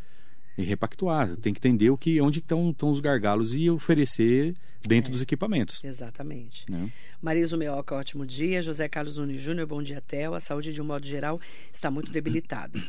E 0.57 0.63
repactuar. 0.63 1.37
Tem 1.37 1.53
que 1.53 1.59
entender 1.59 1.91
o 1.91 1.99
que, 1.99 2.21
onde 2.21 2.39
estão, 2.39 2.71
estão 2.71 2.89
os 2.89 3.01
gargalos 3.01 3.55
e 3.55 3.69
oferecer 3.69 4.55
dentro 4.87 5.11
dos 5.11 5.21
equipamentos. 5.21 5.83
Exatamente. 5.83 6.71
Né? 6.71 6.93
Marisa 7.21 7.57
Meoca, 7.57 7.95
ótimo 7.95 8.25
dia. 8.25 8.63
José 8.63 8.89
Carlos 8.89 9.19
Nunes 9.19 9.41
Júnior, 9.41 9.67
bom 9.67 9.83
dia, 9.83 10.01
Theo. 10.01 10.35
A 10.35 10.41
saúde, 10.41 10.73
de 10.73 10.81
um 10.81 10.85
modo 10.85 11.07
geral, 11.07 11.41
está 11.73 11.91
muito 11.91 12.13
debilitada. 12.13 12.81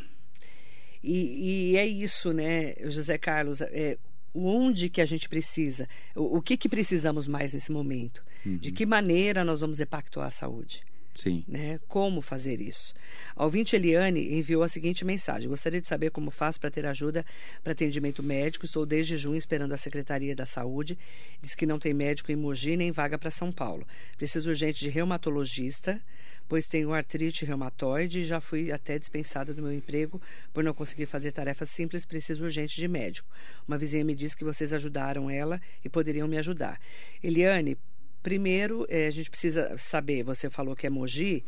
E, 1.04 1.72
e 1.72 1.78
é 1.78 1.86
isso, 1.86 2.34
né, 2.34 2.74
José 2.86 3.18
Carlos? 3.18 3.62
É, 3.62 3.98
onde 4.34 4.90
que 4.90 5.02
a 5.02 5.06
gente 5.06 5.30
precisa? 5.30 5.88
O, 6.16 6.38
o 6.38 6.42
que, 6.42 6.58
que 6.58 6.68
precisamos 6.68 7.28
mais 7.28 7.54
nesse 7.54 7.72
momento? 7.72 8.24
De 8.46 8.72
que 8.72 8.86
maneira 8.86 9.44
nós 9.44 9.62
vamos 9.62 9.80
repactuar 9.80 10.28
a 10.28 10.32
saúde? 10.32 10.84
Sim. 11.16 11.46
né? 11.48 11.80
Como 11.88 12.22
fazer 12.22 12.60
isso? 12.60 12.94
A 13.36 13.46
ouvinte 13.46 13.76
Eliane 13.76 14.36
enviou 14.38 14.62
a 14.62 14.68
seguinte 14.68 15.06
mensagem: 15.06 15.48
Gostaria 15.48 15.80
de 15.82 15.88
saber 15.88 16.12
como 16.12 16.30
faço 16.30 16.60
para 16.60 16.70
ter 16.70 16.86
ajuda 16.86 17.26
para 17.64 17.72
atendimento 17.72 18.22
médico. 18.22 18.66
Estou 18.66 18.86
desde 18.86 19.18
junho 19.18 19.38
esperando 19.38 19.72
a 19.74 19.78
Secretaria 19.78 20.36
da 20.36 20.46
Saúde. 20.46 20.98
Diz 21.42 21.56
que 21.56 21.66
não 21.66 21.80
tem 21.80 21.94
médico 21.94 22.32
em 22.32 22.36
Mogi 22.36 22.76
nem 22.76 22.92
vaga 22.92 23.18
para 23.18 23.32
São 23.32 23.52
Paulo. 23.52 23.88
Preciso 24.18 24.50
urgente 24.50 24.80
de 24.80 24.90
reumatologista, 24.90 26.02
pois 26.50 26.68
tenho 26.68 26.94
artrite 26.94 27.46
reumatoide 27.46 28.20
e 28.20 28.26
já 28.26 28.42
fui 28.42 28.72
até 28.72 29.00
dispensada 29.00 29.54
do 29.54 29.62
meu 29.62 29.72
emprego 29.72 30.22
por 30.54 30.64
não 30.64 30.74
conseguir 30.74 31.06
fazer 31.06 31.32
tarefas 31.32 31.70
simples. 31.70 32.06
Preciso 32.06 32.44
urgente 32.44 32.76
de 32.76 32.88
médico. 32.88 33.30
Uma 33.66 33.78
vizinha 33.78 34.04
me 34.04 34.14
disse 34.14 34.36
que 34.36 34.44
vocês 34.44 34.74
ajudaram 34.74 35.30
ela 35.30 35.62
e 35.84 35.88
poderiam 35.88 36.28
me 36.28 36.38
ajudar. 36.38 36.80
Eliane, 37.24 37.78
Primeiro, 38.26 38.88
eh, 38.90 39.06
a 39.06 39.12
gente 39.12 39.30
precisa 39.30 39.78
saber, 39.78 40.24
você 40.24 40.50
falou 40.50 40.76
que 40.76 40.88
é 40.88 40.90
Mogi, 40.90 41.46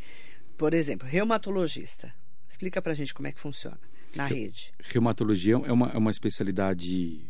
por 0.56 0.72
exemplo, 0.72 1.08
reumatologista. 1.08 2.14
Explica 2.48 2.80
pra 2.80 2.94
gente 2.94 3.12
como 3.12 3.26
é 3.26 3.32
que 3.32 3.40
funciona 3.40 3.80
na 4.14 4.26
rede. 4.26 4.72
Reumatologia 4.78 5.54
é 5.54 5.72
uma, 5.72 5.88
é 5.88 5.98
uma 5.98 6.12
especialidade 6.12 7.20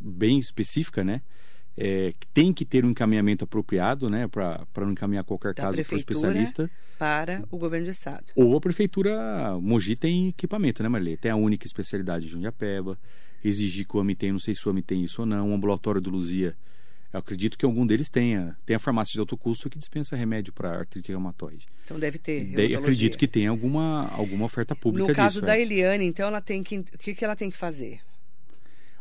bem 0.00 0.38
específica, 0.38 1.02
né? 1.02 1.20
É, 1.76 2.14
tem 2.32 2.52
que 2.52 2.64
ter 2.64 2.84
um 2.84 2.90
encaminhamento 2.90 3.42
apropriado, 3.42 4.08
né? 4.08 4.28
Para 4.28 4.64
não 4.76 4.92
encaminhar 4.92 5.24
qualquer 5.24 5.52
Da 5.52 5.64
caso 5.64 5.82
para 5.82 5.94
o 5.96 5.98
especialista. 5.98 6.70
Para 6.96 7.42
o 7.50 7.58
governo 7.58 7.86
do 7.86 7.90
estado. 7.90 8.26
Ou 8.36 8.56
a 8.56 8.60
prefeitura 8.60 9.58
Mogi 9.60 9.96
tem 9.96 10.28
equipamento, 10.28 10.80
né, 10.80 10.88
Marilê? 10.88 11.16
Tem 11.16 11.32
a 11.32 11.36
única 11.36 11.66
especialidade 11.66 12.26
de 12.26 12.30
Jundiapeba. 12.30 12.96
Exigir 13.44 13.84
que 13.84 13.96
o 13.96 14.00
AMI 14.00 14.14
tem, 14.14 14.30
não 14.30 14.38
sei 14.38 14.54
se 14.54 14.64
o 14.64 14.70
AMI 14.70 14.82
tem 14.82 15.02
isso 15.02 15.22
ou 15.22 15.26
não. 15.26 15.50
O 15.50 15.54
ambulatório 15.54 16.00
do 16.00 16.08
Luzia, 16.08 16.56
eu 17.14 17.20
acredito 17.20 17.56
que 17.56 17.64
algum 17.64 17.86
deles 17.86 18.10
tenha. 18.10 18.56
Tem 18.66 18.74
a 18.74 18.78
farmácia 18.78 19.12
de 19.12 19.20
alto 19.20 19.36
custo 19.36 19.70
que 19.70 19.78
dispensa 19.78 20.16
remédio 20.16 20.52
para 20.52 20.70
artrite 20.80 21.12
reumatoide. 21.12 21.68
Então 21.84 21.96
deve 21.96 22.18
ter. 22.18 22.40
Reumatologia. 22.40 22.78
acredito 22.80 23.16
que 23.16 23.28
tem 23.28 23.46
alguma, 23.46 24.08
alguma 24.08 24.44
oferta 24.44 24.74
pública 24.74 25.08
No 25.08 25.14
caso 25.14 25.34
disso. 25.34 25.46
da 25.46 25.56
é. 25.56 25.62
Eliane, 25.62 26.04
então, 26.04 26.26
ela 26.26 26.40
tem 26.40 26.64
que. 26.64 26.78
O 26.78 26.98
que, 26.98 27.14
que 27.14 27.24
ela 27.24 27.36
tem 27.36 27.48
que 27.50 27.56
fazer? 27.56 28.00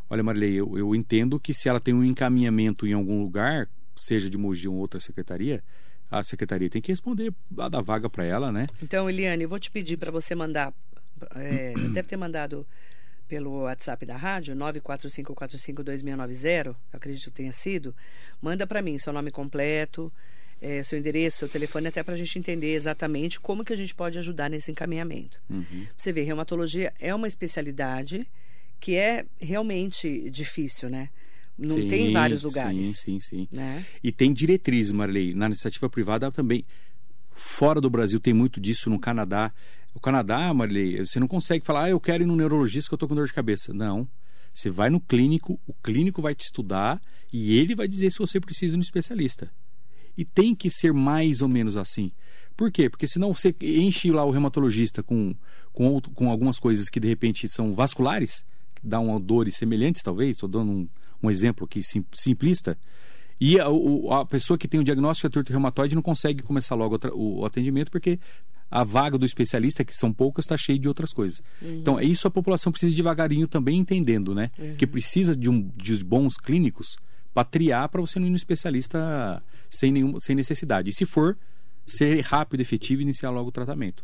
Olha, 0.07 0.21
Marilei, 0.21 0.53
eu, 0.53 0.77
eu 0.77 0.93
entendo 0.93 1.39
que 1.39 1.55
se 1.55 1.67
ela 1.67 1.79
tem 1.79 1.91
um 1.91 2.03
encaminhamento 2.03 2.85
em 2.85 2.93
algum 2.93 3.19
lugar, 3.19 3.67
seja 3.95 4.29
de 4.29 4.37
Mogi 4.37 4.67
ou 4.67 4.75
outra 4.75 4.99
secretaria, 4.99 5.63
a 6.11 6.23
secretaria 6.23 6.69
tem 6.69 6.83
que 6.83 6.91
responder 6.91 7.33
a 7.57 7.67
dar 7.67 7.81
vaga 7.81 8.07
para 8.11 8.23
ela, 8.23 8.51
né? 8.51 8.67
Então, 8.83 9.09
Eliane, 9.09 9.41
eu 9.41 9.49
vou 9.49 9.57
te 9.57 9.71
pedir 9.71 9.97
para 9.97 10.11
você 10.11 10.35
mandar. 10.35 10.71
é, 11.33 11.73
deve 11.91 12.07
ter 12.07 12.17
mandado 12.17 12.63
pelo 13.27 13.63
WhatsApp 13.63 14.05
da 14.05 14.15
rádio, 14.17 14.55
945452690, 14.55 16.75
acredito 16.91 17.25
que 17.25 17.31
tenha 17.31 17.51
sido. 17.51 17.95
Manda 18.41 18.65
para 18.67 18.81
mim 18.81 18.97
seu 18.97 19.13
nome 19.13 19.29
completo, 19.31 20.11
é, 20.61 20.83
seu 20.83 20.97
endereço, 20.97 21.39
seu 21.39 21.49
telefone, 21.49 21.87
até 21.87 22.01
para 22.03 22.13
a 22.13 22.17
gente 22.17 22.39
entender 22.39 22.73
exatamente 22.73 23.37
como 23.39 23.65
que 23.65 23.73
a 23.73 23.75
gente 23.75 23.93
pode 23.93 24.17
ajudar 24.17 24.49
nesse 24.49 24.71
encaminhamento. 24.71 25.41
Uhum. 25.49 25.85
Você 25.97 26.13
vê, 26.13 26.21
reumatologia 26.21 26.93
é 26.99 27.13
uma 27.13 27.27
especialidade 27.27 28.25
que 28.79 28.95
é 28.95 29.25
realmente 29.39 30.29
difícil, 30.29 30.89
né? 30.89 31.09
Não 31.57 31.75
Sim, 31.75 31.87
tem 31.87 32.09
em 32.09 32.13
vários 32.13 32.43
lugares. 32.43 32.99
Sim, 32.99 33.19
sim, 33.19 33.21
sim. 33.21 33.47
Né? 33.51 33.85
E 34.03 34.11
tem 34.11 34.33
diretrizes, 34.33 34.91
Marley. 34.91 35.33
Na 35.33 35.45
iniciativa 35.45 35.89
privada 35.89 36.31
também. 36.31 36.65
Fora 37.31 37.79
do 37.79 37.89
Brasil 37.89 38.19
tem 38.19 38.33
muito 38.33 38.59
disso, 38.59 38.89
no 38.89 38.99
Canadá. 38.99 39.53
O 39.93 39.99
Canadá, 39.99 40.53
Marley, 40.53 40.97
você 41.05 41.19
não 41.19 41.27
consegue 41.27 41.63
falar, 41.65 41.83
ah, 41.85 41.89
eu 41.89 41.99
quero 41.99 42.23
ir 42.23 42.25
no 42.25 42.35
neurologista 42.35 42.89
que 42.89 42.93
eu 42.93 42.97
tô 42.97 43.07
com 43.07 43.15
dor 43.15 43.27
de 43.27 43.33
cabeça. 43.33 43.73
Não. 43.73 44.05
Você 44.53 44.69
vai 44.69 44.89
no 44.89 44.99
clínico, 44.99 45.59
o 45.67 45.73
clínico 45.73 46.21
vai 46.21 46.35
te 46.35 46.41
estudar 46.45 47.01
e 47.31 47.57
ele 47.57 47.73
vai 47.75 47.87
dizer 47.87 48.11
se 48.11 48.19
você 48.19 48.39
precisa 48.39 48.73
de 48.73 48.77
um 48.79 48.81
especialista. 48.81 49.51
E 50.17 50.23
tem 50.23 50.53
que 50.53 50.69
ser 50.69 50.93
mais 50.93 51.41
ou 51.41 51.47
menos 51.47 51.75
assim. 51.75 52.11
Por 52.55 52.71
quê? 52.71 52.87
Porque 52.89 53.07
senão 53.07 53.33
você 53.33 53.55
enche 53.61 54.11
lá 54.11 54.23
o 54.23 54.29
reumatologista 54.31 55.01
com, 55.01 55.33
com, 55.71 55.87
outro- 55.87 56.11
com 56.11 56.29
algumas 56.29 56.59
coisas 56.59 56.87
que 56.87 56.99
de 56.99 57.07
repente 57.07 57.47
são 57.49 57.73
vasculares, 57.73 58.45
que 58.75 58.85
dão 58.87 59.19
dores 59.19 59.55
semelhantes, 59.57 60.03
talvez. 60.03 60.31
Estou 60.31 60.47
dando 60.47 60.71
um, 60.71 60.87
um 61.23 61.31
exemplo 61.31 61.65
aqui 61.65 61.81
sim- 61.81 62.05
simplista. 62.13 62.77
E 63.41 63.59
a, 63.59 63.65
a 64.19 64.25
pessoa 64.25 64.55
que 64.55 64.67
tem 64.67 64.79
o 64.79 64.83
diagnóstico 64.83 65.27
de 65.27 65.39
artrite 65.39 65.51
reumatoide 65.51 65.95
não 65.95 66.01
consegue 66.03 66.43
começar 66.43 66.75
logo 66.75 66.99
o 67.13 67.43
atendimento 67.43 67.89
porque 67.89 68.19
a 68.73 68.83
vaga 68.83 69.19
do 69.19 69.25
especialista, 69.25 69.85
que 69.85 69.95
são 69.95 70.11
poucas, 70.11 70.45
está 70.45 70.57
cheia 70.57 70.79
de 70.79 70.87
outras 70.87 71.13
coisas. 71.13 71.43
Então, 71.61 71.99
é 71.99 72.03
isso 72.03 72.27
a 72.27 72.31
população 72.31 72.71
precisa 72.71 72.95
devagarinho 72.95 73.47
também 73.47 73.77
entendendo, 73.77 74.33
né? 74.33 74.49
Que 74.79 74.87
precisa 74.87 75.35
de, 75.35 75.47
um, 75.47 75.69
de 75.77 76.03
bons 76.03 76.37
clínicos 76.37 76.97
para 77.35 77.43
triar 77.43 77.87
para 77.89 78.01
você 78.01 78.19
não 78.19 78.25
ir 78.25 78.31
no 78.31 78.35
especialista 78.35 79.43
sem, 79.69 79.91
nenhum, 79.91 80.19
sem 80.19 80.35
necessidade. 80.35 80.89
E 80.89 80.91
se 80.93 81.05
for, 81.05 81.37
ser 81.85 82.19
rápido, 82.21 82.61
efetivo 82.61 83.01
e 83.01 83.03
iniciar 83.03 83.29
logo 83.29 83.49
o 83.49 83.51
tratamento. 83.51 84.03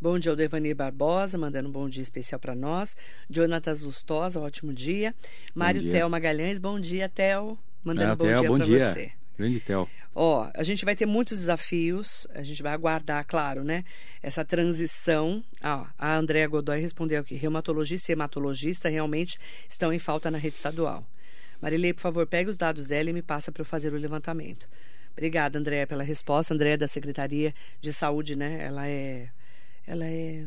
Bom 0.00 0.16
dia 0.16 0.30
ao 0.30 0.36
Devanir 0.36 0.76
Barbosa, 0.76 1.36
mandando 1.36 1.68
um 1.68 1.72
bom 1.72 1.88
dia 1.88 2.02
especial 2.02 2.38
para 2.38 2.54
nós. 2.54 2.96
Jonatas 3.28 3.82
Lustosa, 3.82 4.38
ótimo 4.38 4.72
dia. 4.72 5.12
Mário. 5.52 5.82
Theo 5.82 6.08
Magalhães, 6.08 6.60
bom 6.60 6.78
dia, 6.78 7.08
Theo. 7.08 7.58
Mandando 7.82 8.12
um 8.12 8.16
bom 8.16 8.24
Theo, 8.24 8.58
dia 8.60 8.78
para 8.78 8.92
você. 8.92 9.12
Grande 9.38 9.60
Theo. 9.60 9.88
Ó, 10.14 10.50
a 10.52 10.62
gente 10.64 10.84
vai 10.84 10.96
ter 10.96 11.06
muitos 11.06 11.38
desafios, 11.38 12.26
a 12.34 12.42
gente 12.42 12.60
vai 12.60 12.72
aguardar, 12.72 13.24
claro, 13.24 13.62
né? 13.62 13.84
Essa 14.20 14.44
transição. 14.44 15.44
Ah, 15.62 15.88
a 15.96 16.16
Andréa 16.16 16.48
Godoy 16.48 16.80
respondeu 16.80 17.20
aqui: 17.20 17.36
reumatologista 17.36 18.10
e 18.10 18.14
hematologista 18.14 18.88
realmente 18.88 19.38
estão 19.68 19.92
em 19.92 19.98
falta 20.00 20.28
na 20.28 20.38
rede 20.38 20.56
estadual. 20.56 21.06
Marilei, 21.60 21.92
por 21.92 22.00
favor, 22.00 22.26
pegue 22.26 22.50
os 22.50 22.56
dados 22.56 22.88
dela 22.88 23.10
e 23.10 23.12
me 23.12 23.22
passa 23.22 23.52
para 23.52 23.60
eu 23.60 23.66
fazer 23.66 23.92
o 23.92 23.96
levantamento. 23.96 24.68
Obrigada, 25.12 25.58
Andréa, 25.58 25.86
pela 25.86 26.02
resposta. 26.02 26.52
Andréa 26.52 26.74
é 26.74 26.76
da 26.76 26.88
Secretaria 26.88 27.54
de 27.80 27.92
Saúde, 27.92 28.34
né? 28.34 28.64
Ela 28.64 28.88
é. 28.88 29.28
Ela 29.86 30.04
é. 30.04 30.46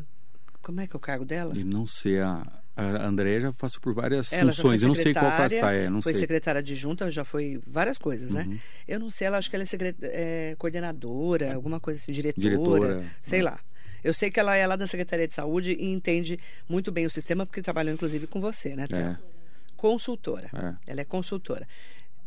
Como 0.60 0.80
é 0.80 0.86
que 0.86 0.94
é 0.94 0.98
o 0.98 1.00
cargo 1.00 1.24
dela? 1.24 1.56
E 1.56 1.64
não 1.64 1.86
sei, 1.86 2.20
a, 2.20 2.46
a 2.76 3.06
Andréia 3.06 3.40
já 3.40 3.52
passou 3.52 3.80
por 3.80 3.92
várias 3.94 4.32
Ela 4.32 4.44
foi 4.44 4.52
funções. 4.54 4.82
Eu 4.82 4.88
não 4.88 4.94
sei 4.94 5.12
qual 5.12 5.30
classe 5.36 5.54
está, 5.56 5.72
é, 5.72 5.90
não 5.90 6.00
foi 6.02 6.12
sei. 6.12 6.20
Uhum. 6.20 6.20
secretária 6.20 6.58
adjunta, 6.60 7.10
já 7.10 7.24
foi 7.24 7.60
várias 7.66 7.98
coisas, 7.98 8.30
né? 8.30 8.58
Eu 8.88 8.98
não 8.98 9.10
sei, 9.10 9.26
ela 9.26 9.38
acho 9.38 9.50
que 9.50 9.56
ela 9.56 9.62
é, 9.62 9.66
secre- 9.66 9.94
é, 10.02 10.54
coordenadora, 10.58 11.54
alguma 11.54 11.78
coisa 11.80 12.00
assim, 12.00 12.12
diretora, 12.12 12.40
Diretora, 12.48 13.04
sei 13.20 13.40
né? 13.40 13.44
lá. 13.50 13.58
Eu 14.02 14.12
sei 14.12 14.30
que 14.30 14.40
ela 14.40 14.56
é 14.56 14.66
lá 14.66 14.74
da 14.74 14.86
Secretaria 14.86 15.28
de 15.28 15.34
Saúde 15.34 15.72
e 15.78 15.84
entende 15.92 16.38
muito 16.68 16.90
bem 16.90 17.06
o 17.06 17.10
sistema, 17.10 17.46
porque 17.46 17.62
trabalhou 17.62 17.94
inclusive 17.94 18.26
com 18.26 18.40
você, 18.40 18.74
né? 18.74 18.86
É. 18.92 19.16
Consultora. 19.76 20.48
É. 20.54 20.92
Ela 20.92 21.00
é 21.02 21.04
consultora. 21.04 21.66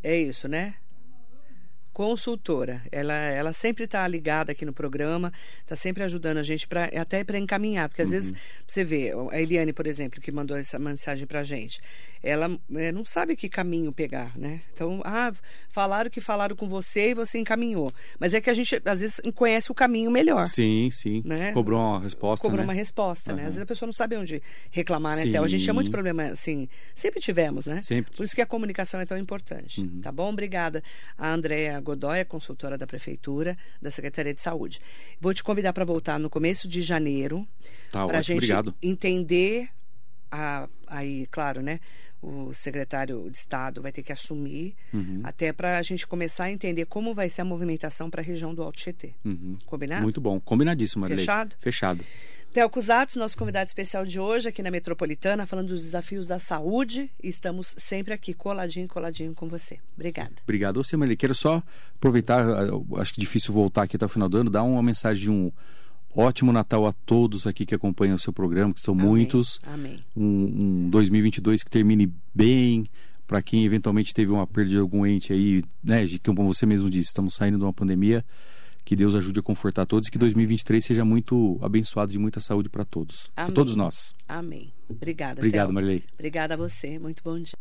É 0.04 0.16
isso, 0.18 0.48
né? 0.48 0.76
Consultora. 1.96 2.82
Ela, 2.92 3.14
ela 3.14 3.54
sempre 3.54 3.86
está 3.86 4.06
ligada 4.06 4.52
aqui 4.52 4.66
no 4.66 4.74
programa, 4.74 5.32
está 5.62 5.78
sempre 5.78 6.04
ajudando 6.04 6.40
a 6.40 6.44
gente 6.44 6.68
pra, 6.68 6.90
até 6.94 7.24
para 7.24 7.40
encaminhar, 7.40 7.88
porque 7.88 8.02
às 8.02 8.12
vezes 8.12 8.34
você 8.68 8.84
vê, 8.84 9.14
a 9.32 9.42
Eliane, 9.42 9.72
por 9.72 9.88
exemplo, 9.88 10.20
que 10.20 10.30
mandou 10.30 10.58
essa 10.58 10.78
mensagem 10.78 11.26
para 11.26 11.40
a 11.40 11.44
gente, 11.44 11.80
ela 12.22 12.60
é, 12.74 12.92
não 12.92 13.06
sabe 13.06 13.38
que 13.38 13.48
caminho 13.48 13.94
pegar, 13.94 14.38
né? 14.38 14.60
Então, 14.74 15.00
ah, 15.06 15.32
falaram 15.70 16.10
que 16.10 16.20
falaram 16.20 16.54
com 16.54 16.68
você 16.68 17.12
e 17.12 17.14
você 17.14 17.38
encaminhou. 17.38 17.90
Mas 18.20 18.34
é 18.34 18.42
que 18.42 18.50
a 18.50 18.54
gente, 18.54 18.82
às 18.84 19.00
vezes, 19.00 19.22
conhece 19.34 19.72
o 19.72 19.76
caminho 19.76 20.12
melhor. 20.12 20.48
Sim, 20.48 20.90
sim. 20.92 21.22
Né? 21.24 21.54
Cobrou 21.54 21.80
uma 21.80 22.02
resposta, 22.02 22.42
Cobrou 22.42 22.66
né? 22.66 22.66
uma 22.66 22.74
resposta, 22.74 23.32
né? 23.32 23.44
Aham. 23.44 23.48
Às 23.48 23.54
vezes 23.54 23.64
a 23.64 23.66
pessoa 23.66 23.88
não 23.88 23.94
sabe 23.94 24.18
onde 24.18 24.42
reclamar, 24.70 25.16
né, 25.16 25.32
Théo? 25.32 25.44
A 25.44 25.48
gente 25.48 25.64
tinha 25.64 25.72
Sim. 25.72 25.76
muito 25.76 25.92
problema, 25.92 26.24
assim, 26.24 26.68
sempre 26.94 27.22
tivemos, 27.22 27.68
né? 27.68 27.80
Sempre. 27.80 28.12
Por 28.14 28.24
isso 28.24 28.36
que 28.36 28.42
a 28.42 28.46
comunicação 28.46 29.00
é 29.00 29.06
tão 29.06 29.18
importante, 29.18 29.88
tá 30.02 30.12
bom? 30.12 30.30
Obrigada. 30.30 30.84
A 31.18 31.32
Andréa 31.32 31.80
Godoy, 31.86 32.20
é 32.20 32.24
consultora 32.26 32.78
da 32.78 32.86
Prefeitura, 32.86 33.58
da 33.82 33.90
Secretaria 33.90 34.34
de 34.34 34.42
Saúde. 34.42 34.82
Vou 35.22 35.34
te 35.34 35.42
convidar 35.44 35.72
para 35.72 35.86
voltar 35.86 36.20
no 36.20 36.30
começo 36.30 36.68
de 36.68 36.82
janeiro, 36.82 37.48
Tá 37.92 38.06
para 38.06 38.18
a 38.18 38.22
gente 38.22 38.38
obrigado. 38.40 38.76
entender, 38.84 39.70
a, 40.32 40.68
aí, 40.88 41.26
claro, 41.32 41.62
né? 41.62 41.80
O 42.22 42.52
secretário 42.56 43.30
de 43.30 43.38
Estado 43.38 43.82
vai 43.84 43.92
ter 43.92 44.02
que 44.02 44.12
assumir, 44.12 44.74
Uhum. 44.92 45.22
até 45.24 45.54
para 45.54 45.78
a 45.78 45.82
gente 45.84 46.08
começar 46.08 46.46
a 46.46 46.52
entender 46.52 46.86
como 46.86 47.14
vai 47.14 47.30
ser 47.30 47.42
a 47.42 47.46
movimentação 47.46 48.10
para 48.10 48.20
a 48.22 48.24
região 48.26 48.54
do 48.56 48.64
Alto 48.64 48.80
Tietê. 48.80 49.14
Uhum. 49.24 49.56
Combinado? 49.66 50.02
Muito 50.02 50.20
bom. 50.20 50.40
Combinadíssimo, 50.40 51.02
Marilei. 51.02 51.24
Fechado? 51.24 51.56
Fechado. 51.60 52.04
Theo 52.56 52.70
Cusatz, 52.70 53.18
nosso 53.18 53.38
convidado 53.38 53.68
especial 53.68 54.06
de 54.06 54.18
hoje 54.18 54.48
aqui 54.48 54.64
na 54.64 54.72
Metropolitana, 54.72 55.46
falando 55.46 55.68
dos 55.68 55.82
desafios 55.82 56.26
da 56.26 56.40
saúde. 56.40 57.12
E 57.22 57.28
estamos 57.28 57.76
sempre 57.78 58.14
aqui, 58.14 58.34
coladinho, 58.34 58.88
coladinho 58.88 59.34
com 59.36 59.50
você. 59.50 59.78
Obrigada. 59.94 60.32
Obrigado 60.42 60.82
você, 60.82 60.96
Marilei. 60.96 61.18
Quero 61.18 61.36
só 61.36 61.62
aproveitar, 61.98 62.46
acho 62.96 63.14
que 63.14 63.20
é 63.20 63.24
difícil 63.26 63.54
voltar 63.54 63.84
aqui 63.84 63.98
até 63.98 64.06
o 64.06 64.08
final 64.08 64.30
do 64.30 64.38
ano, 64.38 64.50
dar 64.50 64.64
uma 64.64 64.82
mensagem 64.82 65.24
de 65.24 65.30
um 65.30 65.52
ótimo 66.16 66.54
Natal 66.54 66.86
a 66.88 66.94
todos 67.06 67.46
aqui 67.46 67.66
que 67.66 67.76
acompanham 67.76 68.16
o 68.16 68.20
seu 68.20 68.32
programa, 68.32 68.74
que 68.74 68.80
são 68.80 68.94
Amém. 68.94 69.06
muitos. 69.06 69.60
Amém. 69.64 69.98
Um, 70.16 70.86
um 70.86 70.90
2022 70.90 71.62
que 71.62 71.70
termine 71.70 72.10
bem. 72.34 72.88
Para 73.28 73.42
quem 73.42 73.66
eventualmente 73.66 74.14
teve 74.14 74.32
uma 74.32 74.48
perda 74.48 74.70
de 74.70 74.78
algum 74.78 75.06
ente 75.06 75.34
aí, 75.34 75.62
né, 75.84 76.06
de- 76.06 76.20
como 76.20 76.46
você 76.46 76.66
mesmo 76.66 76.90
disse, 76.90 77.08
estamos 77.10 77.34
saindo 77.34 77.58
de 77.58 77.66
uma 77.66 77.74
pandemia. 77.74 78.24
Que 78.86 78.96
Deus 78.96 79.16
ajude 79.16 79.40
a 79.40 79.44
confortar 79.44 79.88
todos 79.88 80.08
e 80.08 80.12
que 80.12 80.20
2023 80.20 80.86
seja 80.86 81.04
muito 81.04 81.58
abençoado 81.62 82.12
de 82.12 82.20
muita 82.20 82.40
saúde 82.40 82.70
para 82.70 82.86
todos. 82.86 83.32
Amém. 83.36 83.54
Todos 83.54 83.76
nós. 83.76 84.14
Amém. 84.28 84.72
Obrigada. 84.88 85.40
Obrigado, 85.40 85.74
Marilei. 85.74 86.04
Obrigada 86.14 86.54
a 86.54 86.58
você. 86.58 87.00
Muito 87.00 87.24
bom 87.24 87.40
dia. 87.40 87.56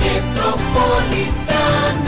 Metropolitana. 0.00 2.07